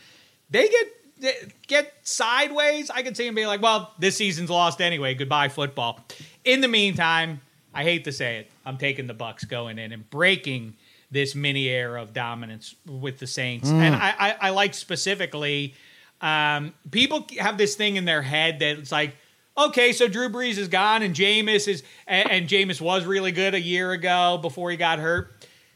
They 0.49 0.67
get 0.67 0.87
they 1.19 1.35
get 1.67 1.93
sideways. 2.03 2.89
I 2.89 3.01
could 3.01 3.17
see 3.17 3.27
him 3.27 3.35
being 3.35 3.47
like, 3.47 3.61
"Well, 3.61 3.93
this 3.99 4.15
season's 4.15 4.49
lost 4.49 4.81
anyway. 4.81 5.15
Goodbye 5.15 5.49
football." 5.49 6.05
In 6.45 6.61
the 6.61 6.67
meantime, 6.67 7.41
I 7.73 7.83
hate 7.83 8.05
to 8.05 8.11
say 8.11 8.37
it, 8.37 8.51
I'm 8.65 8.77
taking 8.77 9.07
the 9.07 9.13
Bucks 9.13 9.43
going 9.43 9.77
in 9.77 9.91
and 9.91 10.09
breaking 10.09 10.75
this 11.11 11.35
mini 11.35 11.67
era 11.67 12.01
of 12.01 12.13
dominance 12.13 12.75
with 12.85 13.19
the 13.19 13.27
Saints. 13.27 13.69
And 13.69 13.95
mm. 13.95 13.99
I, 13.99 14.13
I, 14.19 14.35
I 14.41 14.49
like 14.51 14.73
specifically, 14.73 15.73
um, 16.21 16.73
people 16.91 17.25
have 17.39 17.57
this 17.57 17.75
thing 17.75 17.95
in 17.95 18.05
their 18.05 18.21
head 18.21 18.59
that 18.59 18.77
it's 18.77 18.91
like, 18.91 19.15
okay, 19.57 19.91
so 19.93 20.07
Drew 20.07 20.29
Brees 20.29 20.57
is 20.57 20.67
gone 20.67 21.01
and 21.01 21.15
Jameis 21.15 21.67
is, 21.67 21.83
and, 22.07 22.29
and 22.29 22.47
Jameis 22.47 22.81
was 22.81 23.05
really 23.05 23.31
good 23.31 23.53
a 23.53 23.59
year 23.59 23.91
ago 23.91 24.39
before 24.41 24.71
he 24.71 24.77
got 24.77 24.99
hurt. 24.99 25.33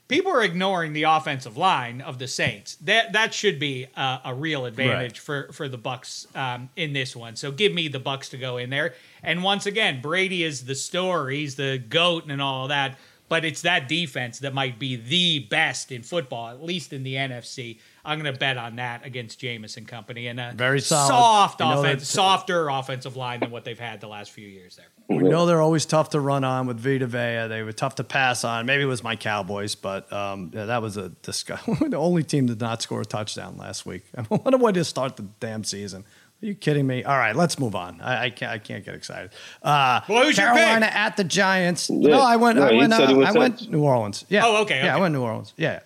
People 0.10 0.32
are 0.34 0.44
ignoring 0.44 0.94
the 0.94 1.04
offensive 1.04 1.58
line 1.58 2.02
of 2.02 2.20
the 2.20 2.28
Saints. 2.28 2.76
That 2.76 3.14
that 3.14 3.34
should 3.34 3.58
be 3.58 3.88
a, 3.96 4.20
a 4.26 4.34
real 4.36 4.66
advantage 4.66 5.20
for 5.20 5.52
for 5.54 5.70
the 5.70 5.78
Bucks 5.78 6.28
um, 6.36 6.70
in 6.76 6.92
this 6.94 7.16
one. 7.16 7.36
So 7.38 7.52
give 7.52 7.74
me 7.74 7.88
the 7.88 8.00
Bucks 8.00 8.30
to 8.30 8.38
go 8.38 8.58
in 8.58 8.70
there. 8.70 8.94
And 9.24 9.44
once 9.44 9.66
again, 9.66 10.02
Brady 10.02 10.44
is 10.44 10.66
the 10.66 10.76
story. 10.76 11.38
He's 11.38 11.56
the 11.56 11.78
goat 11.78 12.26
and 12.28 12.42
all 12.42 12.68
that. 12.68 13.00
But 13.30 13.46
it's 13.46 13.62
that 13.62 13.88
defense 13.88 14.40
that 14.40 14.54
might 14.54 14.78
be 14.78 14.98
the 14.98 15.40
best 15.40 15.92
in 15.92 16.04
football, 16.04 16.50
at 16.50 16.62
least 16.62 16.94
in 16.94 17.04
the 17.04 17.16
NFC. 17.16 17.80
I'm 18.06 18.20
going 18.20 18.32
to 18.34 18.38
bet 18.38 18.58
on 18.58 18.76
that 18.76 19.06
against 19.06 19.40
Jameis 19.40 19.78
and 19.78 19.88
company 19.88 20.28
and 20.28 20.40
a 20.40 20.52
Very 20.56 20.82
solid. 20.82 21.08
soft 21.08 21.60
You 21.62 21.68
offense, 21.68 22.08
softer 22.08 22.70
offensive 22.70 23.16
line 23.16 23.40
than 23.40 23.50
what 23.52 23.64
they've 23.64 23.80
had 23.80 24.02
the 24.02 24.08
last 24.10 24.32
few 24.32 24.48
years 24.48 24.76
there. 24.76 24.88
We 25.10 25.30
know 25.30 25.46
they're 25.46 25.62
always 25.62 25.86
tough 25.86 26.10
to 26.10 26.20
run 26.20 26.44
on 26.44 26.68
with 26.68 26.80
Vita 26.80 27.08
Vea. 27.08 27.48
They 27.48 27.64
were 27.64 27.72
tough 27.72 27.96
to 27.96 28.04
pass 28.04 28.44
on. 28.44 28.66
Maybe 28.66 28.84
it 28.84 28.88
was 28.88 29.04
my 29.04 29.16
Cowboys, 29.16 29.76
but 29.76 30.12
um, 30.12 30.52
yeah, 30.54 30.66
that 30.66 30.82
was 30.82 30.98
a 30.98 31.10
disgust. 31.22 31.66
the 31.90 31.98
only 31.98 32.24
team 32.24 32.46
did 32.48 32.60
not 32.60 32.82
score 32.82 33.02
a 33.02 33.06
touchdown 33.06 33.58
last 33.58 33.86
week. 33.86 34.04
what 34.28 34.54
a 34.54 34.58
way 34.58 34.72
to 34.74 34.84
start 34.84 35.16
the 35.16 35.24
damn 35.40 35.64
season. 35.64 36.04
Are 36.42 36.46
you 36.46 36.56
kidding 36.56 36.86
me? 36.86 37.06
All 37.06 37.18
right, 37.18 37.34
let's 37.36 37.58
move 37.58 37.74
on. 37.74 38.02
I, 38.02 38.26
I 38.26 38.30
can't. 38.30 38.52
I 38.52 38.58
can't 38.58 38.84
get 38.84 38.96
excited. 38.96 39.32
Uh, 39.62 40.02
Well, 40.10 40.24
who's 40.26 40.38
your 40.38 40.48
Carolina 40.48 40.88
pick? 40.88 40.96
at 40.96 41.16
the 41.16 41.24
Giants. 41.24 41.90
Yeah. 41.90 42.10
No, 42.10 42.20
I 42.22 42.36
went. 42.36 42.60
No, 42.60 42.66
I 42.68 42.74
went. 42.74 42.92
Uh, 42.92 43.20
I 43.22 43.32
went 43.32 43.70
New 43.72 43.84
Orleans. 43.84 44.26
Yeah. 44.28 44.42
Oh, 44.46 44.62
okay, 44.64 44.80
Yeah, 44.84 44.88
I 44.88 44.94
okay. 44.96 45.02
went 45.02 45.14
New 45.14 45.22
Orleans. 45.22 45.54
Yeah. 45.56 45.80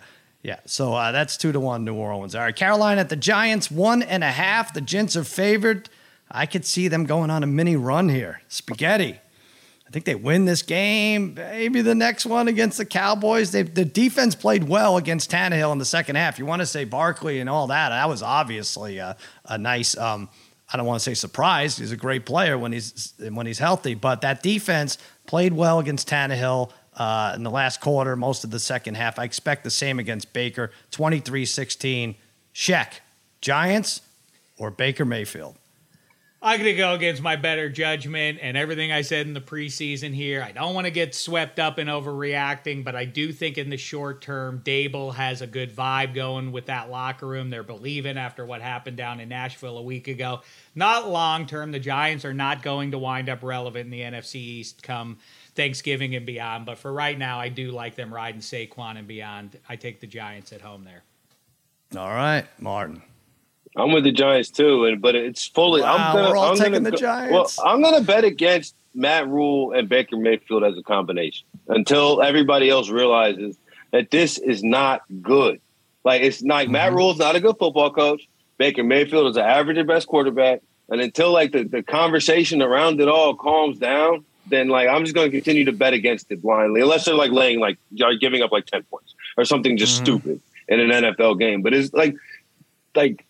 Yeah. 0.47 0.59
So 0.65 0.93
uh, 0.93 1.11
that's 1.11 1.35
two 1.35 1.51
to 1.51 1.59
one 1.59 1.83
New 1.83 1.95
Orleans. 1.95 2.33
All 2.33 2.41
right, 2.41 2.55
Carolina 2.55 3.01
at 3.01 3.09
the 3.09 3.17
Giants, 3.17 3.69
one 3.69 4.01
and 4.01 4.23
a 4.23 4.31
half. 4.31 4.73
The 4.73 4.79
Gents 4.79 5.17
are 5.17 5.25
favored. 5.25 5.89
I 6.31 6.45
could 6.45 6.63
see 6.63 6.87
them 6.87 7.03
going 7.03 7.29
on 7.29 7.43
a 7.43 7.47
mini 7.47 7.75
run 7.75 8.07
here. 8.07 8.39
Spaghetti. 8.47 9.19
I 9.85 9.89
think 9.89 10.05
they 10.05 10.15
win 10.15 10.45
this 10.45 10.61
game. 10.61 11.33
Maybe 11.33 11.81
the 11.81 11.95
next 11.95 12.25
one 12.25 12.47
against 12.47 12.77
the 12.77 12.85
Cowboys. 12.85 13.51
They, 13.51 13.63
the 13.63 13.83
defense 13.83 14.35
played 14.35 14.63
well 14.63 14.95
against 14.95 15.29
Tannehill 15.31 15.73
in 15.73 15.79
the 15.79 15.85
second 15.85 16.15
half. 16.15 16.39
You 16.39 16.45
want 16.45 16.61
to 16.61 16.65
say 16.65 16.85
Barkley 16.85 17.41
and 17.41 17.49
all 17.49 17.67
that. 17.67 17.89
That 17.89 18.07
was 18.07 18.23
obviously 18.23 18.99
a, 18.99 19.17
a 19.43 19.57
nice. 19.57 19.97
Um, 19.97 20.29
I 20.71 20.77
don't 20.77 20.85
want 20.85 21.01
to 21.01 21.03
say 21.03 21.13
surprise. 21.13 21.77
He's 21.77 21.91
a 21.91 21.97
great 21.97 22.25
player 22.25 22.57
when 22.57 22.71
he's 22.71 23.13
when 23.19 23.47
he's 23.47 23.59
healthy. 23.59 23.95
But 23.95 24.21
that 24.21 24.41
defense 24.41 24.97
played 25.25 25.51
well 25.51 25.79
against 25.79 26.07
Tannehill 26.07 26.71
uh, 26.97 27.33
in 27.35 27.43
the 27.43 27.51
last 27.51 27.79
quarter, 27.79 28.15
most 28.15 28.43
of 28.43 28.51
the 28.51 28.59
second 28.59 28.95
half. 28.95 29.19
I 29.19 29.23
expect 29.23 29.63
the 29.63 29.69
same 29.69 29.99
against 29.99 30.33
Baker. 30.33 30.71
23-16. 30.91 32.15
Sheck. 32.53 32.93
Giants 33.39 34.01
or 34.57 34.71
Baker 34.71 35.05
Mayfield. 35.05 35.55
I'm 36.39 36.59
going 36.59 36.71
to 36.71 36.77
go 36.77 36.93
against 36.93 37.21
my 37.21 37.35
better 37.35 37.67
judgment 37.67 38.37
and 38.41 38.55
everything 38.55 38.91
I 38.91 39.01
said 39.01 39.25
in 39.25 39.33
the 39.33 39.41
preseason 39.41 40.13
here. 40.13 40.43
I 40.43 40.51
don't 40.51 40.75
want 40.75 40.85
to 40.85 40.91
get 40.91 41.15
swept 41.15 41.59
up 41.59 41.79
in 41.79 41.87
overreacting, 41.87 42.83
but 42.83 42.95
I 42.95 43.05
do 43.05 43.33
think 43.33 43.57
in 43.57 43.71
the 43.71 43.77
short 43.77 44.21
term, 44.21 44.61
Daboll 44.63 45.15
has 45.15 45.41
a 45.41 45.47
good 45.47 45.75
vibe 45.75 46.13
going 46.13 46.51
with 46.51 46.67
that 46.67 46.91
locker 46.91 47.25
room. 47.25 47.49
They're 47.49 47.63
believing 47.63 48.17
after 48.17 48.45
what 48.45 48.61
happened 48.61 48.97
down 48.97 49.19
in 49.19 49.29
Nashville 49.29 49.79
a 49.79 49.81
week 49.81 50.07
ago. 50.07 50.41
Not 50.75 51.09
long 51.09 51.47
term, 51.47 51.71
the 51.71 51.79
Giants 51.79 52.23
are 52.23 52.35
not 52.35 52.61
going 52.61 52.91
to 52.91 52.99
wind 52.99 53.29
up 53.29 53.41
relevant 53.41 53.85
in 53.85 53.91
the 53.91 54.01
NFC 54.01 54.35
East 54.35 54.83
come 54.83 55.17
Thanksgiving 55.57 56.15
and 56.15 56.25
beyond. 56.25 56.65
But 56.65 56.77
for 56.77 56.93
right 56.93 57.17
now, 57.17 57.39
I 57.39 57.49
do 57.49 57.71
like 57.71 57.95
them 57.95 58.13
riding 58.13 58.39
Saquon 58.39 58.97
and 58.97 59.07
beyond. 59.07 59.57
I 59.67 59.75
take 59.75 59.99
the 59.99 60.07
Giants 60.07 60.53
at 60.53 60.61
home 60.61 60.85
there. 60.85 61.03
All 61.99 62.09
right, 62.09 62.45
Martin. 62.59 63.01
I'm 63.75 63.91
with 63.91 64.05
the 64.05 64.11
Giants 64.11 64.49
too, 64.49 64.85
and 64.85 65.01
but 65.01 65.15
it's 65.15 65.45
fully. 65.47 65.81
Wow, 65.81 65.95
I'm 65.95 66.15
gonna, 66.15 66.29
we're 66.29 66.37
all 66.37 66.51
I'm 66.51 66.57
taking 66.57 66.73
gonna 66.73 66.91
the 66.91 66.97
Giants. 66.97 67.57
Well, 67.57 67.69
I'm 67.69 67.81
gonna 67.81 68.01
bet 68.01 68.23
against 68.23 68.75
Matt 68.93 69.27
Rhule 69.27 69.73
and 69.73 69.89
Baker 69.89 70.15
Mayfield 70.15 70.63
as 70.63 70.77
a 70.77 70.83
combination 70.83 71.45
until 71.67 72.21
everybody 72.21 72.69
else 72.69 72.89
realizes 72.89 73.57
that 73.91 74.09
this 74.11 74.37
is 74.37 74.63
not 74.63 75.01
good. 75.21 75.59
Like 76.03 76.21
it's 76.21 76.41
not 76.41 76.63
Mm-hmm. 76.63 76.71
Matt 76.71 76.93
Rhule's 76.93 77.17
not 77.17 77.35
a 77.35 77.39
good 77.39 77.57
football 77.59 77.91
coach. 77.91 78.27
Baker 78.57 78.83
Mayfield 78.83 79.29
is 79.31 79.37
an 79.37 79.43
average 79.43 79.77
at 79.77 79.87
best 79.87 80.07
quarterback, 80.07 80.61
and 80.89 81.01
until 81.01 81.31
like 81.31 81.51
the, 81.51 81.63
the 81.63 81.83
conversation 81.83 82.61
around 82.61 82.99
it 83.01 83.07
all 83.07 83.35
calms 83.35 83.77
down, 83.77 84.25
then 84.49 84.69
like 84.69 84.87
I'm 84.87 85.03
just 85.03 85.15
going 85.15 85.29
to 85.29 85.35
continue 85.35 85.65
to 85.65 85.71
bet 85.71 85.93
against 85.93 86.31
it 86.31 86.41
blindly, 86.41 86.81
unless 86.81 87.05
they're 87.05 87.15
like 87.15 87.31
laying 87.31 87.59
like 87.59 87.77
giving 88.19 88.41
up 88.41 88.51
like 88.51 88.65
ten 88.65 88.83
points 88.83 89.13
or 89.37 89.45
something 89.45 89.77
just 89.77 89.95
Mm-hmm. 90.03 90.17
stupid 90.19 90.41
in 90.67 90.79
an 90.79 90.89
NFL 90.89 91.39
game. 91.39 91.61
But 91.61 91.73
it's 91.73 91.93
like 91.93 92.15
like 92.95 93.25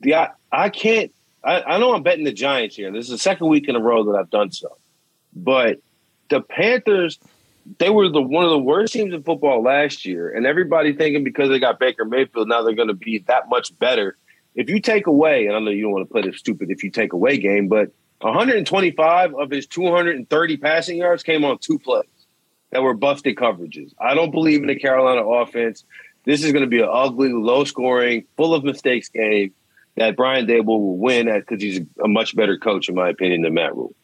the 0.00 0.14
I, 0.14 0.28
I 0.52 0.68
can't 0.70 1.12
I, 1.42 1.62
I 1.62 1.78
know 1.78 1.94
I'm 1.94 2.02
betting 2.02 2.24
the 2.24 2.32
Giants 2.32 2.76
here. 2.76 2.90
This 2.90 3.04
is 3.04 3.10
the 3.10 3.18
second 3.18 3.48
week 3.48 3.68
in 3.68 3.76
a 3.76 3.80
row 3.80 4.04
that 4.04 4.18
I've 4.18 4.30
done 4.30 4.50
so. 4.50 4.76
But 5.36 5.80
the 6.30 6.40
Panthers, 6.40 7.18
they 7.78 7.90
were 7.90 8.08
the 8.08 8.22
one 8.22 8.44
of 8.44 8.50
the 8.50 8.58
worst 8.58 8.92
teams 8.92 9.12
in 9.12 9.22
football 9.22 9.62
last 9.62 10.04
year, 10.04 10.30
and 10.30 10.46
everybody 10.46 10.92
thinking 10.94 11.24
because 11.24 11.48
they 11.50 11.58
got 11.58 11.78
Baker 11.78 12.04
Mayfield 12.04 12.48
now 12.48 12.62
they're 12.62 12.74
going 12.74 12.88
to 12.88 12.94
be 12.94 13.18
that 13.26 13.48
much 13.48 13.76
better. 13.78 14.16
If 14.54 14.70
you 14.70 14.80
take 14.80 15.06
away, 15.06 15.46
and 15.46 15.56
I 15.56 15.58
know 15.58 15.70
you 15.70 15.82
don't 15.82 15.92
want 15.92 16.08
to 16.08 16.12
play 16.12 16.22
the 16.22 16.32
stupid 16.32 16.70
if 16.70 16.84
you 16.84 16.90
take 16.90 17.12
away 17.12 17.38
game, 17.38 17.68
but 17.68 17.90
125 18.24 19.34
of 19.34 19.50
his 19.50 19.66
230 19.66 20.56
passing 20.56 20.96
yards 20.96 21.22
came 21.22 21.44
on 21.44 21.58
two 21.58 21.78
plays 21.78 22.04
that 22.70 22.82
were 22.82 22.94
busted 22.94 23.36
coverages. 23.36 23.92
I 24.00 24.14
don't 24.14 24.30
believe 24.30 24.62
in 24.62 24.66
the 24.66 24.76
Carolina 24.76 25.22
offense. 25.22 25.84
This 26.24 26.42
is 26.42 26.52
going 26.52 26.64
to 26.64 26.70
be 26.70 26.80
an 26.80 26.88
ugly, 26.90 27.32
low 27.32 27.64
scoring, 27.64 28.24
full 28.36 28.54
of 28.54 28.64
mistakes 28.64 29.08
game 29.10 29.52
that 29.96 30.16
Brian 30.16 30.46
Daboll 30.46 30.80
will 30.80 30.96
win 30.96 31.28
at 31.28 31.46
because 31.46 31.62
he's 31.62 31.80
a 32.02 32.08
much 32.08 32.34
better 32.34 32.58
coach, 32.58 32.88
in 32.88 32.94
my 32.94 33.10
opinion, 33.10 33.42
than 33.42 33.54
Matt 33.54 33.76
Rhule. 33.76 33.94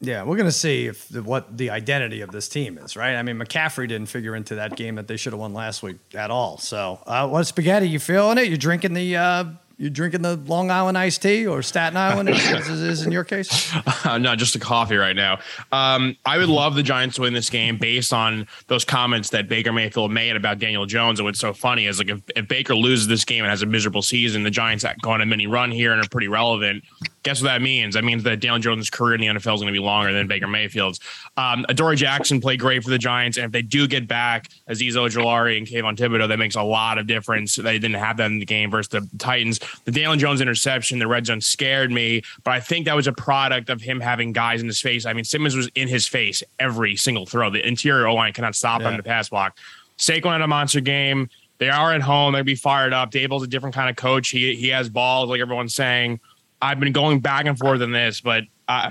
Yeah, 0.00 0.24
we're 0.24 0.36
gonna 0.36 0.52
see 0.52 0.86
if 0.86 1.08
the, 1.08 1.22
what 1.22 1.56
the 1.56 1.70
identity 1.70 2.20
of 2.20 2.30
this 2.30 2.48
team 2.48 2.76
is, 2.76 2.96
right? 2.96 3.14
I 3.14 3.22
mean, 3.22 3.38
McCaffrey 3.38 3.88
didn't 3.88 4.08
figure 4.08 4.36
into 4.36 4.56
that 4.56 4.76
game 4.76 4.96
that 4.96 5.08
they 5.08 5.16
should 5.16 5.32
have 5.32 5.40
won 5.40 5.54
last 5.54 5.82
week 5.82 5.96
at 6.14 6.30
all. 6.30 6.58
So, 6.58 7.00
uh, 7.06 7.26
what 7.28 7.44
spaghetti? 7.44 7.88
You 7.88 7.98
feeling 7.98 8.36
it? 8.36 8.48
You 8.48 8.58
drinking 8.58 8.92
the 8.92 9.16
uh, 9.16 9.44
you 9.78 9.90
drinking 9.90 10.22
the 10.22 10.36
Long 10.36 10.70
Island 10.70 10.96
iced 10.96 11.22
tea 11.22 11.46
or 11.46 11.62
Staten 11.62 11.96
Island 11.96 12.30
as 12.30 12.68
it 12.68 12.88
is 12.88 13.02
in 13.02 13.12
your 13.12 13.24
case? 13.24 13.72
Uh, 14.04 14.18
no, 14.18 14.36
just 14.36 14.54
a 14.54 14.58
coffee 14.58 14.94
right 14.94 15.16
now. 15.16 15.40
Um, 15.72 16.16
I 16.24 16.38
would 16.38 16.48
love 16.48 16.76
the 16.76 16.82
Giants 16.82 17.16
to 17.16 17.22
win 17.22 17.34
this 17.34 17.50
game 17.50 17.76
based 17.76 18.12
on 18.12 18.46
those 18.68 18.84
comments 18.84 19.30
that 19.30 19.48
Baker 19.48 19.72
Mayfield 19.72 20.12
made 20.12 20.36
about 20.36 20.60
Daniel 20.60 20.86
Jones. 20.86 21.18
And 21.18 21.24
what's 21.24 21.40
so 21.40 21.52
funny 21.52 21.86
is 21.86 21.98
like 21.98 22.08
if, 22.08 22.20
if 22.36 22.46
Baker 22.46 22.76
loses 22.76 23.08
this 23.08 23.24
game 23.24 23.42
and 23.42 23.50
has 23.50 23.62
a 23.62 23.66
miserable 23.66 24.02
season, 24.02 24.44
the 24.44 24.50
Giants 24.50 24.84
go 25.02 25.10
on 25.10 25.20
a 25.20 25.26
mini 25.26 25.48
run 25.48 25.72
here 25.72 25.92
and 25.92 26.00
are 26.00 26.08
pretty 26.08 26.28
relevant. 26.28 26.84
Guess 27.26 27.42
what 27.42 27.48
that 27.48 27.60
means? 27.60 27.94
That 27.96 28.04
means 28.04 28.22
that 28.22 28.38
Daniel 28.38 28.60
Jones' 28.60 28.88
career 28.88 29.16
in 29.16 29.20
the 29.20 29.26
NFL 29.26 29.56
is 29.56 29.60
going 29.60 29.66
to 29.66 29.72
be 29.72 29.80
longer 29.80 30.12
than 30.12 30.28
Baker 30.28 30.46
Mayfield's. 30.46 31.00
Um, 31.36 31.66
Adoree 31.68 31.96
Jackson 31.96 32.40
played 32.40 32.60
great 32.60 32.84
for 32.84 32.90
the 32.90 32.98
Giants, 32.98 33.36
and 33.36 33.46
if 33.46 33.50
they 33.50 33.62
do 33.62 33.88
get 33.88 34.06
back 34.06 34.48
Azeez 34.70 34.92
Ojulari 34.92 35.58
and 35.58 35.66
Kayvon 35.66 35.96
Thibodeaux, 35.96 36.28
that 36.28 36.38
makes 36.38 36.54
a 36.54 36.62
lot 36.62 36.98
of 36.98 37.08
difference. 37.08 37.56
They 37.56 37.80
didn't 37.80 37.96
have 37.96 38.16
that 38.18 38.26
in 38.30 38.38
the 38.38 38.44
game 38.46 38.70
versus 38.70 38.90
the 38.90 39.08
Titans. 39.18 39.58
The 39.86 39.90
Daniel 39.90 40.14
Jones 40.14 40.40
interception, 40.40 41.00
the 41.00 41.08
red 41.08 41.26
zone 41.26 41.40
scared 41.40 41.90
me, 41.90 42.22
but 42.44 42.52
I 42.52 42.60
think 42.60 42.84
that 42.86 42.94
was 42.94 43.08
a 43.08 43.12
product 43.12 43.70
of 43.70 43.80
him 43.80 43.98
having 43.98 44.32
guys 44.32 44.60
in 44.60 44.68
his 44.68 44.80
face. 44.80 45.04
I 45.04 45.12
mean, 45.12 45.24
Simmons 45.24 45.56
was 45.56 45.68
in 45.74 45.88
his 45.88 46.06
face 46.06 46.44
every 46.60 46.94
single 46.94 47.26
throw. 47.26 47.50
The 47.50 47.66
interior 47.66 48.06
O 48.06 48.14
line 48.14 48.34
cannot 48.34 48.54
stop 48.54 48.82
Yeah. 48.82 48.90
him 48.90 48.98
to 48.98 49.02
pass 49.02 49.30
block. 49.30 49.58
Saquon 49.98 50.30
had 50.30 50.42
a 50.42 50.46
monster 50.46 50.80
game. 50.80 51.28
They 51.58 51.70
are 51.70 51.92
at 51.92 52.02
home. 52.02 52.34
They'd 52.34 52.46
be 52.46 52.54
fired 52.54 52.92
up. 52.92 53.10
Daboll's 53.10 53.42
a 53.42 53.46
different 53.48 53.74
kind 53.74 53.90
of 53.90 53.96
coach. 53.96 54.28
He 54.28 54.54
he 54.54 54.68
has 54.68 54.88
balls, 54.88 55.28
like 55.28 55.40
everyone's 55.40 55.74
saying. 55.74 56.20
I've 56.60 56.80
been 56.80 56.92
going 56.92 57.20
back 57.20 57.46
and 57.46 57.56
forth 57.58 57.80
on 57.82 57.92
this, 57.92 58.20
but 58.20 58.44
uh, 58.68 58.90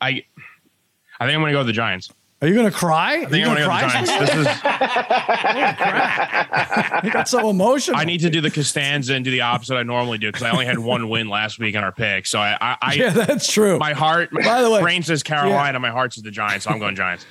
I 0.00 0.10
think 0.10 0.26
I'm 1.20 1.28
going 1.40 1.46
to 1.46 1.52
go 1.52 1.58
with 1.58 1.68
the 1.68 1.72
Giants. 1.72 2.10
Are 2.42 2.48
you 2.48 2.54
gonna 2.54 2.70
cry? 2.70 3.22
I 3.22 3.24
think 3.26 3.46
I'm 3.46 3.54
going 3.54 3.56
to 3.56 3.64
go 3.64 3.72
with 3.72 3.80
the 3.80 3.90
Giants. 3.90 4.10
This 4.18 4.34
is, 4.34 4.46
You 7.04 7.10
got 7.10 7.26
so 7.28 7.48
emotional. 7.48 7.96
I 7.96 8.04
need 8.04 8.20
to 8.20 8.28
do 8.30 8.40
the 8.42 8.50
Costanza 8.50 9.14
and 9.14 9.24
do 9.24 9.30
the 9.30 9.40
opposite 9.42 9.76
I 9.76 9.82
normally 9.82 10.18
do 10.18 10.28
because 10.28 10.42
I 10.42 10.50
only 10.50 10.66
had 10.66 10.78
one 10.78 11.08
win 11.08 11.28
last 11.28 11.58
week 11.58 11.74
in 11.74 11.82
our 11.82 11.92
pick. 11.92 12.26
So 12.26 12.38
I, 12.40 12.56
I, 12.60 12.76
I 12.82 12.92
yeah, 12.94 13.08
that's 13.10 13.50
true. 13.50 13.78
my 13.78 13.92
heart, 13.94 14.30
my 14.32 14.42
By 14.42 14.60
the 14.62 14.70
way- 14.70 14.82
brain 14.82 15.02
says 15.02 15.22
Carolina, 15.22 15.80
my 15.80 15.90
heart 15.90 16.12
says 16.12 16.22
the 16.22 16.30
Giants. 16.30 16.64
So 16.64 16.70
I'm 16.70 16.78
going 16.78 16.96
Giants. 16.96 17.24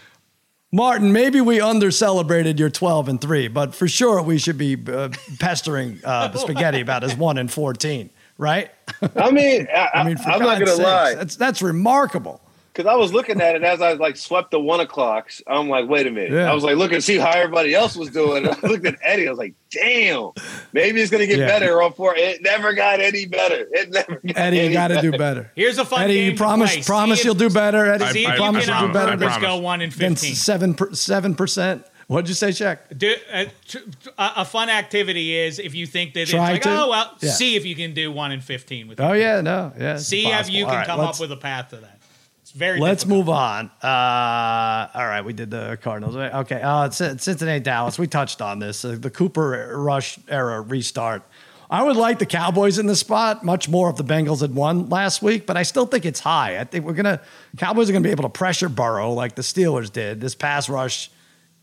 Martin, 0.72 1.14
maybe 1.14 1.40
we 1.42 1.62
under 1.62 1.92
celebrated 1.92 2.58
your 2.60 2.72
12 2.72 3.08
and 3.08 3.22
3, 3.22 3.48
but 3.50 3.76
for 3.76 3.88
sure 3.88 4.20
we 4.24 4.40
should 4.40 4.58
be 4.58 4.76
uh, 4.92 5.10
pestering 5.40 6.00
uh, 6.04 6.36
Spaghetti 6.36 6.82
about 6.82 7.04
his 7.04 7.16
1 7.16 7.38
and 7.38 7.52
14, 7.52 8.10
right? 8.38 8.72
I 9.16 9.32
mean, 9.32 9.68
I, 9.76 9.90
I 9.96 10.04
mean, 10.04 10.18
for 10.18 10.30
I'm 10.30 10.40
not 10.40 10.56
going 10.60 10.66
to 10.66 10.68
sakes, 10.76 10.80
lie. 10.80 11.16
That's, 11.16 11.36
that's 11.36 11.62
remarkable. 11.62 12.40
Because 12.74 12.92
I 12.92 12.96
was 12.96 13.14
looking 13.14 13.40
at 13.40 13.56
it 13.56 13.62
as 13.62 13.82
I 13.84 13.94
like 13.94 14.18
swept 14.18 14.50
the 14.50 14.60
one 14.60 14.80
o'clocks. 14.80 15.44
I'm 15.46 15.70
like, 15.70 15.88
wait 15.88 16.08
a 16.08 16.12
minute. 16.12 16.32
Yeah. 16.32 16.50
I 16.50 16.56
was 16.56 16.64
like, 16.64 16.76
looking 16.76 16.98
to 16.98 17.02
see 17.04 17.20
how 17.20 17.30
everybody 17.30 17.76
else 17.76 17.96
was 17.96 18.10
doing. 18.10 18.48
I 18.48 18.56
looked 18.64 18.84
at 18.88 18.96
Eddie. 19.04 19.28
I 19.28 19.30
was 19.30 19.38
like, 19.38 19.54
damn, 19.70 20.32
maybe 20.72 21.00
it's 21.00 21.12
gonna 21.12 21.28
get 21.28 21.38
Yeah. 21.38 21.46
better 21.46 21.84
on 21.84 21.94
four. 21.94 22.16
It 22.16 22.42
never 22.42 22.74
got 22.74 23.00
any 23.00 23.28
better. 23.28 23.68
It 23.72 23.92
never 23.92 24.16
got 24.26 24.38
Eddie, 24.38 24.58
you 24.58 24.74
got 24.74 24.88
to 24.88 25.02
do 25.02 25.12
better. 25.12 25.52
Here's 25.56 25.78
a 25.78 25.86
fun 25.86 26.02
Eddie, 26.02 26.14
game 26.16 26.26
you 26.26 26.32
to 26.32 26.38
promise, 26.38 26.74
play. 26.74 26.82
promise 26.82 27.22
See 27.22 27.28
you'll 27.28 27.36
if- 27.44 27.48
do 27.48 27.54
better. 27.54 27.86
Eddie, 27.92 28.06
I- 28.06 28.12
See 28.12 28.22
you 28.22 28.26
if 28.26 28.32
I 28.32 28.36
you 28.38 28.42
promise 28.42 28.66
can 28.66 28.80
you'll 28.80 28.88
do 28.88 28.94
better 28.94 29.12
I 29.12 29.16
than, 29.18 29.30
Numbers 29.30 29.42
go 29.44 29.58
one 29.58 29.82
and 29.82 29.92
than 29.92 30.16
fifteen. 30.16 30.34
7 30.34 30.74
7%. 30.74 31.84
What'd 32.08 32.28
you 32.28 32.36
say, 32.36 32.50
Shaq? 32.50 32.80
Do, 32.98 33.16
uh, 33.32 33.46
tr- 33.68 33.78
a, 34.18 34.32
a 34.38 34.46
fun 34.46 34.70
activity 34.70 35.36
is 35.36 35.58
if 35.60 35.74
you 35.74 35.86
think 35.88 36.14
that 36.16 36.28
Try 36.28 36.52
it's 36.54 36.66
like, 36.66 36.74
to? 36.76 36.82
oh 36.84 36.90
well, 36.90 37.18
Yeah. 37.22 37.32
see 37.32 37.56
if 37.56 37.66
you 37.66 37.76
can 37.76 37.94
do 37.94 38.12
one 38.12 38.32
in 38.32 38.42
fifteen 38.42 38.88
with. 38.88 39.00
Oh, 39.00 39.14
yeah, 39.14 39.42
no. 39.42 39.72
Yeah. 39.80 39.96
it's 39.96 40.06
see 40.06 40.28
if 40.28 40.50
you 40.50 40.66
All 40.66 40.70
can 40.72 40.80
right, 40.80 40.88
come 40.88 41.00
let's- 41.00 41.18
up 41.18 41.22
with 41.22 41.32
a 41.32 41.38
path 41.42 41.70
to 41.70 41.78
that. 41.78 42.00
It's 42.42 42.52
very. 42.52 42.80
Let's 42.80 43.04
difficult. 43.04 43.28
move 43.28 43.30
on. 43.30 43.72
Uh, 43.82 44.88
all 44.94 45.08
right, 45.08 45.22
we 45.24 45.32
did 45.34 45.50
the 45.50 45.78
Cardinals. 45.82 46.16
Okay, 46.18 46.62
uh, 46.62 46.90
Cin- 46.90 47.18
Cincinnati, 47.20 47.62
Dallas. 47.62 47.98
We 47.98 48.08
touched 48.08 48.42
on 48.42 48.60
this. 48.60 48.84
Uh, 48.84 48.98
the 49.00 49.10
Cooper 49.10 49.74
Rush 49.78 50.20
era 50.28 50.60
restart. 50.62 51.24
I 51.70 51.82
would 51.84 51.96
like 51.96 52.20
the 52.20 52.26
Cowboys 52.26 52.78
in 52.80 52.86
the 52.86 52.96
spot 52.98 53.44
much 53.46 53.68
more 53.70 53.90
if 53.90 53.96
the 53.96 54.04
Bengals 54.04 54.42
had 54.42 54.54
won 54.54 54.90
last 54.90 55.22
week, 55.24 55.46
but 55.48 55.56
I 55.58 55.64
still 55.64 55.86
think 55.86 56.06
it's 56.06 56.20
high. 56.20 56.60
I 56.60 56.66
think 56.66 56.86
we're 56.86 56.94
gonna 56.94 57.22
Cowboys 57.58 57.90
are 57.90 57.94
gonna 57.94 58.04
be 58.04 58.12
able 58.12 58.24
to 58.24 58.30
pressure 58.30 58.68
Burrow 58.70 59.12
like 59.14 59.36
the 59.36 59.42
Steelers 59.42 59.92
did. 59.92 60.20
This 60.22 60.36
pass 60.36 60.68
rush, 60.70 61.10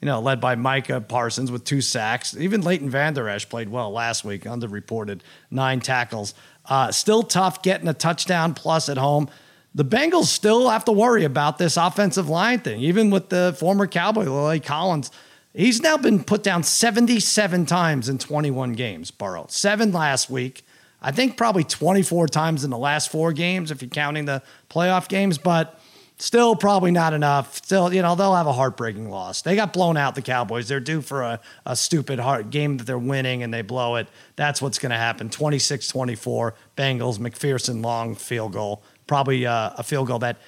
you 0.00 0.06
know, 0.06 0.20
led 0.20 0.40
by 0.40 0.54
Micah 0.54 1.00
Parsons 1.00 1.52
with 1.52 1.64
two 1.64 1.80
sacks. 1.80 2.36
Even 2.36 2.62
Leighton 2.62 2.88
Vander 2.88 3.28
Esch 3.28 3.48
played 3.48 3.68
well 3.68 3.90
last 3.90 4.24
week, 4.24 4.44
underreported 4.44 5.20
nine 5.50 5.80
tackles. 5.80 6.34
Uh, 6.66 6.90
still 6.90 7.22
tough 7.22 7.62
getting 7.62 7.88
a 7.88 7.94
touchdown 7.94 8.54
plus 8.54 8.88
at 8.88 8.96
home. 8.96 9.28
The 9.74 9.84
Bengals 9.84 10.24
still 10.24 10.68
have 10.68 10.84
to 10.86 10.92
worry 10.92 11.24
about 11.24 11.58
this 11.58 11.76
offensive 11.76 12.28
line 12.28 12.60
thing, 12.60 12.80
even 12.80 13.10
with 13.10 13.28
the 13.28 13.54
former 13.58 13.86
Cowboy, 13.86 14.24
La'el 14.24 14.64
Collins. 14.64 15.10
He's 15.54 15.82
now 15.82 15.96
been 15.96 16.24
put 16.24 16.42
down 16.42 16.62
77 16.62 17.66
times 17.66 18.08
in 18.08 18.18
21 18.18 18.72
games, 18.72 19.10
Burrow. 19.10 19.46
Seven 19.48 19.92
last 19.92 20.30
week. 20.30 20.64
I 21.02 21.12
think 21.12 21.36
probably 21.36 21.64
24 21.64 22.28
times 22.28 22.62
in 22.62 22.70
the 22.70 22.78
last 22.78 23.10
four 23.10 23.32
games, 23.32 23.70
if 23.70 23.80
you're 23.80 23.88
counting 23.88 24.26
the 24.26 24.42
playoff 24.68 25.08
games, 25.08 25.38
but 25.38 25.79
still 26.20 26.54
probably 26.54 26.90
not 26.90 27.12
enough. 27.12 27.56
Still, 27.56 27.92
you 27.92 28.02
know, 28.02 28.14
they'll 28.14 28.34
have 28.34 28.46
a 28.46 28.52
heartbreaking 28.52 29.10
loss. 29.10 29.42
They 29.42 29.56
got 29.56 29.72
blown 29.72 29.96
out, 29.96 30.14
the 30.14 30.22
Cowboys. 30.22 30.68
They're 30.68 30.80
due 30.80 31.00
for 31.00 31.22
a, 31.22 31.40
a 31.66 31.74
stupid 31.74 32.18
heart 32.18 32.50
game 32.50 32.76
that 32.76 32.84
they're 32.84 32.98
winning 32.98 33.42
and 33.42 33.52
they 33.52 33.62
blow 33.62 33.96
it. 33.96 34.08
That's 34.36 34.60
what's 34.60 34.78
going 34.78 34.90
to 34.90 34.98
happen. 34.98 35.30
26 35.30 35.88
24, 35.88 36.54
Bengals, 36.76 37.18
McPherson 37.18 37.82
long 37.82 38.14
field 38.14 38.52
goal. 38.52 38.82
Probably 39.06 39.46
uh, 39.46 39.70
a 39.76 39.82
field 39.82 40.08
goal 40.08 40.20
that 40.20 40.38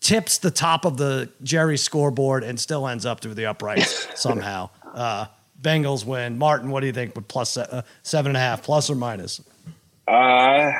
tips 0.00 0.38
the 0.38 0.50
top 0.50 0.84
of 0.84 0.96
the 0.98 1.30
Jerry 1.42 1.78
scoreboard 1.78 2.44
and 2.44 2.60
still 2.60 2.86
ends 2.86 3.06
up 3.06 3.20
through 3.20 3.34
the 3.34 3.46
uprights 3.46 4.08
somehow. 4.20 4.70
Uh, 4.92 5.26
Bengals 5.60 6.04
win. 6.04 6.36
Martin, 6.36 6.70
what 6.70 6.80
do 6.80 6.86
you 6.86 6.92
think? 6.92 7.14
With 7.14 7.26
plus 7.28 7.56
uh, 7.56 7.82
seven 8.02 8.30
and 8.30 8.36
a 8.36 8.40
half, 8.40 8.62
plus 8.62 8.90
or 8.90 8.94
minus? 8.94 9.40
Uh 10.06 10.70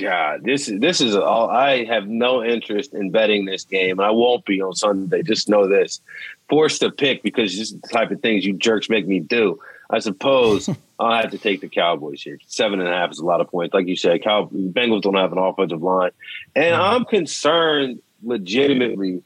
God, 0.00 0.44
this 0.44 0.68
is 0.68 0.80
this 0.80 1.00
is 1.00 1.14
all. 1.14 1.50
I 1.50 1.84
have 1.84 2.08
no 2.08 2.42
interest 2.42 2.94
in 2.94 3.10
betting 3.10 3.44
this 3.44 3.64
game. 3.64 4.00
I 4.00 4.10
won't 4.10 4.44
be 4.44 4.62
on 4.62 4.74
Sunday. 4.74 5.22
Just 5.22 5.48
know 5.48 5.66
this: 5.66 6.00
forced 6.48 6.80
to 6.80 6.90
pick 6.90 7.22
because 7.22 7.52
this 7.56 7.70
is 7.72 7.80
the 7.80 7.88
type 7.88 8.10
of 8.10 8.20
things 8.20 8.46
you 8.46 8.54
jerks 8.54 8.88
make 8.88 9.06
me 9.06 9.20
do. 9.20 9.60
I 9.90 9.98
suppose 9.98 10.68
I'll 10.98 11.22
have 11.22 11.30
to 11.32 11.38
take 11.38 11.60
the 11.60 11.68
Cowboys 11.68 12.22
here. 12.22 12.38
Seven 12.46 12.80
and 12.80 12.88
a 12.88 12.92
half 12.92 13.10
is 13.10 13.18
a 13.18 13.24
lot 13.24 13.40
of 13.40 13.50
points, 13.50 13.74
like 13.74 13.86
you 13.86 13.96
said. 13.96 14.22
Cow 14.22 14.48
Bengals 14.52 15.02
don't 15.02 15.14
have 15.14 15.32
an 15.32 15.38
offensive 15.38 15.82
line, 15.82 16.12
and 16.54 16.74
mm-hmm. 16.74 16.82
I'm 16.82 17.04
concerned 17.04 18.00
legitimately 18.22 19.22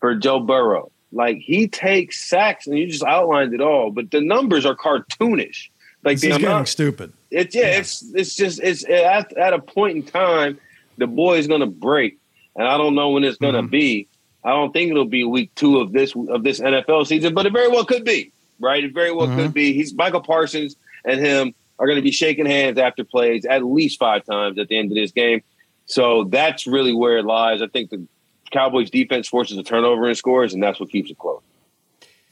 for 0.00 0.14
Joe 0.14 0.40
Burrow. 0.40 0.90
Like 1.12 1.38
he 1.38 1.68
takes 1.68 2.24
sacks, 2.24 2.66
and 2.66 2.78
you 2.78 2.86
just 2.86 3.04
outlined 3.04 3.52
it 3.52 3.60
all, 3.60 3.90
but 3.90 4.10
the 4.10 4.22
numbers 4.22 4.64
are 4.64 4.74
cartoonish. 4.74 5.68
Like 6.04 6.16
This 6.16 6.24
is 6.24 6.30
getting 6.30 6.46
amount, 6.46 6.68
stupid. 6.68 7.12
it's 7.30 7.54
yeah, 7.54 7.78
it's 7.78 8.02
it's 8.14 8.34
just 8.34 8.60
it's 8.60 8.84
at, 8.88 9.32
at 9.36 9.52
a 9.52 9.60
point 9.60 9.96
in 9.96 10.02
time 10.02 10.58
the 10.98 11.06
boy 11.06 11.38
is 11.38 11.46
gonna 11.46 11.66
break, 11.66 12.18
and 12.56 12.66
I 12.66 12.76
don't 12.76 12.94
know 12.94 13.10
when 13.10 13.24
it's 13.24 13.38
gonna 13.38 13.62
mm-hmm. 13.62 13.70
be. 13.70 14.08
I 14.44 14.50
don't 14.50 14.72
think 14.72 14.90
it'll 14.90 15.04
be 15.04 15.22
week 15.22 15.54
two 15.54 15.78
of 15.78 15.92
this 15.92 16.14
of 16.16 16.42
this 16.42 16.60
NFL 16.60 17.06
season, 17.06 17.34
but 17.34 17.46
it 17.46 17.52
very 17.52 17.68
well 17.68 17.84
could 17.84 18.04
be. 18.04 18.32
Right, 18.58 18.84
it 18.84 18.92
very 18.92 19.12
well 19.12 19.26
could 19.28 19.36
mm-hmm. 19.36 19.52
be. 19.52 19.72
He's 19.72 19.94
Michael 19.94 20.20
Parsons 20.20 20.76
and 21.04 21.20
him 21.20 21.54
are 21.78 21.86
going 21.86 21.96
to 21.96 22.02
be 22.02 22.12
shaking 22.12 22.46
hands 22.46 22.78
after 22.78 23.04
plays 23.04 23.44
at 23.44 23.64
least 23.64 23.98
five 23.98 24.24
times 24.24 24.58
at 24.58 24.68
the 24.68 24.78
end 24.78 24.90
of 24.90 24.94
this 24.94 25.12
game. 25.12 25.42
So 25.86 26.24
that's 26.24 26.66
really 26.66 26.92
where 26.92 27.18
it 27.18 27.24
lies. 27.24 27.60
I 27.60 27.66
think 27.66 27.90
the 27.90 28.06
Cowboys 28.50 28.90
defense 28.90 29.28
forces 29.28 29.58
a 29.58 29.62
turnover 29.62 30.06
and 30.06 30.16
scores, 30.16 30.54
and 30.54 30.62
that's 30.62 30.78
what 30.78 30.90
keeps 30.90 31.10
it 31.10 31.18
close. 31.18 31.42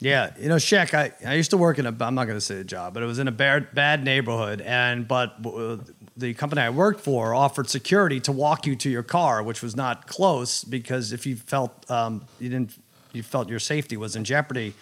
Yeah, 0.01 0.33
you 0.39 0.49
know, 0.49 0.55
Shaq. 0.55 0.95
I, 0.95 1.13
I 1.23 1.35
used 1.35 1.51
to 1.51 1.57
work 1.57 1.77
in 1.77 1.85
a. 1.85 1.89
I'm 1.89 2.15
not 2.15 2.25
going 2.25 2.35
to 2.37 2.41
say 2.41 2.55
the 2.55 2.63
job, 2.63 2.95
but 2.95 3.03
it 3.03 3.05
was 3.05 3.19
in 3.19 3.27
a 3.27 3.31
bad 3.31 3.75
bad 3.75 4.03
neighborhood, 4.03 4.59
and 4.59 5.07
but 5.07 5.35
uh, 5.45 5.77
the 6.17 6.33
company 6.33 6.63
I 6.63 6.71
worked 6.71 7.01
for 7.01 7.35
offered 7.35 7.69
security 7.69 8.19
to 8.21 8.31
walk 8.31 8.65
you 8.65 8.75
to 8.77 8.89
your 8.89 9.03
car, 9.03 9.43
which 9.43 9.61
was 9.61 9.75
not 9.75 10.07
close 10.07 10.63
because 10.63 11.13
if 11.13 11.27
you 11.27 11.35
felt 11.35 11.89
um, 11.91 12.25
you 12.39 12.49
didn't 12.49 12.73
you 13.13 13.21
felt 13.21 13.47
your 13.47 13.59
safety 13.59 13.95
was 13.95 14.15
in 14.15 14.23
jeopardy. 14.23 14.73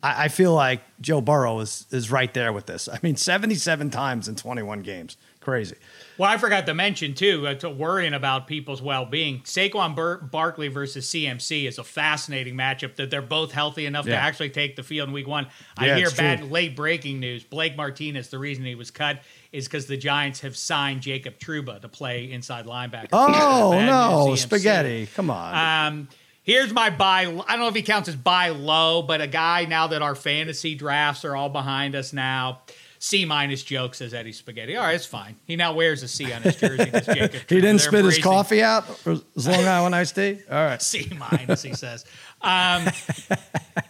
I, 0.00 0.24
I 0.24 0.28
feel 0.28 0.54
like 0.54 0.80
Joe 1.00 1.20
Burrow 1.20 1.58
is 1.58 1.86
is 1.90 2.12
right 2.12 2.32
there 2.32 2.52
with 2.52 2.66
this. 2.66 2.88
I 2.88 3.00
mean, 3.02 3.16
77 3.16 3.90
times 3.90 4.28
in 4.28 4.36
21 4.36 4.82
games, 4.82 5.16
crazy. 5.42 5.76
Well, 6.18 6.30
I 6.30 6.36
forgot 6.36 6.66
to 6.66 6.74
mention 6.74 7.14
too, 7.14 7.46
uh, 7.46 7.54
to 7.54 7.70
worrying 7.70 8.14
about 8.14 8.46
people's 8.46 8.80
well-being. 8.80 9.40
Saquon 9.40 9.96
Bar- 9.96 10.18
Barkley 10.18 10.68
versus 10.68 11.06
CMC 11.08 11.66
is 11.66 11.78
a 11.78 11.84
fascinating 11.84 12.54
matchup. 12.54 12.96
That 12.96 13.10
they're 13.10 13.22
both 13.22 13.52
healthy 13.52 13.86
enough 13.86 14.04
to 14.06 14.16
actually 14.16 14.50
take 14.50 14.76
the 14.76 14.82
field 14.82 15.08
in 15.08 15.14
Week 15.14 15.26
One. 15.26 15.46
Yeah, 15.80 15.94
I 15.94 15.96
hear 15.96 16.06
it's 16.06 16.14
true. 16.14 16.22
bad 16.22 16.50
late 16.50 16.76
breaking 16.76 17.20
news. 17.20 17.44
Blake 17.44 17.76
Martinez, 17.76 18.28
the 18.28 18.38
reason 18.38 18.64
he 18.64 18.74
was 18.74 18.90
cut 18.90 19.20
is 19.52 19.66
because 19.66 19.86
the 19.86 19.96
Giants 19.96 20.40
have 20.40 20.56
signed 20.56 21.02
Jacob 21.02 21.38
Trouba 21.38 21.80
to 21.80 21.88
play 21.88 22.30
inside 22.30 22.66
linebacker. 22.66 23.08
Oh 23.12 23.72
Bad 23.72 23.86
no, 23.86 24.34
spaghetti! 24.34 25.08
Come 25.14 25.30
on. 25.30 25.92
Um, 25.92 26.08
Here's 26.44 26.72
my 26.72 26.90
buy. 26.90 27.20
I 27.20 27.24
don't 27.24 27.60
know 27.60 27.68
if 27.68 27.74
he 27.76 27.82
counts 27.82 28.08
as 28.08 28.16
buy 28.16 28.48
low, 28.48 29.02
but 29.02 29.20
a 29.20 29.28
guy 29.28 29.64
now 29.64 29.86
that 29.86 30.02
our 30.02 30.16
fantasy 30.16 30.74
drafts 30.74 31.24
are 31.24 31.36
all 31.36 31.48
behind 31.48 31.94
us 31.94 32.12
now. 32.12 32.62
C 33.02 33.24
minus 33.24 33.64
joke, 33.64 33.96
says 33.96 34.14
Eddie 34.14 34.30
Spaghetti. 34.30 34.76
All 34.76 34.84
right, 34.84 34.94
it's 34.94 35.04
fine. 35.04 35.34
He 35.44 35.56
now 35.56 35.74
wears 35.74 36.04
a 36.04 36.08
C 36.08 36.32
on 36.32 36.42
his 36.42 36.54
jersey. 36.54 36.84
he 37.48 37.60
didn't 37.60 37.80
spit 37.80 38.04
his 38.04 38.18
coffee 38.18 38.62
out 38.62 38.88
as 39.04 39.48
Long 39.48 39.66
Island 39.66 39.96
iced 39.96 40.14
tea? 40.14 40.38
All 40.48 40.64
right. 40.64 40.80
C 40.82 41.10
minus, 41.18 41.62
he 41.62 41.74
says. 41.74 42.04
Um, 42.42 42.86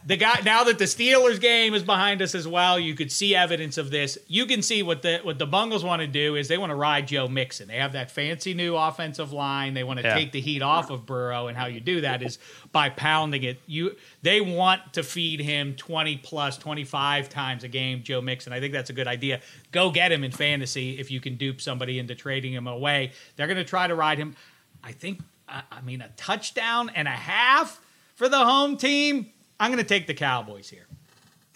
the 0.04 0.16
guy 0.16 0.40
now 0.44 0.64
that 0.64 0.78
the 0.78 0.84
Steelers 0.84 1.40
game 1.40 1.74
is 1.74 1.82
behind 1.82 2.20
us 2.20 2.34
as 2.34 2.46
well, 2.46 2.78
you 2.78 2.94
could 2.94 3.10
see 3.10 3.34
evidence 3.34 3.78
of 3.78 3.90
this. 3.90 4.18
You 4.26 4.46
can 4.46 4.62
see 4.62 4.82
what 4.82 5.02
the 5.02 5.20
what 5.22 5.38
the 5.38 5.46
Bungles 5.46 5.84
want 5.84 6.02
to 6.02 6.06
do 6.06 6.36
is 6.36 6.48
they 6.48 6.58
want 6.58 6.70
to 6.70 6.76
ride 6.76 7.08
Joe 7.08 7.28
Mixon. 7.28 7.68
They 7.68 7.76
have 7.76 7.92
that 7.92 8.10
fancy 8.10 8.52
new 8.52 8.76
offensive 8.76 9.32
line. 9.32 9.74
They 9.74 9.84
want 9.84 10.00
to 10.00 10.04
yeah. 10.04 10.14
take 10.14 10.32
the 10.32 10.40
heat 10.40 10.60
off 10.60 10.90
of 10.90 11.06
Burrow, 11.06 11.46
and 11.46 11.56
how 11.56 11.66
you 11.66 11.80
do 11.80 12.02
that 12.02 12.22
is 12.22 12.38
by 12.72 12.90
pounding 12.90 13.42
it. 13.42 13.60
You 13.66 13.96
they 14.22 14.40
want 14.40 14.92
to 14.94 15.02
feed 15.02 15.40
him 15.40 15.74
twenty 15.76 16.18
plus, 16.18 16.58
twenty 16.58 16.84
five 16.84 17.28
times 17.28 17.64
a 17.64 17.68
game. 17.68 18.02
Joe 18.02 18.20
Mixon. 18.20 18.52
I 18.52 18.60
think 18.60 18.72
that's 18.72 18.90
a 18.90 18.94
good 18.94 19.08
idea. 19.08 19.40
Go 19.70 19.90
get 19.90 20.12
him 20.12 20.24
in 20.24 20.30
fantasy 20.30 20.98
if 20.98 21.10
you 21.10 21.20
can 21.20 21.36
dupe 21.36 21.60
somebody 21.60 21.98
into 21.98 22.14
trading 22.14 22.52
him 22.52 22.66
away. 22.66 23.12
They're 23.36 23.46
going 23.46 23.56
to 23.56 23.64
try 23.64 23.86
to 23.86 23.94
ride 23.94 24.18
him. 24.18 24.36
I 24.84 24.92
think. 24.92 25.20
I 25.48 25.82
mean, 25.82 26.00
a 26.00 26.08
touchdown 26.16 26.90
and 26.94 27.06
a 27.06 27.10
half 27.10 27.78
for 28.22 28.28
the 28.28 28.38
home 28.38 28.76
team, 28.76 29.26
I'm 29.58 29.72
going 29.72 29.82
to 29.82 29.88
take 29.88 30.06
the 30.06 30.14
Cowboys 30.14 30.70
here. 30.70 30.86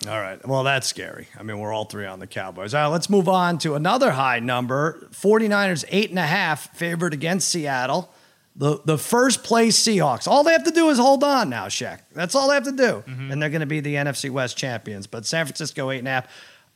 All 0.08 0.20
right. 0.20 0.44
Well, 0.44 0.64
that's 0.64 0.88
scary. 0.88 1.28
I 1.38 1.44
mean, 1.44 1.60
we're 1.60 1.72
all 1.72 1.84
three 1.84 2.06
on 2.06 2.18
the 2.18 2.26
Cowboys. 2.26 2.74
All 2.74 2.82
right, 2.82 2.86
let's 2.88 3.08
move 3.08 3.28
on 3.28 3.58
to 3.58 3.76
another 3.76 4.10
high 4.10 4.40
number 4.40 5.06
49ers, 5.12 5.84
eight 5.90 6.10
and 6.10 6.18
a 6.18 6.26
half, 6.26 6.76
favored 6.76 7.14
against 7.14 7.50
Seattle. 7.50 8.12
The, 8.56 8.80
the 8.84 8.98
first 8.98 9.44
place 9.44 9.80
Seahawks. 9.80 10.26
All 10.26 10.42
they 10.42 10.50
have 10.50 10.64
to 10.64 10.72
do 10.72 10.88
is 10.88 10.98
hold 10.98 11.22
on 11.22 11.48
now, 11.48 11.66
Shaq. 11.66 12.00
That's 12.12 12.34
all 12.34 12.48
they 12.48 12.54
have 12.54 12.64
to 12.64 12.72
do. 12.72 13.04
Mm-hmm. 13.06 13.30
And 13.30 13.40
they're 13.40 13.50
going 13.50 13.60
to 13.60 13.66
be 13.66 13.78
the 13.78 13.94
NFC 13.94 14.28
West 14.28 14.56
champions. 14.56 15.06
But 15.06 15.24
San 15.24 15.46
Francisco, 15.46 15.92
eight 15.92 16.00
and 16.00 16.08
a 16.08 16.10
half. 16.10 16.26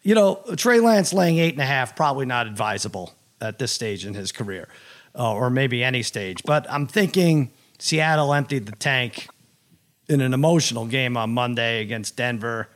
You 0.03 0.15
know, 0.15 0.37
Trey 0.57 0.79
Lance 0.79 1.13
laying 1.13 1.39
eight 1.39 1.55
and 1.55 1.63
a 1.63 1.67
half, 1.67 1.97
probably 1.97 2.27
not 2.27 2.47
advisable 2.47 3.15
at 3.41 3.59
this 3.59 3.73
stage 3.73 4.07
in 4.07 4.15
his 4.15 4.31
career, 4.31 4.69
uh, 5.19 5.35
or 5.35 5.51
maybe 5.51 5.83
any 5.83 6.05
stage. 6.05 6.45
But 6.45 6.71
I'm 6.71 6.87
thinking 6.87 7.51
Seattle 7.81 8.33
emptied 8.33 8.67
the 8.67 8.77
tank 8.77 9.27
in 10.11 10.21
an 10.21 10.35
emotional 10.35 10.87
game 10.87 11.17
on 11.17 11.33
Monday 11.33 11.81
against 11.81 12.17
Denver. 12.17 12.69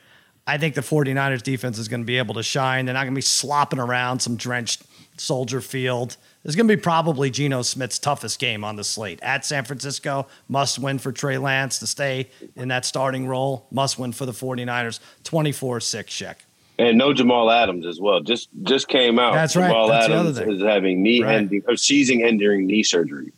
I 0.46 0.56
think 0.56 0.74
the 0.74 0.82
49ers 0.82 1.42
defense 1.42 1.78
is 1.78 1.88
going 1.88 2.00
to 2.00 2.06
be 2.06 2.16
able 2.18 2.34
to 2.34 2.42
shine. 2.42 2.84
They're 2.84 2.94
not 2.94 3.02
going 3.02 3.14
to 3.14 3.18
be 3.18 3.22
slopping 3.22 3.80
around 3.80 4.20
some 4.20 4.36
drenched 4.36 4.82
Soldier 5.16 5.60
Field. 5.60 6.16
This 6.42 6.50
is 6.50 6.56
going 6.56 6.68
to 6.68 6.76
be 6.76 6.80
probably 6.80 7.30
Geno 7.30 7.62
Smith's 7.62 7.98
toughest 7.98 8.38
game 8.38 8.62
on 8.62 8.76
the 8.76 8.84
slate. 8.84 9.18
At 9.22 9.44
San 9.44 9.64
Francisco, 9.64 10.26
must 10.48 10.78
win 10.78 10.98
for 10.98 11.10
Trey 11.10 11.38
Lance 11.38 11.80
to 11.80 11.86
stay 11.86 12.30
in 12.54 12.68
that 12.68 12.84
starting 12.84 13.26
role. 13.26 13.66
Must 13.72 13.98
win 13.98 14.12
for 14.12 14.26
the 14.26 14.32
49ers. 14.32 15.00
24-6 15.24 16.06
check. 16.06 16.44
And 16.78 16.98
no 16.98 17.12
Jamal 17.12 17.50
Adams 17.50 17.86
as 17.86 18.00
well. 18.00 18.20
Just 18.20 18.48
just 18.64 18.88
came 18.88 19.18
out. 19.18 19.32
That's 19.32 19.54
right. 19.54 19.68
Jamal 19.68 19.88
That's 19.88 20.06
Adams 20.06 20.38
is 20.40 20.60
having 20.60 21.02
knee 21.04 21.22
right. 21.22 21.36
ending 21.36 21.62
or 21.68 21.76
season 21.76 22.20
ending 22.20 22.66
knee 22.66 22.82
surgery. 22.82 23.32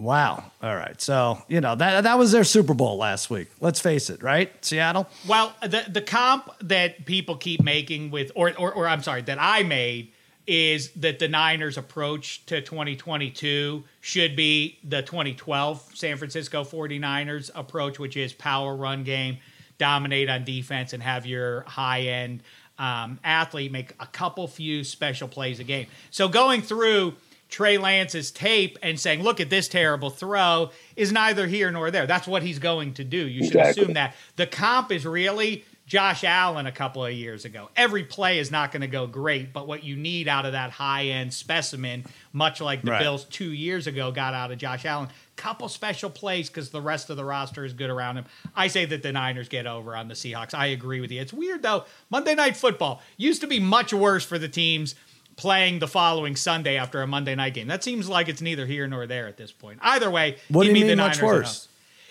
Wow. 0.00 0.44
All 0.62 0.74
right. 0.74 0.98
So, 0.98 1.42
you 1.46 1.60
know, 1.60 1.74
that 1.74 2.04
that 2.04 2.18
was 2.18 2.32
their 2.32 2.42
Super 2.44 2.72
Bowl 2.72 2.96
last 2.96 3.28
week. 3.28 3.48
Let's 3.60 3.80
face 3.80 4.08
it, 4.08 4.22
right? 4.22 4.52
Seattle? 4.64 5.06
Well, 5.28 5.54
the 5.60 5.84
the 5.86 6.00
comp 6.00 6.50
that 6.62 7.04
people 7.04 7.36
keep 7.36 7.62
making 7.62 8.10
with 8.10 8.32
or 8.34 8.52
or, 8.58 8.72
or 8.72 8.88
I'm 8.88 9.02
sorry, 9.02 9.20
that 9.22 9.36
I 9.38 9.62
made 9.62 10.12
is 10.46 10.90
that 10.92 11.18
the 11.18 11.28
Niners 11.28 11.76
approach 11.76 12.46
to 12.46 12.62
2022 12.62 13.84
should 14.00 14.34
be 14.34 14.78
the 14.82 15.02
2012 15.02 15.92
San 15.94 16.16
Francisco 16.16 16.64
49ers 16.64 17.50
approach, 17.54 17.98
which 17.98 18.16
is 18.16 18.32
power 18.32 18.74
run 18.74 19.04
game, 19.04 19.36
dominate 19.76 20.30
on 20.30 20.44
defense 20.44 20.94
and 20.94 21.02
have 21.02 21.26
your 21.26 21.60
high 21.62 22.00
end 22.00 22.42
um, 22.78 23.20
athlete 23.22 23.70
make 23.70 23.94
a 24.00 24.06
couple 24.06 24.48
few 24.48 24.82
special 24.82 25.28
plays 25.28 25.60
a 25.60 25.64
game. 25.64 25.86
So 26.10 26.26
going 26.26 26.62
through 26.62 27.16
Trey 27.50 27.78
Lance's 27.78 28.30
tape 28.30 28.78
and 28.82 28.98
saying, 28.98 29.22
look 29.22 29.40
at 29.40 29.50
this 29.50 29.68
terrible 29.68 30.10
throw 30.10 30.70
is 30.96 31.12
neither 31.12 31.46
here 31.46 31.70
nor 31.70 31.90
there. 31.90 32.06
That's 32.06 32.26
what 32.26 32.42
he's 32.42 32.58
going 32.58 32.94
to 32.94 33.04
do. 33.04 33.26
You 33.28 33.44
should 33.44 33.56
exactly. 33.56 33.82
assume 33.82 33.94
that. 33.94 34.14
The 34.36 34.46
comp 34.46 34.92
is 34.92 35.04
really 35.04 35.64
Josh 35.90 36.22
Allen 36.22 36.66
a 36.66 36.72
couple 36.72 37.04
of 37.04 37.12
years 37.12 37.44
ago. 37.44 37.68
Every 37.74 38.04
play 38.04 38.38
is 38.38 38.52
not 38.52 38.70
going 38.70 38.82
to 38.82 38.86
go 38.86 39.08
great, 39.08 39.52
but 39.52 39.66
what 39.66 39.82
you 39.82 39.96
need 39.96 40.28
out 40.28 40.46
of 40.46 40.52
that 40.52 40.70
high 40.70 41.06
end 41.06 41.34
specimen, 41.34 42.04
much 42.32 42.60
like 42.60 42.82
the 42.82 42.92
right. 42.92 43.00
Bills 43.00 43.24
two 43.24 43.50
years 43.50 43.88
ago 43.88 44.12
got 44.12 44.32
out 44.32 44.52
of 44.52 44.58
Josh 44.58 44.84
Allen, 44.84 45.08
couple 45.34 45.68
special 45.68 46.08
plays 46.08 46.48
because 46.48 46.70
the 46.70 46.80
rest 46.80 47.10
of 47.10 47.16
the 47.16 47.24
roster 47.24 47.64
is 47.64 47.72
good 47.72 47.90
around 47.90 48.18
him. 48.18 48.26
I 48.54 48.68
say 48.68 48.84
that 48.84 49.02
the 49.02 49.10
Niners 49.10 49.48
get 49.48 49.66
over 49.66 49.96
on 49.96 50.06
the 50.06 50.14
Seahawks. 50.14 50.54
I 50.54 50.66
agree 50.66 51.00
with 51.00 51.10
you. 51.10 51.20
It's 51.20 51.32
weird 51.32 51.62
though. 51.62 51.84
Monday 52.08 52.36
Night 52.36 52.56
Football 52.56 53.02
used 53.16 53.40
to 53.40 53.48
be 53.48 53.58
much 53.58 53.92
worse 53.92 54.24
for 54.24 54.38
the 54.38 54.48
teams 54.48 54.94
playing 55.40 55.78
the 55.78 55.88
following 55.88 56.36
Sunday 56.36 56.76
after 56.76 57.00
a 57.00 57.06
Monday 57.06 57.34
night 57.34 57.54
game. 57.54 57.66
That 57.66 57.82
seems 57.82 58.10
like 58.10 58.28
it's 58.28 58.42
neither 58.42 58.66
here 58.66 58.86
nor 58.86 59.06
there 59.06 59.26
at 59.26 59.38
this 59.38 59.50
point. 59.50 59.78
Either 59.80 60.10
way, 60.10 60.36
what 60.50 60.64
do 60.64 60.68
you 60.68 60.74
mean 60.74 60.86
the 60.86 60.96
much 60.96 61.16
Niners 61.16 61.22
worse? 61.22 61.68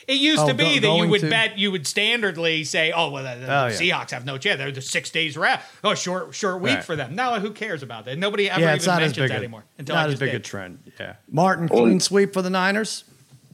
It 0.07 0.17
used 0.17 0.41
oh, 0.41 0.47
to 0.47 0.55
be 0.55 0.79
go, 0.79 0.87
that 0.87 1.03
you 1.03 1.09
would 1.09 1.21
to... 1.21 1.29
bet 1.29 1.59
you 1.59 1.71
would 1.71 1.83
standardly 1.83 2.65
say, 2.65 2.91
"Oh 2.91 3.11
well, 3.11 3.23
the, 3.23 3.39
the 3.39 3.45
oh, 3.45 3.67
yeah. 3.67 3.69
Seahawks 3.69 4.09
have 4.09 4.25
no 4.25 4.39
chance. 4.39 4.57
They're 4.57 4.71
the 4.71 4.81
six 4.81 5.11
days 5.11 5.37
rest. 5.37 5.63
Oh, 5.83 5.93
short 5.93 6.33
short 6.33 6.59
week 6.59 6.77
right. 6.77 6.83
for 6.83 6.95
them." 6.95 7.13
Now, 7.13 7.39
who 7.39 7.51
cares 7.51 7.83
about 7.83 8.05
that? 8.05 8.17
Nobody 8.17 8.49
ever 8.49 8.61
yeah, 8.61 8.75
even 8.75 8.95
mentions 8.95 9.29
that 9.29 9.37
anymore. 9.37 9.63
Until 9.77 9.95
not 9.95 10.09
as 10.09 10.17
big 10.17 10.31
did. 10.31 10.41
a 10.41 10.43
trend. 10.43 10.79
Yeah, 10.99 11.17
Martin, 11.29 11.69
clean 11.69 11.99
sweep 11.99 12.33
for 12.33 12.41
the 12.41 12.49
Niners. 12.49 13.03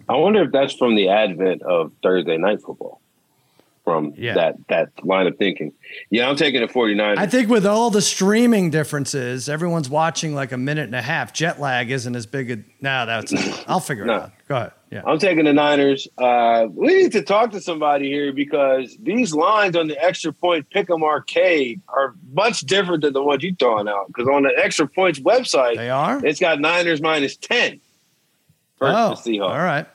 I 0.07 0.15
wonder 0.15 0.43
if 0.43 0.53
that's 0.53 0.73
from 0.75 0.95
the 0.95 1.09
advent 1.09 1.61
of 1.63 1.91
Thursday 2.01 2.37
night 2.37 2.61
football 2.61 3.01
from 3.85 4.13
yeah. 4.17 4.33
that 4.33 4.55
that 4.67 5.05
line 5.05 5.27
of 5.27 5.37
thinking. 5.37 5.71
Yeah, 6.09 6.27
I'm 6.27 6.35
taking 6.35 6.61
a 6.63 6.67
49. 6.67 7.17
I 7.17 7.27
think 7.27 7.49
with 7.49 7.65
all 7.65 7.91
the 7.91 8.01
streaming 8.01 8.71
differences, 8.71 9.47
everyone's 9.47 9.89
watching 9.89 10.33
like 10.33 10.51
a 10.51 10.57
minute 10.57 10.85
and 10.85 10.95
a 10.95 11.01
half. 11.01 11.31
Jet 11.31 11.61
lag 11.61 11.91
isn't 11.91 12.15
as 12.15 12.25
big 12.25 12.51
a. 12.51 12.57
No, 12.81 13.05
that's. 13.05 13.33
I'll 13.67 13.79
figure 13.79 14.05
no. 14.05 14.13
it 14.13 14.21
out. 14.23 14.31
Go 14.47 14.55
ahead. 14.57 14.71
Yeah, 14.91 15.01
I'm 15.05 15.19
taking 15.19 15.45
the 15.45 15.53
Niners. 15.53 16.07
Uh, 16.17 16.67
we 16.71 17.03
need 17.03 17.11
to 17.13 17.21
talk 17.21 17.51
to 17.51 17.61
somebody 17.61 18.09
here 18.09 18.33
because 18.33 18.97
these 19.01 19.33
lines 19.33 19.75
on 19.75 19.87
the 19.87 20.03
extra 20.03 20.33
point 20.33 20.69
pick'em 20.71 21.03
arcade 21.03 21.81
are 21.87 22.15
much 22.33 22.61
different 22.61 23.03
than 23.03 23.13
the 23.13 23.23
ones 23.23 23.43
you're 23.43 23.55
throwing 23.55 23.87
out. 23.87 24.07
Because 24.07 24.27
on 24.27 24.43
the 24.43 24.53
extra 24.57 24.87
points 24.87 25.19
website, 25.19 25.77
they 25.77 25.91
are. 25.91 26.25
It's 26.25 26.39
got 26.39 26.59
Niners 26.59 27.01
minus 27.01 27.37
ten. 27.37 27.79
oh, 28.81 29.09
the 29.09 29.15
Seahawks. 29.15 29.49
All 29.49 29.57
right. 29.57 29.87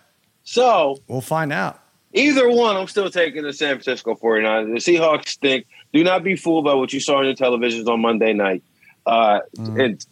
So 0.45 0.97
we'll 1.09 1.21
find 1.21 1.53
out. 1.53 1.80
Either 2.13 2.51
one, 2.51 2.77
I'm 2.77 2.89
still 2.89 3.11
taking 3.11 3.45
the 3.45 3.53
San 3.53 3.75
Francisco 3.77 4.15
49ers. 4.15 4.85
The 4.85 4.99
Seahawks 4.99 5.29
stink. 5.29 5.67
Do 5.93 6.03
not 6.03 6.25
be 6.25 6.37
fooled 6.37 6.65
by 6.65 6.75
what 6.75 6.93
you 6.93 7.01
saw 7.01 7.19
on 7.19 7.25
your 7.25 7.35
televisions 7.35 7.87
on 7.87 8.01
Monday 8.01 8.33
night. 8.33 8.63
Uh, 9.07 9.41
mm. 9.57 9.85
And 9.85 10.07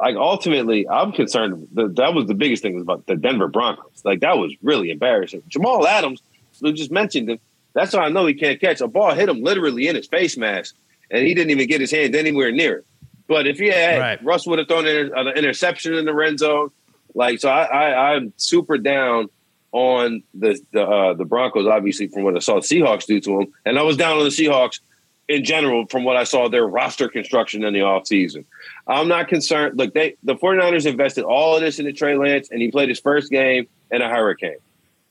like 0.00 0.16
ultimately, 0.16 0.88
I'm 0.88 1.12
concerned. 1.12 1.68
That, 1.74 1.96
that 1.96 2.14
was 2.14 2.26
the 2.26 2.34
biggest 2.34 2.62
thing 2.62 2.74
was 2.74 2.82
about 2.82 3.06
the 3.06 3.16
Denver 3.16 3.48
Broncos. 3.48 4.04
Like 4.04 4.20
that 4.20 4.38
was 4.38 4.52
really 4.62 4.90
embarrassing. 4.90 5.42
Jamal 5.48 5.86
Adams, 5.86 6.20
who 6.60 6.72
just 6.72 6.90
mentioned 6.90 7.30
him. 7.30 7.38
That's 7.74 7.92
why 7.92 8.00
I 8.00 8.08
know 8.08 8.26
he 8.26 8.34
can't 8.34 8.60
catch. 8.60 8.80
A 8.80 8.88
ball 8.88 9.14
hit 9.14 9.28
him 9.28 9.42
literally 9.42 9.86
in 9.86 9.96
his 9.96 10.06
face 10.06 10.36
mask, 10.36 10.74
and 11.10 11.26
he 11.26 11.34
didn't 11.34 11.50
even 11.50 11.68
get 11.68 11.80
his 11.80 11.90
hands 11.90 12.16
anywhere 12.16 12.50
near 12.50 12.78
it. 12.78 12.86
But 13.28 13.46
if 13.46 13.58
he 13.58 13.68
had, 13.68 13.98
right. 13.98 14.24
Russ 14.24 14.46
would 14.46 14.58
have 14.58 14.68
thrown 14.68 14.86
an 14.86 15.28
interception 15.36 15.94
in 15.94 16.04
the 16.06 16.14
red 16.14 16.38
zone. 16.38 16.70
Like 17.14 17.40
so, 17.40 17.48
I, 17.48 17.64
I 17.64 18.14
I'm 18.14 18.32
super 18.36 18.78
down 18.78 19.28
on 19.72 20.22
the 20.34 20.60
the, 20.72 20.82
uh, 20.82 21.14
the 21.14 21.24
Broncos, 21.24 21.66
obviously, 21.66 22.08
from 22.08 22.22
what 22.22 22.36
I 22.36 22.40
saw 22.40 22.54
the 22.54 22.60
Seahawks 22.60 23.06
do 23.06 23.20
to 23.20 23.38
them. 23.38 23.52
And 23.64 23.78
I 23.78 23.82
was 23.82 23.96
down 23.96 24.18
on 24.18 24.24
the 24.24 24.30
Seahawks 24.30 24.80
in 25.28 25.44
general 25.44 25.86
from 25.86 26.04
what 26.04 26.16
I 26.16 26.24
saw 26.24 26.48
their 26.48 26.66
roster 26.66 27.08
construction 27.08 27.64
in 27.64 27.72
the 27.74 27.80
offseason. 27.80 28.44
I'm 28.86 29.08
not 29.08 29.28
concerned. 29.28 29.76
Look, 29.76 29.94
they 29.94 30.16
the 30.22 30.36
49ers 30.36 30.86
invested 30.86 31.24
all 31.24 31.56
of 31.56 31.62
this 31.62 31.78
into 31.78 31.92
Trey 31.92 32.16
Lance, 32.16 32.48
and 32.50 32.62
he 32.62 32.70
played 32.70 32.88
his 32.88 33.00
first 33.00 33.30
game 33.30 33.66
in 33.90 34.02
a 34.02 34.08
hurricane. 34.08 34.58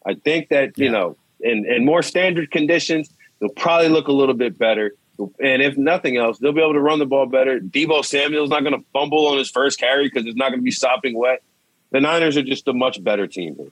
I 0.06 0.14
think 0.14 0.50
that, 0.50 0.78
you 0.78 0.86
yeah. 0.86 0.92
know, 0.92 1.18
in, 1.40 1.66
in 1.66 1.84
more 1.84 2.02
standard 2.02 2.52
conditions, 2.52 3.10
they'll 3.40 3.50
probably 3.50 3.90
look 3.90 4.08
a 4.08 4.12
little 4.12 4.36
bit 4.36 4.58
better. 4.58 4.94
And 5.40 5.62
if 5.62 5.78
nothing 5.78 6.18
else, 6.18 6.38
they'll 6.40 6.52
be 6.52 6.62
able 6.62 6.74
to 6.74 6.82
run 6.82 7.00
the 7.00 7.06
ball 7.06 7.26
better. 7.26 7.60
Deebo 7.60 8.04
Samuel's 8.04 8.50
not 8.50 8.64
going 8.64 8.78
to 8.78 8.86
fumble 8.92 9.28
on 9.28 9.38
his 9.38 9.50
first 9.50 9.80
carry 9.80 10.06
because 10.06 10.26
it's 10.26 10.36
not 10.36 10.50
going 10.50 10.60
to 10.60 10.64
be 10.64 10.72
sopping 10.72 11.18
wet. 11.18 11.42
The 11.92 12.02
Niners 12.02 12.36
are 12.36 12.44
just 12.44 12.68
a 12.68 12.74
much 12.74 13.02
better 13.04 13.26
team 13.26 13.56
here. 13.56 13.72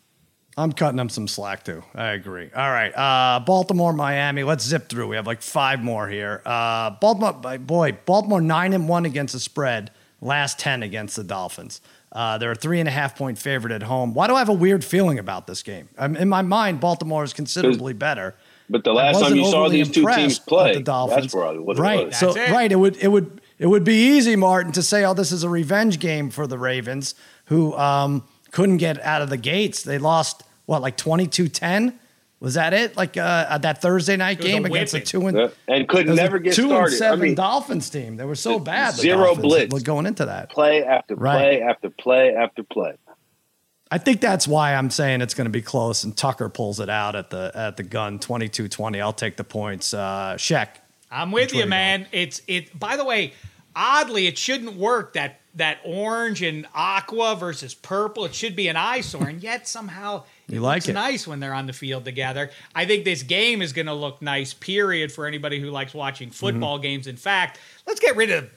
I'm 0.55 0.71
cutting 0.71 0.97
them 0.97 1.09
some 1.09 1.27
slack 1.27 1.63
too. 1.63 1.83
I 1.95 2.09
agree. 2.09 2.49
All 2.55 2.71
right. 2.71 2.89
Uh, 2.89 3.39
Baltimore, 3.39 3.93
Miami. 3.93 4.43
Let's 4.43 4.63
zip 4.63 4.87
through. 4.87 5.07
We 5.07 5.15
have 5.15 5.25
like 5.25 5.41
five 5.41 5.81
more 5.81 6.07
here. 6.07 6.41
Uh, 6.45 6.91
Baltimore, 6.91 7.57
boy, 7.57 7.97
Baltimore 8.05 8.41
nine 8.41 8.73
and 8.73 8.87
one 8.87 9.05
against 9.05 9.33
the 9.33 9.39
spread. 9.39 9.91
Last 10.21 10.59
ten 10.59 10.83
against 10.83 11.15
the 11.15 11.23
Dolphins. 11.23 11.81
Uh, 12.11 12.37
they're 12.37 12.51
a 12.51 12.55
three 12.55 12.79
and 12.79 12.87
a 12.87 12.91
half 12.91 13.17
point 13.17 13.39
favorite 13.39 13.73
at 13.73 13.83
home. 13.83 14.13
Why 14.13 14.27
do 14.27 14.35
I 14.35 14.39
have 14.39 14.49
a 14.49 14.53
weird 14.53 14.85
feeling 14.85 15.17
about 15.17 15.47
this 15.47 15.63
game? 15.63 15.89
I'm, 15.97 16.15
in 16.15 16.29
my 16.29 16.43
mind, 16.43 16.79
Baltimore 16.79 17.23
is 17.23 17.33
considerably 17.33 17.93
better. 17.93 18.35
But 18.69 18.83
the 18.83 18.93
last 18.93 19.19
time 19.19 19.35
you 19.35 19.45
saw 19.45 19.67
these 19.67 19.89
two 19.89 20.05
teams 20.05 20.39
play, 20.39 20.75
the 20.75 20.81
Dolphins, 20.81 21.23
that's 21.23 21.33
probably 21.33 21.59
what 21.59 21.77
right. 21.77 22.07
Was. 22.07 22.17
So 22.17 22.35
it. 22.35 22.51
right, 22.51 22.71
it 22.71 22.75
would 22.75 22.95
it 22.97 23.07
would 23.07 23.41
it 23.57 23.67
would 23.67 23.83
be 23.83 24.15
easy, 24.15 24.35
Martin, 24.35 24.71
to 24.73 24.83
say, 24.83 25.03
"Oh, 25.03 25.13
this 25.13 25.31
is 25.31 25.43
a 25.43 25.49
revenge 25.49 25.99
game 25.99 26.29
for 26.29 26.47
the 26.47 26.57
Ravens," 26.57 27.15
who 27.45 27.73
um, 27.75 28.23
couldn't 28.53 28.77
get 28.77 29.01
out 29.01 29.21
of 29.21 29.29
the 29.29 29.35
gates. 29.37 29.83
They 29.83 29.97
lost 29.97 30.43
what 30.65 30.81
like 30.81 30.95
22-10 30.95 31.93
Was 32.39 32.53
that 32.53 32.73
it? 32.73 32.95
Like 32.95 33.17
uh, 33.17 33.57
that 33.57 33.81
Thursday 33.81 34.15
night 34.15 34.39
game 34.39 34.63
against 34.65 34.93
a 34.93 34.97
whipping. 34.97 35.07
two 35.07 35.27
and 35.27 35.37
Yeah, 35.37 35.47
and 35.67 35.87
could 35.89 36.07
it 36.07 36.09
was 36.11 36.19
a 36.19 36.21
never 36.21 36.39
get 36.39 36.53
two 36.53 36.67
started. 36.67 36.91
and 36.91 36.97
seven 36.97 37.19
I 37.19 37.23
mean, 37.23 37.35
Dolphins 37.35 37.89
team. 37.89 38.15
They 38.17 38.25
were 38.25 38.35
so 38.35 38.59
bad. 38.59 38.93
the 38.95 39.01
zero 39.01 39.25
Dolphins, 39.35 39.41
blitz. 39.69 39.83
going 39.83 40.05
into 40.05 40.25
that. 40.25 40.49
play 40.51 40.83
after 40.83 41.15
Right. 41.15 41.37
play 41.37 41.61
after 41.61 41.89
play 41.89 42.33
after 42.35 42.63
play. 42.63 42.93
I 43.91 43.97
think 43.99 44.21
that's 44.21 44.47
why 44.47 44.73
I'm 44.73 44.89
saying 44.89 45.21
it's 45.21 45.35
going 45.35 45.45
to 45.45 45.51
be 45.51 45.61
close, 45.61 46.03
and 46.03 46.17
Tucker 46.17 46.49
pulls 46.49 46.79
it 46.79 46.89
out 46.89 47.15
at 47.15 47.29
the 47.29 47.51
at 47.53 47.77
the 47.77 47.83
gun, 47.83 48.17
22-20. 48.19 48.99
I'll 49.01 49.13
take 49.13 49.37
the 49.37 49.43
points. 49.43 49.93
Uh, 49.93 50.33
Sheck, 50.37 50.69
I'm 51.11 51.31
with 51.31 51.53
you, 51.53 51.61
to 51.61 51.67
man. 51.67 52.07
It's 52.11 52.41
it. 52.47 52.77
By 52.79 52.97
the 52.97 53.05
way, 53.05 53.33
oddly, 53.75 54.27
it 54.27 54.37
shouldn't 54.37 54.75
work 54.75 55.13
that 55.13 55.39
that 55.55 55.77
orange 55.85 56.41
and 56.41 56.65
aqua 56.73 57.35
versus 57.35 57.75
purple. 57.75 58.25
It 58.25 58.33
should 58.33 58.55
be 58.55 58.67
an 58.69 58.75
eyesore, 58.75 59.27
and 59.27 59.41
yet 59.43 59.67
somehow 59.67 60.23
You 60.47 60.61
like 60.61 60.77
looks 60.77 60.87
it. 60.89 60.93
nice 60.93 61.27
when 61.27 61.39
they're 61.39 61.53
on 61.53 61.67
the 61.67 61.73
field 61.73 62.05
together. 62.05 62.49
I 62.73 62.85
think 62.85 63.05
this 63.05 63.21
game 63.21 63.61
is 63.61 63.71
going 63.71 63.85
to 63.85 63.93
look 63.93 64.19
nice. 64.19 64.51
Period 64.55 65.11
for 65.11 65.27
anybody 65.27 65.59
who 65.59 65.69
likes 65.69 65.93
watching 65.93 66.29
Mm-hmm. 66.29 66.33
football 66.35 66.79
games. 66.79 67.05
In 67.05 67.17
fact, 67.17 67.59
let's 67.85 67.99
get 67.99 68.15
rid 68.15 68.31
of. 68.31 68.49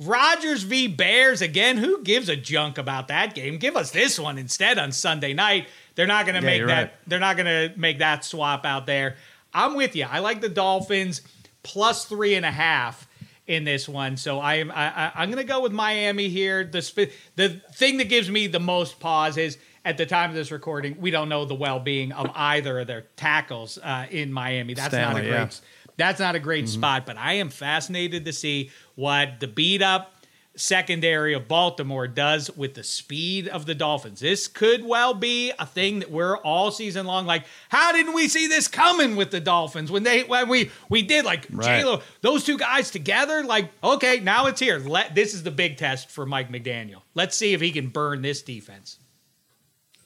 Rodgers 0.00 0.62
v. 0.62 0.86
Bears 0.86 1.42
again. 1.42 1.76
Who 1.76 2.02
gives 2.04 2.28
a 2.28 2.36
junk 2.36 2.78
about 2.78 3.08
that 3.08 3.34
game? 3.34 3.58
Give 3.58 3.76
us 3.76 3.90
this 3.90 4.18
one 4.18 4.38
instead 4.38 4.78
on 4.78 4.92
Sunday 4.92 5.34
night. 5.34 5.66
They're 5.96 6.06
not 6.06 6.24
going 6.24 6.40
to 6.40 6.46
Yeah, 6.46 6.58
make 6.58 6.66
that. 6.68 6.82
right. 6.82 6.92
They're 7.08 7.18
not 7.18 7.36
going 7.36 7.46
to 7.70 7.76
make 7.76 7.98
that 7.98 8.24
swap 8.24 8.64
out 8.64 8.86
there. 8.86 9.16
I'm 9.52 9.74
with 9.74 9.96
you. 9.96 10.06
I 10.08 10.20
like 10.20 10.40
the 10.40 10.48
Dolphins 10.48 11.22
plus 11.64 12.04
three 12.04 12.36
and 12.36 12.46
a 12.46 12.50
half 12.52 13.07
in 13.48 13.64
this 13.64 13.88
one. 13.88 14.16
So 14.16 14.38
I 14.38 14.56
am. 14.56 14.70
I, 14.70 15.06
I, 15.06 15.12
I'm 15.16 15.30
going 15.30 15.44
to 15.44 15.48
go 15.52 15.60
with 15.62 15.72
Miami 15.72 16.28
here. 16.28 16.62
The 16.62 16.82
sp- 16.84 17.10
the 17.34 17.60
thing 17.72 17.96
that 17.96 18.08
gives 18.08 18.30
me 18.30 18.46
the 18.46 18.60
most 18.60 19.00
pause 19.00 19.36
is 19.36 19.58
at 19.84 19.96
the 19.96 20.06
time 20.06 20.30
of 20.30 20.36
this 20.36 20.52
recording, 20.52 21.00
we 21.00 21.10
don't 21.10 21.28
know 21.28 21.44
the 21.46 21.54
well 21.54 21.80
being 21.80 22.12
of 22.12 22.30
either 22.34 22.78
of 22.78 22.86
their 22.86 23.06
tackles 23.16 23.78
uh, 23.82 24.06
in 24.10 24.32
Miami. 24.32 24.74
That's 24.74 24.94
not 24.94 25.16
a 25.16 25.20
great. 25.20 25.30
yeah. 25.30 25.48
That's 25.96 26.20
not 26.20 26.36
a 26.36 26.38
great 26.38 26.68
spot. 26.68 27.06
But 27.06 27.16
I 27.16 27.34
am 27.34 27.48
fascinated 27.48 28.26
to 28.26 28.32
see 28.32 28.70
what 28.94 29.40
the 29.40 29.48
beat 29.48 29.82
up 29.82 30.14
secondary 30.58 31.34
of 31.34 31.48
Baltimore 31.48 32.08
does 32.08 32.50
with 32.56 32.74
the 32.74 32.82
speed 32.82 33.48
of 33.48 33.64
the 33.66 33.74
Dolphins. 33.74 34.20
This 34.20 34.48
could 34.48 34.84
well 34.84 35.14
be 35.14 35.52
a 35.58 35.64
thing 35.64 36.00
that 36.00 36.10
we're 36.10 36.36
all 36.38 36.70
season 36.70 37.06
long 37.06 37.26
like, 37.26 37.44
how 37.68 37.92
didn't 37.92 38.12
we 38.14 38.28
see 38.28 38.46
this 38.48 38.68
coming 38.68 39.16
with 39.16 39.30
the 39.30 39.40
Dolphins 39.40 39.90
when 39.90 40.02
they 40.02 40.24
when 40.24 40.48
we 40.48 40.70
we 40.88 41.02
did 41.02 41.24
like 41.24 41.46
Right. 41.50 41.80
J-Lo, 41.80 42.02
those 42.20 42.44
two 42.44 42.58
guys 42.58 42.90
together? 42.90 43.44
Like, 43.44 43.70
okay, 43.82 44.20
now 44.20 44.46
it's 44.46 44.60
here. 44.60 44.78
Let 44.78 45.14
this 45.14 45.34
is 45.34 45.42
the 45.42 45.50
big 45.50 45.76
test 45.76 46.10
for 46.10 46.26
Mike 46.26 46.50
McDaniel. 46.50 47.02
Let's 47.14 47.36
see 47.36 47.54
if 47.54 47.60
he 47.60 47.70
can 47.70 47.88
burn 47.88 48.22
this 48.22 48.42
defense. 48.42 48.98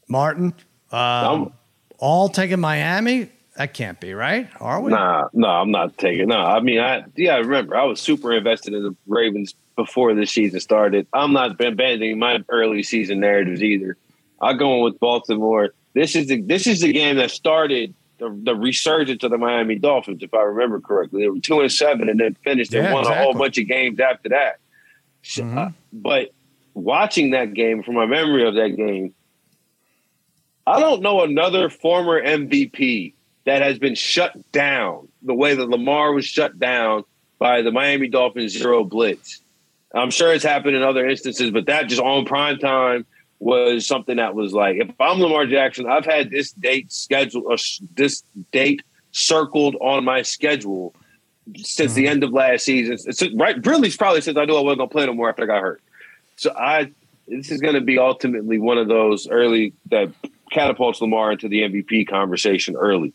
Martin, 0.09 0.55
um, 0.91 0.99
I'm- 1.01 1.53
all 1.99 2.29
taking 2.29 2.61
Miami. 2.61 3.31
That 3.57 3.75
can't 3.75 4.01
be 4.01 4.15
right, 4.15 4.49
are 4.61 4.81
we? 4.81 4.91
Nah, 4.93 5.29
no, 5.35 5.47
I'm 5.47 5.71
not 5.71 5.99
taking. 5.99 6.29
No, 6.29 6.39
I 6.39 6.61
mean, 6.61 6.81
I 6.81 7.05
yeah, 7.17 7.35
I 7.35 7.39
remember 7.39 7.77
I 7.77 7.85
was 7.85 8.01
super 8.01 8.33
invested 8.33 8.73
in 8.73 8.83
the 8.83 8.97
Ravens 9.07 9.55
before 9.77 10.15
the 10.15 10.27
season 10.27 10.61
started. 10.61 11.07
I'm 11.13 11.33
not 11.33 11.61
abandoning 11.61 12.19
my 12.19 12.45
early 12.49 12.83
season 12.83 13.21
narratives 13.21 13.63
either. 13.63 13.97
I'm 14.41 14.57
going 14.57 14.83
with 14.83 14.99
Baltimore. 14.99 15.75
This 15.95 16.17
is 16.17 16.29
the 16.29 16.41
this 16.41 16.67
is 16.67 16.81
the 16.81 16.93
game 16.93 17.17
that 17.17 17.31
started 17.31 17.95
the, 18.19 18.39
the 18.43 18.55
resurgence 18.55 19.23
of 19.25 19.31
the 19.31 19.39
Miami 19.39 19.79
Dolphins, 19.79 20.23
if 20.23 20.33
I 20.33 20.43
remember 20.43 20.81
correctly. 20.81 21.23
They 21.23 21.29
were 21.29 21.41
two 21.41 21.61
and 21.61 21.73
seven, 21.73 22.09
and 22.09 22.21
then 22.21 22.35
finished 22.45 22.73
and 22.73 22.85
Yeah, 22.85 22.95
won 22.95 23.07
a 23.07 23.15
whole 23.15 23.35
bunch 23.35 23.59
of 23.59 23.67
games 23.67 24.01
after 24.01 24.31
that. 24.31 24.59
Mm-hmm. 25.25 25.59
uh, 25.59 25.71
but 25.93 26.31
watching 26.75 27.33
that 27.33 27.53
game, 27.55 27.83
from 27.83 27.95
my 27.95 28.07
memory 28.07 28.47
of 28.47 28.55
that 28.55 28.77
game, 28.77 29.15
I 30.67 30.79
don't 30.79 31.03
know 31.03 31.23
another 31.23 31.69
former 31.69 32.23
MVP 32.23 33.15
that 33.45 33.63
has 33.63 33.79
been 33.79 33.97
shut 33.97 34.33
down 34.53 35.09
the 35.23 35.35
way 35.35 35.55
that 35.55 35.69
Lamar 35.69 36.13
was 36.13 36.25
shut 36.25 36.59
down 36.59 37.05
by 37.39 37.63
the 37.63 37.73
Miami 37.73 38.09
Dolphins 38.09 38.53
zero 38.53 38.85
blitz. 38.85 39.42
I'm 39.95 40.11
sure 40.11 40.33
it's 40.33 40.45
happened 40.45 40.77
in 40.77 40.83
other 40.83 41.07
instances, 41.07 41.51
but 41.51 41.67
that 41.67 41.89
just 41.89 42.01
on 42.01 42.25
prime 42.25 42.59
time 42.59 43.07
was 43.39 43.87
something 43.87 44.17
that 44.17 44.35
was 44.35 44.53
like, 44.53 44.77
if 44.77 44.91
I'm 45.01 45.21
Lamar 45.21 45.47
Jackson, 45.47 45.89
I've 45.89 46.05
had 46.05 46.31
this 46.31 46.53
date 46.53 46.93
scheduled, 46.93 47.53
uh, 47.53 47.57
this 47.95 48.23
date 48.53 48.83
circled 49.11 49.77
on 49.81 50.05
my 50.05 50.23
schedule 50.23 50.95
since 51.57 51.95
the 51.95 52.07
end 52.07 52.23
of 52.23 52.33
last 52.33 52.65
season. 52.65 52.97
It's, 53.05 53.23
right, 53.35 53.65
really, 53.67 53.91
probably 53.91 54.21
since 54.21 54.39
I 54.39 54.45
knew 54.45 54.57
I 54.57 54.61
wasn't 54.61 54.79
going 54.79 54.89
to 54.89 54.93
play 54.93 55.07
no 55.07 55.15
more 55.15 55.29
after 55.29 55.43
I 55.43 55.47
got 55.47 55.61
hurt. 55.61 55.83
So 56.37 56.53
I, 56.57 56.93
this 57.27 57.51
is 57.51 57.61
going 57.61 57.75
to 57.75 57.81
be 57.81 57.99
ultimately 57.99 58.59
one 58.59 58.79
of 58.79 58.89
those 58.89 59.29
early 59.29 59.75
that 59.91 60.11
catapults 60.51 61.01
Lamar 61.01 61.33
into 61.33 61.49
the 61.49 61.63
MVP 61.63 62.09
conversation 62.09 62.77
early. 62.77 63.13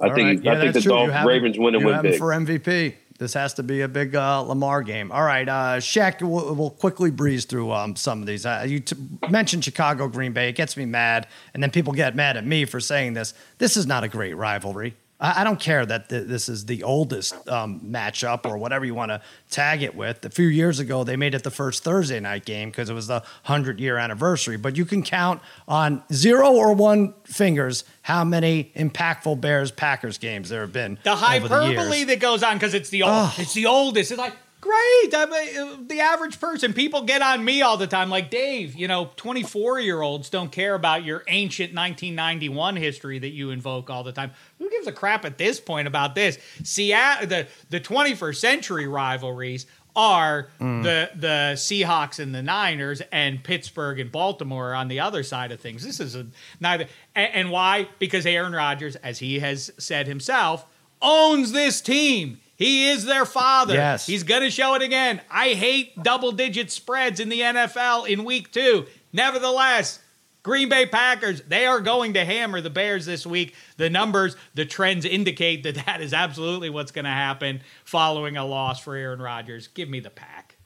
I 0.00 0.08
All 0.08 0.14
think 0.14 0.26
right. 0.26 0.44
Yeah, 0.44 0.52
I 0.52 0.54
think 0.56 0.66
the 0.66 0.80
that's 0.80 0.84
true. 0.84 1.00
You 1.00 1.10
Dolph- 1.10 1.26
Ravens 1.26 1.58
win 1.58 1.74
and 1.74 1.84
win 1.84 2.02
big. 2.02 2.18
for 2.18 2.26
MVP. 2.26 2.94
This 3.18 3.34
has 3.34 3.54
to 3.54 3.62
be 3.62 3.80
a 3.80 3.88
big 3.88 4.14
uh, 4.14 4.42
Lamar 4.42 4.82
game. 4.82 5.10
All 5.10 5.22
right, 5.22 5.48
uh, 5.48 5.76
Shaq, 5.78 6.20
we'll, 6.20 6.54
we'll 6.54 6.70
quickly 6.70 7.10
breeze 7.10 7.44
through 7.44 7.72
um, 7.72 7.96
some 7.96 8.20
of 8.20 8.26
these. 8.26 8.44
Uh, 8.44 8.64
you 8.66 8.80
t- 8.80 8.96
mentioned 9.30 9.64
Chicago, 9.64 10.08
Green 10.08 10.32
Bay. 10.32 10.48
It 10.50 10.56
gets 10.56 10.76
me 10.76 10.84
mad, 10.84 11.26
and 11.54 11.62
then 11.62 11.70
people 11.70 11.92
get 11.92 12.14
mad 12.14 12.36
at 12.36 12.46
me 12.46 12.64
for 12.64 12.80
saying 12.80 13.14
this. 13.14 13.34
This 13.58 13.76
is 13.76 13.86
not 13.86 14.04
a 14.04 14.08
great 14.08 14.34
rivalry. 14.34 14.94
I, 15.20 15.40
I 15.40 15.44
don't 15.44 15.60
care 15.60 15.84
that 15.86 16.08
th- 16.08 16.26
this 16.26 16.48
is 16.48 16.66
the 16.66 16.82
oldest 16.82 17.34
um, 17.48 17.80
matchup 17.80 18.44
or 18.44 18.58
whatever 18.58 18.84
you 18.84 18.94
want 18.94 19.10
to 19.10 19.20
tag 19.50 19.82
it 19.82 19.94
with. 19.94 20.24
A 20.24 20.30
few 20.30 20.46
years 20.48 20.78
ago, 20.78 21.04
they 21.04 21.16
made 21.16 21.34
it 21.34 21.42
the 21.42 21.50
first 21.50 21.82
Thursday 21.84 22.20
night 22.20 22.44
game 22.44 22.70
because 22.70 22.90
it 22.90 22.94
was 22.94 23.06
the 23.06 23.20
100 23.44 23.80
year 23.80 23.96
anniversary. 23.96 24.56
But 24.56 24.76
you 24.76 24.84
can 24.84 25.02
count 25.02 25.40
on 25.66 26.02
zero 26.12 26.52
or 26.52 26.72
one 26.74 27.14
fingers 27.24 27.84
how 28.02 28.24
many 28.24 28.72
impactful 28.76 29.40
Bears 29.40 29.70
Packers 29.70 30.18
games 30.18 30.48
there 30.48 30.60
have 30.60 30.72
been. 30.72 30.98
The 31.02 31.10
the 31.10 31.16
hyperbole 31.16 31.96
years. 31.98 32.06
that 32.06 32.20
goes 32.20 32.42
on 32.42 32.56
because 32.56 32.74
it's 32.74 32.90
the 32.90 33.02
old, 33.02 33.12
Ugh. 33.12 33.34
it's 33.38 33.54
the 33.54 33.66
oldest. 33.66 34.10
It's 34.10 34.18
like 34.18 34.34
great. 34.66 35.14
I 35.14 35.26
mean, 35.26 35.58
uh, 35.58 35.76
the 35.86 36.00
average 36.00 36.38
person, 36.40 36.72
people 36.72 37.02
get 37.02 37.22
on 37.22 37.44
me 37.44 37.62
all 37.62 37.76
the 37.76 37.86
time. 37.86 38.10
Like 38.10 38.30
Dave, 38.30 38.74
you 38.74 38.88
know, 38.88 39.10
twenty 39.16 39.42
four 39.42 39.80
year 39.80 40.02
olds 40.02 40.28
don't 40.30 40.52
care 40.52 40.74
about 40.74 41.04
your 41.04 41.22
ancient 41.28 41.72
nineteen 41.72 42.14
ninety 42.14 42.48
one 42.48 42.76
history 42.76 43.18
that 43.18 43.30
you 43.30 43.50
invoke 43.50 43.88
all 43.90 44.02
the 44.04 44.12
time. 44.12 44.32
Who 44.58 44.68
gives 44.70 44.86
a 44.86 44.92
crap 44.92 45.24
at 45.24 45.38
this 45.38 45.60
point 45.60 45.86
about 45.88 46.14
this? 46.14 46.38
Seattle, 46.64 47.26
the 47.28 47.46
the 47.70 47.80
twenty 47.80 48.14
first 48.14 48.40
century 48.40 48.86
rivalries 48.86 49.66
are 49.94 50.48
Mm. 50.60 50.82
the 50.82 51.10
the 51.14 51.52
Seahawks 51.54 52.18
and 52.18 52.34
the 52.34 52.42
Niners 52.42 53.00
and 53.12 53.42
Pittsburgh 53.42 53.98
and 53.98 54.12
Baltimore 54.12 54.74
on 54.74 54.88
the 54.88 55.00
other 55.00 55.22
side 55.22 55.52
of 55.52 55.60
things. 55.60 55.82
This 55.84 56.00
is 56.00 56.14
a 56.14 56.26
neither 56.60 56.86
and, 57.14 57.32
and 57.34 57.50
why? 57.50 57.88
Because 57.98 58.26
Aaron 58.26 58.52
Rodgers, 58.52 58.96
as 58.96 59.20
he 59.20 59.38
has 59.38 59.72
said 59.78 60.06
himself, 60.06 60.66
owns 61.00 61.52
this 61.52 61.80
team. 61.80 62.40
He 62.56 62.88
is 62.88 63.04
their 63.04 63.24
father. 63.26 63.74
Yes. 63.74 64.06
He's 64.06 64.22
going 64.22 64.42
to 64.42 64.50
show 64.50 64.74
it 64.74 64.82
again. 64.82 65.20
I 65.30 65.50
hate 65.50 66.02
double 66.02 66.32
digit 66.32 66.70
spreads 66.70 67.20
in 67.20 67.28
the 67.28 67.40
NFL 67.40 68.08
in 68.08 68.24
week 68.24 68.50
2. 68.50 68.86
Nevertheless, 69.12 70.00
Green 70.42 70.68
Bay 70.68 70.86
Packers, 70.86 71.42
they 71.42 71.66
are 71.66 71.80
going 71.80 72.14
to 72.14 72.24
hammer 72.24 72.60
the 72.60 72.70
Bears 72.70 73.04
this 73.04 73.26
week. 73.26 73.54
The 73.76 73.90
numbers, 73.90 74.36
the 74.54 74.64
trends 74.64 75.04
indicate 75.04 75.64
that 75.64 75.74
that 75.86 76.00
is 76.00 76.14
absolutely 76.14 76.70
what's 76.70 76.92
going 76.92 77.04
to 77.04 77.10
happen 77.10 77.60
following 77.84 78.36
a 78.36 78.44
loss 78.44 78.80
for 78.80 78.94
Aaron 78.94 79.20
Rodgers. 79.20 79.68
Give 79.68 79.88
me 79.88 80.00
the 80.00 80.10
pack. 80.10 80.56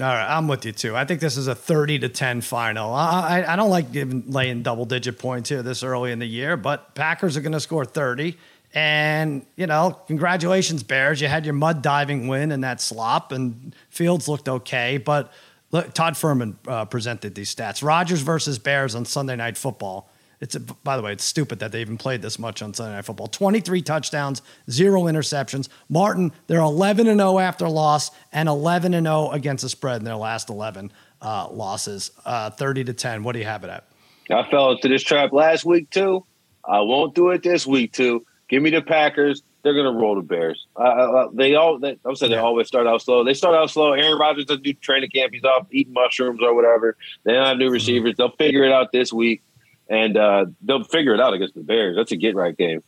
All 0.00 0.08
right, 0.08 0.36
I'm 0.36 0.48
with 0.48 0.64
you 0.64 0.72
too. 0.72 0.96
I 0.96 1.04
think 1.04 1.20
this 1.20 1.36
is 1.36 1.46
a 1.46 1.54
30 1.54 2.00
to 2.00 2.08
10 2.08 2.40
final. 2.40 2.92
I, 2.92 3.42
I, 3.42 3.52
I 3.52 3.56
don't 3.56 3.70
like 3.70 3.92
giving 3.92 4.28
laying 4.28 4.62
double 4.62 4.86
digit 4.86 5.20
points 5.20 5.48
here 5.48 5.62
this 5.62 5.84
early 5.84 6.10
in 6.10 6.18
the 6.18 6.26
year, 6.26 6.56
but 6.56 6.96
Packers 6.96 7.36
are 7.36 7.40
going 7.40 7.52
to 7.52 7.60
score 7.60 7.84
30. 7.84 8.36
And, 8.74 9.46
you 9.54 9.68
know, 9.68 10.00
congratulations, 10.08 10.82
Bears. 10.82 11.20
You 11.20 11.28
had 11.28 11.46
your 11.46 11.54
mud 11.54 11.80
diving 11.80 12.26
win 12.26 12.50
in 12.50 12.62
that 12.62 12.80
slop, 12.80 13.30
and 13.30 13.74
Fields 13.88 14.28
looked 14.28 14.48
okay. 14.48 14.98
But 14.98 15.32
look, 15.70 15.94
Todd 15.94 16.14
Fuhrman 16.14 16.56
uh, 16.66 16.84
presented 16.84 17.36
these 17.36 17.54
stats 17.54 17.84
Rodgers 17.84 18.20
versus 18.20 18.58
Bears 18.58 18.96
on 18.96 19.04
Sunday 19.04 19.36
Night 19.36 19.56
Football. 19.56 20.10
It's 20.40 20.56
a, 20.56 20.60
by 20.60 20.96
the 20.96 21.02
way, 21.02 21.12
it's 21.12 21.22
stupid 21.22 21.60
that 21.60 21.70
they 21.70 21.80
even 21.80 21.96
played 21.96 22.20
this 22.20 22.36
much 22.36 22.62
on 22.62 22.74
Sunday 22.74 22.96
Night 22.96 23.04
Football. 23.04 23.28
23 23.28 23.80
touchdowns, 23.80 24.42
zero 24.68 25.04
interceptions. 25.04 25.68
Martin, 25.88 26.32
they're 26.48 26.58
11 26.58 27.06
and 27.06 27.20
0 27.20 27.38
after 27.38 27.68
loss 27.68 28.10
and 28.32 28.48
11 28.48 28.92
and 28.92 29.06
0 29.06 29.30
against 29.30 29.62
the 29.62 29.68
spread 29.68 30.00
in 30.00 30.04
their 30.04 30.16
last 30.16 30.50
11 30.50 30.90
uh, 31.22 31.48
losses. 31.48 32.10
Uh, 32.24 32.50
30 32.50 32.84
to 32.84 32.92
10. 32.92 33.22
What 33.22 33.34
do 33.34 33.38
you 33.38 33.44
have 33.44 33.62
it 33.62 33.70
at? 33.70 33.84
I 34.30 34.50
fell 34.50 34.72
into 34.72 34.88
this 34.88 35.04
trap 35.04 35.32
last 35.32 35.64
week 35.64 35.90
too. 35.90 36.24
I 36.64 36.80
won't 36.80 37.14
do 37.14 37.30
it 37.30 37.44
this 37.44 37.66
week 37.66 37.92
too. 37.92 38.26
Give 38.48 38.62
me 38.62 38.70
the 38.70 38.82
Packers. 38.82 39.42
They're 39.62 39.74
gonna 39.74 39.98
roll 39.98 40.14
the 40.16 40.22
Bears. 40.22 40.66
Uh, 40.76 40.82
uh, 40.82 41.28
they 41.32 41.54
all. 41.54 41.78
They, 41.78 41.98
I'm 42.04 42.14
saying 42.14 42.32
they 42.32 42.38
always 42.38 42.66
start 42.66 42.86
out 42.86 43.00
slow. 43.00 43.24
They 43.24 43.32
start 43.32 43.54
out 43.54 43.70
slow. 43.70 43.92
Aaron 43.92 44.18
Rodgers 44.18 44.44
doesn't 44.44 44.62
do 44.62 44.74
training 44.74 45.08
camp. 45.10 45.32
He's 45.32 45.44
off 45.44 45.66
eating 45.70 45.94
mushrooms 45.94 46.40
or 46.42 46.54
whatever. 46.54 46.96
They 47.24 47.32
don't 47.32 47.46
have 47.46 47.56
new 47.56 47.70
receivers. 47.70 48.14
They'll 48.16 48.30
figure 48.30 48.64
it 48.64 48.72
out 48.72 48.92
this 48.92 49.10
week, 49.12 49.42
and 49.88 50.18
uh, 50.18 50.46
they'll 50.60 50.84
figure 50.84 51.14
it 51.14 51.20
out 51.20 51.32
against 51.32 51.54
the 51.54 51.62
Bears. 51.62 51.96
That's 51.96 52.12
a 52.12 52.16
get 52.16 52.34
right 52.34 52.54
game. 52.56 52.82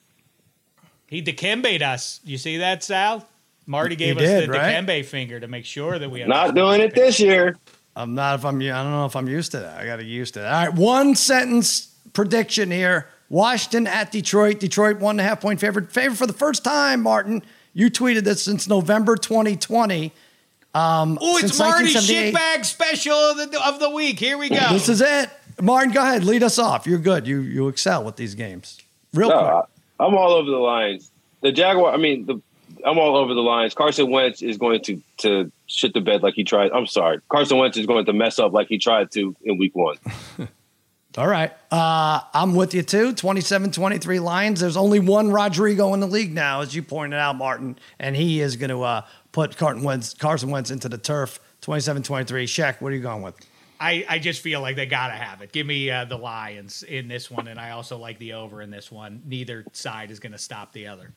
He 1.07 1.22
Dikembe'd 1.22 1.82
us. 1.82 2.20
You 2.24 2.36
see 2.36 2.59
that, 2.59 2.82
Sal? 2.84 3.26
Marty 3.64 3.96
gave 3.96 4.18
He 4.18 4.24
us 4.24 4.28
did, 4.28 4.48
the 4.48 4.52
right? 4.52 4.74
Dikembe 4.74 5.04
finger 5.04 5.40
to 5.40 5.48
make 5.48 5.64
sure 5.64 5.98
that 5.98 6.11
we 6.11 6.24
Not 6.24 6.54
doing 6.54 6.80
it 6.80 6.94
this 6.94 7.18
year. 7.18 7.57
I'm 7.96 8.14
not 8.14 8.38
if 8.38 8.44
I'm. 8.44 8.61
I 8.61 8.82
don't 8.82 8.90
know 8.90 9.07
if 9.07 9.16
I'm 9.16 9.28
used 9.28 9.52
to 9.52 9.61
that. 9.61 9.78
I 9.80 9.86
got 9.86 9.96
to 9.96 10.02
get 10.02 10.11
used 10.11 10.34
to 10.34 10.40
that. 10.40 10.52
All 10.52 10.66
right, 10.66 10.74
one 10.74 11.14
sentence 11.14 11.94
prediction 12.12 12.70
here. 12.70 13.09
Washington 13.28 13.86
at 13.86 14.10
Detroit. 14.12 14.60
Detroit 14.60 14.98
one 14.98 15.14
and 15.18 15.20
a 15.20 15.28
half 15.28 15.40
point 15.40 15.60
favorite. 15.60 15.90
Favorite 15.92 16.16
for 16.16 16.26
the 16.26 16.32
first 16.32 16.64
time, 16.64 17.02
Martin. 17.02 17.42
You 17.72 17.90
tweeted 17.90 18.24
this 18.24 18.42
since 18.42 18.68
November 18.68 19.16
2020. 19.16 20.12
Um, 20.74 21.18
Oh, 21.20 21.32
it's 21.38 21.40
since 21.40 21.58
Marty's 21.58 21.94
1978. 21.94 22.34
shitbag 22.34 22.64
special 22.64 23.12
of 23.14 23.36
the, 23.50 23.66
of 23.66 23.80
the 23.80 23.90
week. 23.90 24.18
Here 24.18 24.36
we 24.38 24.48
go. 24.48 24.72
This 24.72 24.88
is 24.88 25.00
it. 25.00 25.30
Martin, 25.60 25.92
go 25.92 26.02
ahead. 26.02 26.24
Lead 26.24 26.42
us 26.42 26.58
off. 26.58 26.86
You're 26.86 26.98
good. 26.98 27.26
You 27.26 27.40
you 27.40 27.68
excel 27.68 28.04
with 28.04 28.16
these 28.16 28.34
games. 28.34 28.78
Real 29.14 29.28
No, 29.30 29.38
quick. 29.38 29.50
I, 30.00 30.04
I'm 30.06 30.14
all 30.14 30.32
over 30.32 30.50
the 30.50 30.56
lines. 30.58 31.10
The 31.40 31.50
Jaguar. 31.52 31.92
I 31.92 31.96
mean, 31.96 32.26
the 32.26 32.40
I'm 32.84 32.98
all 32.98 33.16
over 33.16 33.32
the 33.34 33.40
lines. 33.40 33.74
Carson 33.74 34.10
Wentz 34.10 34.42
is 34.42 34.58
going 34.58 34.82
to 34.82 35.02
to 35.18 35.50
shit 35.66 35.94
the 35.94 36.00
bed 36.02 36.22
like 36.22 36.34
he 36.34 36.44
tried. 36.44 36.72
I'm 36.72 36.86
sorry. 36.86 37.20
Carson 37.30 37.56
Wentz 37.58 37.76
is 37.78 37.86
going 37.86 38.04
to 38.04 38.12
mess 38.12 38.38
up 38.38 38.52
like 38.52 38.68
he 38.68 38.76
tried 38.78 39.10
to 39.12 39.34
in 39.44 39.56
Week 39.58 39.74
One. 39.74 39.96
All 41.16 41.26
right. 41.26 41.50
Uh, 41.70 42.20
I'm 42.34 42.54
with 42.54 42.74
you 42.74 42.82
too. 42.82 43.14
27 43.14 43.70
23 43.70 44.18
Lions. 44.18 44.60
There's 44.60 44.76
only 44.76 45.00
one 45.00 45.30
Rodrigo 45.30 45.94
in 45.94 46.00
the 46.00 46.06
league 46.06 46.34
now, 46.34 46.60
as 46.60 46.74
you 46.74 46.82
pointed 46.82 47.18
out, 47.18 47.36
Martin, 47.36 47.78
and 47.98 48.14
he 48.14 48.40
is 48.40 48.56
going 48.56 48.70
to 48.70 48.82
uh, 48.82 49.06
put 49.32 49.56
Carson 49.56 49.82
Wentz, 49.82 50.12
Carson 50.12 50.50
Wentz 50.50 50.70
into 50.70 50.88
the 50.88 50.98
turf. 50.98 51.40
27 51.62 52.02
23. 52.02 52.46
Shaq, 52.46 52.80
what 52.80 52.92
are 52.92 52.94
you 52.94 53.02
going 53.02 53.22
with? 53.22 53.34
I, 53.80 54.04
I 54.08 54.18
just 54.18 54.42
feel 54.42 54.60
like 54.60 54.76
they 54.76 54.86
got 54.86 55.08
to 55.08 55.14
have 55.14 55.42
it. 55.42 55.52
Give 55.52 55.66
me 55.66 55.90
uh, 55.90 56.04
the 56.04 56.16
Lions 56.16 56.82
in 56.82 57.08
this 57.08 57.30
one, 57.30 57.48
and 57.48 57.58
I 57.58 57.70
also 57.70 57.98
like 57.98 58.18
the 58.18 58.34
over 58.34 58.62
in 58.62 58.70
this 58.70 58.90
one. 58.90 59.22
Neither 59.26 59.64
side 59.72 60.10
is 60.10 60.20
going 60.20 60.32
to 60.32 60.38
stop 60.38 60.72
the 60.72 60.86
other. 60.86 61.12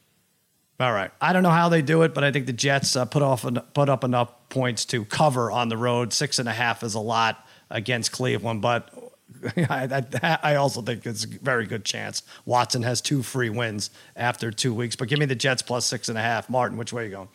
All 0.79 0.93
right. 0.93 1.11
I 1.19 1.33
don't 1.33 1.43
know 1.43 1.49
how 1.49 1.67
they 1.67 1.81
do 1.81 2.03
it, 2.03 2.13
but 2.13 2.23
I 2.23 2.31
think 2.31 2.45
the 2.45 2.53
Jets 2.53 2.95
uh, 2.95 3.05
put 3.05 3.21
off 3.21 3.45
en- 3.45 3.61
put 3.73 3.89
up 3.89 4.03
enough 4.05 4.33
points 4.47 4.85
to 4.85 5.03
cover 5.03 5.51
on 5.51 5.67
the 5.67 5.75
road. 5.77 6.13
Six 6.13 6.39
and 6.39 6.47
a 6.47 6.53
half 6.53 6.83
is 6.83 6.95
a 6.95 7.01
lot 7.01 7.45
against 7.69 8.13
Cleveland, 8.13 8.61
but 8.61 8.89
I, 9.69 10.03
I, 10.21 10.39
I 10.43 10.55
also 10.55 10.81
think 10.81 11.05
it's 11.05 11.23
a 11.23 11.27
very 11.27 11.65
good 11.65 11.85
chance. 11.85 12.23
Watson 12.45 12.83
has 12.83 13.01
two 13.01 13.23
free 13.23 13.49
wins 13.49 13.89
after 14.15 14.51
two 14.51 14.73
weeks, 14.73 14.95
but 14.95 15.07
give 15.07 15.19
me 15.19 15.25
the 15.25 15.35
Jets 15.35 15.61
plus 15.61 15.85
six 15.85 16.09
and 16.09 16.17
a 16.17 16.21
half. 16.21 16.49
Martin, 16.49 16.77
which 16.77 16.93
way 16.93 17.03
are 17.03 17.05
you 17.05 17.11
going? 17.11 17.29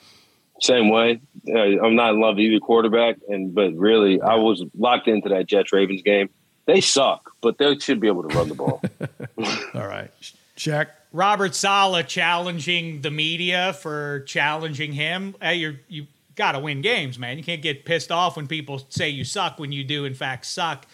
Same 0.61 0.89
way. 0.89 1.21
Uh, 1.49 1.59
I'm 1.59 1.97
not 1.97 2.15
in 2.15 2.21
love 2.21 2.37
with 2.37 2.45
either 2.45 2.61
quarterback, 2.61 3.17
and 3.29 3.55
but 3.55 3.75
really, 3.75 4.21
I 4.21 4.37
was 4.37 4.65
locked 4.79 5.09
into 5.09 5.29
that 5.31 5.47
Jets 5.47 5.73
Ravens 5.73 6.03
game. 6.03 6.31
They 6.67 6.81
suck, 6.81 7.33
but 7.41 7.59
they 7.59 7.79
should 7.79 8.01
be 8.01 8.07
able 8.07 8.27
to 8.29 8.35
run 8.37 8.49
the 8.49 8.55
ball. 8.55 8.81
All 9.75 9.87
right. 9.87 10.11
Shaq. 10.57 10.89
Robert 11.13 11.55
Saleh 11.55 12.09
challenging 12.09 13.03
the 13.03 13.11
media 13.11 13.73
for 13.75 14.21
challenging 14.21 14.93
him. 14.93 15.37
Hey, 15.41 15.57
you're, 15.57 15.77
you 15.87 16.07
got 16.35 16.53
to 16.53 16.59
win 16.59 16.81
games, 16.81 17.19
man. 17.19 17.39
You 17.39 17.45
can't 17.45 17.63
get 17.63 17.85
pissed 17.85 18.11
off 18.11 18.37
when 18.37 18.49
people 18.49 18.85
say 18.89 19.09
you 19.11 19.25
suck 19.25 19.59
when 19.59 19.71
you 19.71 19.85
do, 19.85 20.05
in 20.05 20.15
fact, 20.15 20.47
suck. 20.47 20.87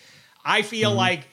I 0.45 0.63
feel 0.63 0.93
like 0.93 1.29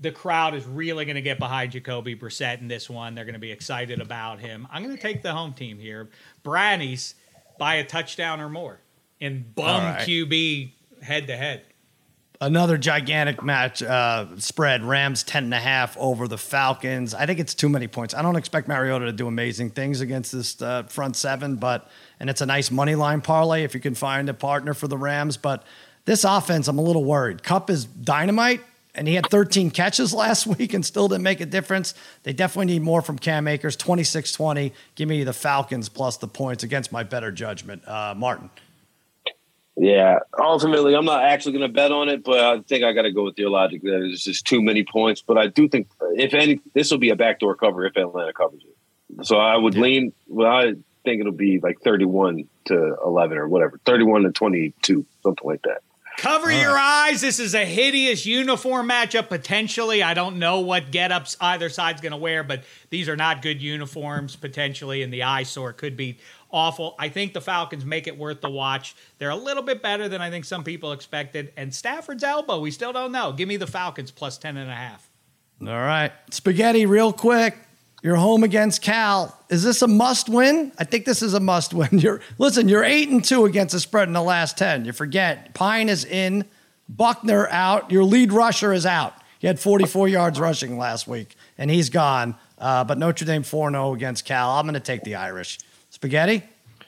the 0.00 0.12
crowd 0.12 0.54
is 0.54 0.66
really 0.66 1.04
going 1.04 1.16
to 1.16 1.22
get 1.22 1.38
behind 1.38 1.72
Jacoby 1.72 2.14
Brissett 2.14 2.60
in 2.60 2.68
this 2.68 2.90
one. 2.90 3.14
They're 3.14 3.24
going 3.24 3.34
to 3.34 3.40
be 3.40 3.52
excited 3.52 4.00
about 4.00 4.40
him. 4.40 4.66
I'm 4.70 4.82
going 4.82 4.94
to 4.94 5.02
take 5.02 5.22
the 5.22 5.32
home 5.32 5.52
team 5.54 5.78
here. 5.78 6.08
Brannies 6.44 7.14
by 7.58 7.76
a 7.76 7.84
touchdown 7.84 8.40
or 8.40 8.48
more 8.48 8.80
in 9.20 9.44
bum 9.54 9.82
right. 9.82 10.06
QB 10.06 10.72
head 11.02 11.26
to 11.28 11.36
head. 11.36 11.62
Another 12.38 12.76
gigantic 12.76 13.42
match 13.42 13.82
uh, 13.82 14.26
spread. 14.36 14.84
Rams 14.84 15.22
10 15.22 15.44
and 15.44 15.54
a 15.54 15.58
half 15.58 15.96
over 15.96 16.28
the 16.28 16.36
Falcons. 16.36 17.14
I 17.14 17.24
think 17.24 17.40
it's 17.40 17.54
too 17.54 17.70
many 17.70 17.88
points. 17.88 18.12
I 18.12 18.20
don't 18.20 18.36
expect 18.36 18.68
Mariota 18.68 19.06
to 19.06 19.12
do 19.12 19.26
amazing 19.26 19.70
things 19.70 20.02
against 20.02 20.32
this 20.32 20.60
uh, 20.60 20.82
front 20.82 21.16
seven, 21.16 21.56
but 21.56 21.88
and 22.20 22.28
it's 22.28 22.42
a 22.42 22.46
nice 22.46 22.70
money 22.70 22.94
line 22.94 23.22
parlay 23.22 23.64
if 23.64 23.72
you 23.72 23.80
can 23.80 23.94
find 23.94 24.28
a 24.28 24.34
partner 24.34 24.74
for 24.74 24.86
the 24.86 24.98
Rams. 24.98 25.38
But 25.38 25.64
this 26.06 26.24
offense, 26.24 26.68
I'm 26.68 26.78
a 26.78 26.82
little 26.82 27.04
worried. 27.04 27.42
Kupp 27.42 27.68
is 27.68 27.84
dynamite, 27.84 28.62
and 28.94 29.06
he 29.06 29.14
had 29.14 29.26
13 29.26 29.70
catches 29.70 30.14
last 30.14 30.46
week 30.46 30.72
and 30.72 30.86
still 30.86 31.08
didn't 31.08 31.24
make 31.24 31.40
a 31.40 31.46
difference. 31.46 31.94
They 32.22 32.32
definitely 32.32 32.72
need 32.72 32.82
more 32.82 33.02
from 33.02 33.18
Cam 33.18 33.46
Akers. 33.46 33.76
26 33.76 34.32
20. 34.32 34.72
Give 34.94 35.08
me 35.08 35.24
the 35.24 35.32
Falcons 35.32 35.88
plus 35.88 36.16
the 36.16 36.28
points 36.28 36.62
against 36.64 36.92
my 36.92 37.02
better 37.02 37.30
judgment. 37.30 37.86
Uh, 37.86 38.14
Martin. 38.16 38.50
yeah, 39.76 40.20
ultimately, 40.38 40.94
I'm 40.94 41.04
not 41.04 41.24
actually 41.24 41.58
going 41.58 41.68
to 41.68 41.74
bet 41.74 41.92
on 41.92 42.08
it, 42.08 42.24
but 42.24 42.38
I 42.38 42.60
think 42.62 42.84
I 42.84 42.92
got 42.92 43.02
to 43.02 43.12
go 43.12 43.24
with 43.24 43.38
your 43.38 43.50
logic 43.50 43.82
that 43.82 44.08
it's 44.10 44.24
just 44.24 44.46
too 44.46 44.62
many 44.62 44.84
points. 44.84 45.22
But 45.22 45.36
I 45.36 45.48
do 45.48 45.68
think, 45.68 45.88
if 46.14 46.32
any, 46.32 46.60
this 46.72 46.90
will 46.90 46.98
be 46.98 47.10
a 47.10 47.16
backdoor 47.16 47.56
cover 47.56 47.84
if 47.84 47.96
Atlanta 47.96 48.32
covers 48.32 48.62
it. 48.64 49.26
So 49.26 49.36
I 49.38 49.56
would 49.56 49.76
lean. 49.76 50.12
Well, 50.28 50.50
I 50.50 50.74
think 51.04 51.20
it'll 51.20 51.32
be 51.32 51.58
like 51.60 51.80
31 51.80 52.48
to 52.66 52.96
11 53.04 53.38
or 53.38 53.48
whatever, 53.48 53.80
31 53.84 54.22
to 54.22 54.32
22, 54.32 55.06
something 55.22 55.46
like 55.46 55.62
that. 55.62 55.82
Cover 56.18 56.50
your 56.50 56.76
eyes. 56.76 57.20
This 57.20 57.38
is 57.38 57.54
a 57.54 57.64
hideous 57.64 58.24
uniform 58.24 58.88
matchup 58.88 59.28
potentially. 59.28 60.02
I 60.02 60.14
don't 60.14 60.38
know 60.38 60.60
what 60.60 60.90
get-ups 60.90 61.36
either 61.40 61.68
side's 61.68 62.00
going 62.00 62.12
to 62.12 62.16
wear, 62.16 62.42
but 62.42 62.64
these 62.90 63.08
are 63.08 63.16
not 63.16 63.42
good 63.42 63.60
uniforms 63.60 64.34
potentially, 64.34 65.02
and 65.02 65.12
the 65.12 65.24
eyesore 65.24 65.72
could 65.74 65.96
be 65.96 66.18
awful. 66.50 66.94
I 66.98 67.10
think 67.10 67.34
the 67.34 67.40
Falcons 67.40 67.84
make 67.84 68.06
it 68.06 68.16
worth 68.16 68.40
the 68.40 68.50
watch. 68.50 68.96
They're 69.18 69.30
a 69.30 69.36
little 69.36 69.62
bit 69.62 69.82
better 69.82 70.08
than 70.08 70.22
I 70.22 70.30
think 70.30 70.46
some 70.46 70.64
people 70.64 70.92
expected. 70.92 71.52
And 71.56 71.74
Stafford's 71.74 72.24
elbow, 72.24 72.60
we 72.60 72.70
still 72.70 72.92
don't 72.92 73.12
know. 73.12 73.32
Give 73.32 73.48
me 73.48 73.58
the 73.58 73.66
Falcons 73.66 74.10
plus 74.10 74.38
10 74.38 74.56
and 74.56 74.70
a 74.70 74.74
half. 74.74 75.10
All 75.60 75.68
right. 75.68 76.12
Spaghetti, 76.30 76.86
real 76.86 77.12
quick. 77.12 77.56
You're 78.06 78.14
home 78.14 78.44
against 78.44 78.82
Cal. 78.82 79.36
Is 79.48 79.64
this 79.64 79.82
a 79.82 79.88
must 79.88 80.28
win? 80.28 80.70
I 80.78 80.84
think 80.84 81.06
this 81.06 81.22
is 81.22 81.34
a 81.34 81.40
must 81.40 81.74
win. 81.74 81.88
You're 81.98 82.20
listen, 82.38 82.68
you're 82.68 82.84
eight 82.84 83.08
and 83.08 83.24
two 83.24 83.46
against 83.46 83.72
the 83.72 83.80
spread 83.80 84.06
in 84.06 84.14
the 84.14 84.22
last 84.22 84.56
10. 84.58 84.84
You 84.84 84.92
forget 84.92 85.54
Pyne 85.54 85.88
is 85.88 86.04
in, 86.04 86.44
Buchner 86.88 87.48
out, 87.48 87.90
your 87.90 88.04
lead 88.04 88.32
rusher 88.32 88.72
is 88.72 88.86
out. 88.86 89.12
He 89.40 89.48
had 89.48 89.58
44 89.58 90.06
yards 90.06 90.38
rushing 90.38 90.78
last 90.78 91.08
week, 91.08 91.34
and 91.58 91.68
he's 91.68 91.90
gone. 91.90 92.36
Uh, 92.58 92.84
but 92.84 92.96
Notre 92.96 93.24
Dame 93.24 93.42
4 93.42 93.72
0 93.72 93.94
against 93.94 94.24
Cal. 94.24 94.50
I'm 94.50 94.66
going 94.66 94.74
to 94.74 94.80
take 94.80 95.02
the 95.02 95.16
Irish. 95.16 95.58
Spaghetti? 95.90 96.44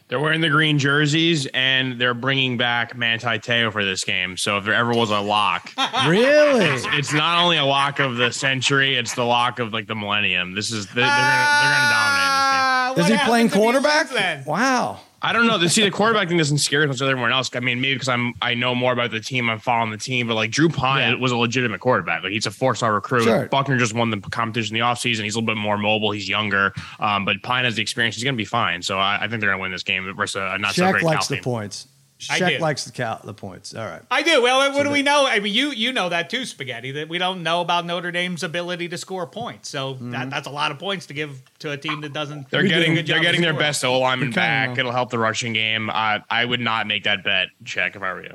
They're 0.08 0.20
wearing 0.20 0.40
the 0.40 0.48
green 0.48 0.78
jerseys 0.78 1.46
and 1.52 2.00
they're 2.00 2.14
bringing 2.14 2.56
back 2.56 2.96
Manti 2.96 3.38
Te'o 3.38 3.70
for 3.70 3.84
this 3.84 4.04
game. 4.04 4.36
So 4.38 4.56
if 4.56 4.64
there 4.64 4.74
ever 4.74 4.92
was 4.92 5.10
a 5.10 5.20
lock, 5.20 5.72
Really? 6.08 6.64
it's 6.96 7.12
not 7.12 7.42
only 7.44 7.58
a 7.58 7.64
lock 7.64 7.98
of 8.00 8.16
the 8.16 8.32
century; 8.32 8.96
it's 8.96 9.14
the 9.14 9.24
lock 9.24 9.58
of 9.58 9.72
like 9.74 9.86
the 9.86 9.94
millennium. 9.94 10.54
This 10.54 10.70
is 10.70 10.86
they're, 10.86 10.94
they're 10.96 11.04
gonna 11.04 11.16
they're 11.60 11.72
gonna 11.74 11.92
dominate 11.92 12.96
this 12.96 13.06
game. 13.06 13.14
Uh, 13.14 13.16
Is 13.16 13.20
he 13.20 13.26
playing 13.28 13.48
happens 13.48 13.62
quarterback? 13.62 14.08
then? 14.10 14.44
Wow. 14.46 15.00
I 15.20 15.32
don't 15.32 15.46
know. 15.48 15.58
See, 15.66 15.82
the 15.82 15.90
quarterback 15.90 16.28
thing 16.28 16.38
doesn't 16.38 16.58
scare 16.58 16.82
as 16.82 16.86
much 16.88 16.94
as 16.96 17.02
everyone 17.02 17.32
else. 17.32 17.50
I 17.54 17.58
mean, 17.60 17.80
maybe 17.80 17.94
because 17.94 18.08
I'm 18.08 18.34
I 18.40 18.54
know 18.54 18.74
more 18.74 18.92
about 18.92 19.10
the 19.10 19.18
team, 19.20 19.50
I'm 19.50 19.58
following 19.58 19.90
the 19.90 19.96
team, 19.98 20.28
but 20.28 20.34
like 20.34 20.50
Drew 20.52 20.68
Pyne 20.68 21.12
Yeah. 21.14 21.18
was 21.20 21.32
a 21.32 21.36
legitimate 21.36 21.80
quarterback. 21.80 22.22
Like 22.22 22.30
he's 22.32 22.46
a 22.46 22.50
four 22.52 22.74
star 22.76 22.94
recruit. 22.94 23.24
Sure. 23.24 23.46
Buchner 23.48 23.78
just 23.78 23.94
won 23.94 24.10
the 24.10 24.20
competition 24.20 24.76
in 24.76 24.80
the 24.80 24.86
offseason. 24.86 25.24
He's 25.24 25.34
a 25.34 25.38
little 25.38 25.42
bit 25.54 25.56
more 25.56 25.76
mobile. 25.76 26.12
He's 26.12 26.28
younger, 26.28 26.72
um, 27.00 27.24
but 27.24 27.42
Pyne 27.42 27.64
has 27.64 27.74
the 27.74 27.82
experience. 27.82 28.14
He's 28.14 28.22
going 28.24 28.34
to 28.34 28.38
be 28.38 28.44
fine. 28.44 28.80
So 28.82 28.98
I, 28.98 29.16
I 29.16 29.28
think 29.28 29.40
they're 29.40 29.50
going 29.50 29.58
to 29.58 29.62
win 29.62 29.72
this 29.72 29.82
game 29.82 30.12
versus 30.14 30.36
a 30.36 30.56
not 30.58 30.74
so 30.74 30.82
Shaq 30.84 30.92
great 30.92 31.04
likes 31.04 31.26
Cal 31.26 31.28
the 31.30 31.34
team. 31.36 31.44
points. 31.44 31.88
I 32.30 32.40
Shaq 32.40 32.58
likes 32.60 32.84
the, 32.84 32.90
cal- 32.92 33.20
the 33.22 33.32
points. 33.34 33.74
All 33.74 33.86
right. 33.86 34.02
I 34.10 34.22
do. 34.22 34.42
Well, 34.42 34.72
what 34.72 34.82
do 34.82 34.90
we 34.90 35.02
know? 35.02 35.24
I 35.28 35.38
mean, 35.38 35.54
you 35.54 35.70
you 35.70 35.92
know 35.92 36.08
that 36.08 36.28
too, 36.30 36.44
Spaghetti. 36.44 36.90
That 36.92 37.08
we 37.08 37.18
don't 37.18 37.42
know 37.44 37.60
about 37.60 37.86
Notre 37.86 38.10
Dame's 38.10 38.42
ability 38.42 38.88
to 38.88 38.98
score 38.98 39.26
points. 39.26 39.68
So 39.68 39.94
Mm-hmm. 39.94 40.10
that, 40.10 40.30
that's 40.30 40.46
a 40.48 40.50
lot 40.50 40.72
of 40.72 40.78
points 40.80 41.06
to 41.06 41.14
give 41.14 41.40
to 41.60 41.70
a 41.70 41.76
team 41.76 42.00
that 42.00 42.12
doesn't. 42.12 42.50
They're 42.50 42.64
getting 42.64 42.94
good 42.94 43.06
they're 43.06 43.20
getting 43.20 43.40
their 43.40 43.52
scoring. 43.52 43.66
best 43.68 43.84
O 43.84 43.98
lineman 44.00 44.32
back. 44.32 44.70
know. 44.70 44.80
It'll 44.80 44.92
help 44.92 45.10
the 45.10 45.18
rushing 45.18 45.52
game. 45.52 45.90
Uh, 45.90 46.18
I 46.28 46.44
would 46.44 46.60
not 46.60 46.86
make 46.88 47.04
that 47.04 47.22
bet, 47.22 47.48
check 47.64 47.94
if 47.94 48.02
I 48.02 48.12
were 48.12 48.22
you. 48.24 48.34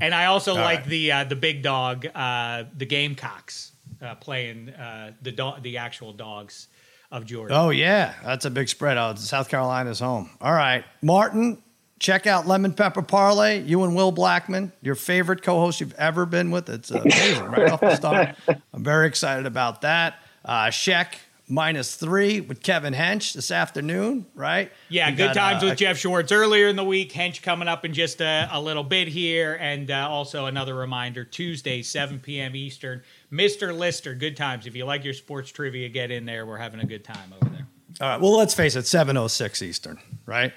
And 0.00 0.12
I 0.12 0.24
also 0.26 0.54
like 0.54 0.80
right. 0.80 0.86
the 0.88 1.12
uh, 1.12 1.24
the 1.24 1.36
big 1.36 1.62
dog, 1.62 2.06
uh, 2.16 2.64
the 2.76 2.84
Gamecocks, 2.86 3.70
uh, 4.02 4.16
playing 4.16 4.70
uh, 4.70 5.12
the 5.22 5.30
dog, 5.30 5.62
the 5.62 5.78
actual 5.78 6.12
dogs 6.12 6.66
of 7.12 7.24
Georgia. 7.26 7.54
Oh 7.54 7.70
yeah, 7.70 8.14
that's 8.24 8.44
a 8.44 8.50
big 8.50 8.68
spread. 8.68 8.98
Oh, 8.98 9.14
South 9.14 9.48
Carolina's 9.48 10.00
home. 10.00 10.30
All 10.40 10.52
right, 10.52 10.84
Martin, 11.00 11.62
check 12.04 12.26
out 12.26 12.46
Lemon 12.46 12.74
Pepper 12.74 13.00
Parlay. 13.00 13.62
You 13.62 13.82
and 13.82 13.96
Will 13.96 14.12
Blackmon, 14.12 14.72
your 14.82 14.94
favorite 14.94 15.42
co-host 15.42 15.80
you've 15.80 15.94
ever 15.94 16.26
been 16.26 16.50
with. 16.50 16.68
It's 16.68 16.90
amazing, 16.90 17.44
right 17.46 17.70
off 17.70 17.80
the 17.80 17.96
start. 17.96 18.36
I'm 18.74 18.84
very 18.84 19.06
excited 19.06 19.46
about 19.46 19.80
that. 19.80 20.18
Uh, 20.44 20.66
Sheck 20.66 21.14
minus 21.48 21.94
three 21.94 22.42
with 22.42 22.62
Kevin 22.62 22.92
Hench 22.92 23.32
this 23.32 23.50
afternoon, 23.50 24.26
right? 24.34 24.70
Yeah, 24.90 25.08
We 25.08 25.16
good 25.16 25.32
got, 25.32 25.34
times 25.34 25.62
uh, 25.62 25.68
with 25.68 25.78
Jeff 25.78 25.96
Schwartz 25.96 26.30
earlier 26.30 26.68
in 26.68 26.76
the 26.76 26.84
week. 26.84 27.10
Hench 27.10 27.40
coming 27.40 27.68
up 27.68 27.86
in 27.86 27.94
just 27.94 28.20
a, 28.20 28.50
a 28.52 28.60
little 28.60 28.84
bit 28.84 29.08
here. 29.08 29.56
And 29.58 29.90
uh, 29.90 30.06
also 30.10 30.44
another 30.44 30.74
reminder 30.74 31.24
Tuesday, 31.24 31.80
7 31.80 32.20
p.m. 32.20 32.54
Eastern. 32.54 33.02
Mr. 33.32 33.74
Lister, 33.76 34.14
good 34.14 34.36
times. 34.36 34.66
If 34.66 34.76
you 34.76 34.84
like 34.84 35.04
your 35.04 35.14
sports 35.14 35.50
trivia, 35.50 35.88
get 35.88 36.10
in 36.10 36.26
there. 36.26 36.44
We're 36.44 36.58
having 36.58 36.80
a 36.80 36.86
good 36.86 37.02
time 37.04 37.32
over 37.40 37.50
there. 37.50 37.66
All 38.02 38.08
right. 38.08 38.20
Well, 38.20 38.36
let's 38.36 38.52
face 38.52 38.76
it, 38.76 38.84
7:06 38.84 39.62
Eastern, 39.62 39.98
right? 40.26 40.52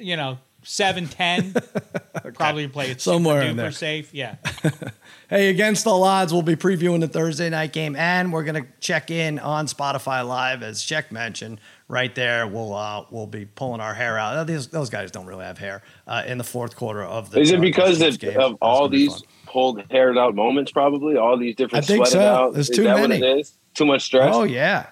You 0.00 0.16
know, 0.16 0.38
7 0.62 1.08
10. 1.08 1.54
Probably 2.34 2.68
play 2.68 2.90
it 2.90 3.00
Somewhere 3.00 3.42
super 3.42 3.50
in 3.50 3.56
there. 3.56 3.72
safe. 3.72 4.12
Yeah. 4.12 4.36
Hey, 5.28 5.48
against 5.48 5.88
all 5.88 6.04
odds, 6.04 6.32
we'll 6.32 6.42
be 6.42 6.54
previewing 6.54 7.00
the 7.00 7.08
Thursday 7.08 7.50
night 7.50 7.72
game, 7.72 7.96
and 7.96 8.32
we're 8.32 8.44
gonna 8.44 8.64
check 8.78 9.10
in 9.10 9.40
on 9.40 9.66
Spotify 9.66 10.24
Live, 10.24 10.62
as 10.62 10.80
Sheck 10.80 11.10
mentioned. 11.10 11.58
Right 11.88 12.14
there, 12.14 12.46
we'll 12.46 12.72
uh, 12.72 13.04
we'll 13.10 13.26
be 13.26 13.44
pulling 13.44 13.80
our 13.80 13.92
hair 13.92 14.18
out. 14.18 14.46
These, 14.46 14.68
those 14.68 14.88
guys 14.88 15.10
don't 15.10 15.26
really 15.26 15.44
have 15.44 15.58
hair 15.58 15.82
uh, 16.06 16.22
in 16.28 16.38
the 16.38 16.44
fourth 16.44 16.76
quarter 16.76 17.02
of 17.02 17.32
the. 17.32 17.40
Is 17.40 17.50
it 17.50 17.60
because 17.60 18.00
of, 18.00 18.20
games. 18.20 18.36
of 18.36 18.56
all 18.62 18.82
gonna 18.82 18.90
be 18.90 18.96
these 18.98 19.14
fun. 19.14 19.22
pulled 19.46 19.82
haired 19.90 20.16
out 20.16 20.36
moments? 20.36 20.70
Probably 20.70 21.16
all 21.16 21.36
these 21.36 21.56
different 21.56 21.84
I 21.84 21.86
think 21.88 22.06
sweated 22.06 22.12
so. 22.12 22.34
out. 22.34 22.52
There's 22.54 22.70
Is 22.70 22.76
too 22.76 22.84
many. 22.84 23.00
What 23.00 23.10
it 23.10 23.38
is? 23.40 23.52
Too 23.74 23.84
much 23.84 24.02
stress. 24.02 24.32
Oh 24.32 24.44
yeah, 24.44 24.86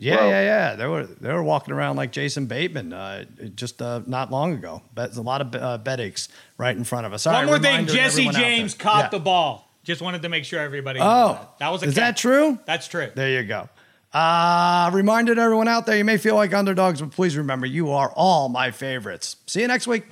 yeah, 0.00 0.16
Bro. 0.16 0.28
yeah, 0.30 0.40
yeah. 0.42 0.74
They 0.76 0.86
were 0.86 1.04
they 1.04 1.32
were 1.32 1.42
walking 1.42 1.74
around 1.74 1.96
like 1.96 2.10
Jason 2.12 2.46
Bateman 2.46 2.92
uh, 2.92 3.24
just 3.54 3.80
uh, 3.82 4.00
not 4.06 4.30
long 4.30 4.54
ago. 4.54 4.82
But 4.94 5.16
a 5.16 5.20
lot 5.20 5.40
of 5.40 5.54
uh, 5.54 5.78
bed 5.78 6.00
aches 6.00 6.28
right 6.58 6.76
in 6.76 6.84
front 6.84 7.06
of 7.06 7.12
us. 7.12 7.26
All 7.26 7.34
One 7.34 7.42
right, 7.44 7.50
more 7.50 7.58
thing, 7.58 7.86
Jesse 7.86 8.28
James 8.30 8.74
caught 8.74 9.04
Yeah. 9.04 9.08
the 9.10 9.20
ball. 9.20 9.68
Just 9.82 10.02
wanted 10.02 10.22
to 10.22 10.28
make 10.28 10.44
sure 10.44 10.60
everybody. 10.60 11.00
Oh, 11.02 11.32
that. 11.34 11.58
that 11.58 11.68
was 11.72 11.82
a 11.82 11.86
is 11.86 11.94
catch. 11.94 12.00
that 12.00 12.16
true? 12.16 12.58
That's 12.66 12.86
true. 12.88 13.10
There 13.14 13.30
you 13.30 13.44
go. 13.44 13.68
Uh, 14.12 14.90
reminder 14.92 15.34
to 15.34 15.40
everyone 15.40 15.68
out 15.68 15.86
there, 15.86 15.96
you 15.96 16.04
may 16.04 16.16
feel 16.16 16.34
like 16.34 16.52
underdogs, 16.52 17.00
but 17.00 17.12
please 17.12 17.36
remember, 17.36 17.66
you 17.66 17.90
are 17.92 18.12
all 18.16 18.48
my 18.48 18.72
favorites. 18.72 19.36
See 19.46 19.60
you 19.60 19.68
next 19.68 19.86
week. 19.86 20.04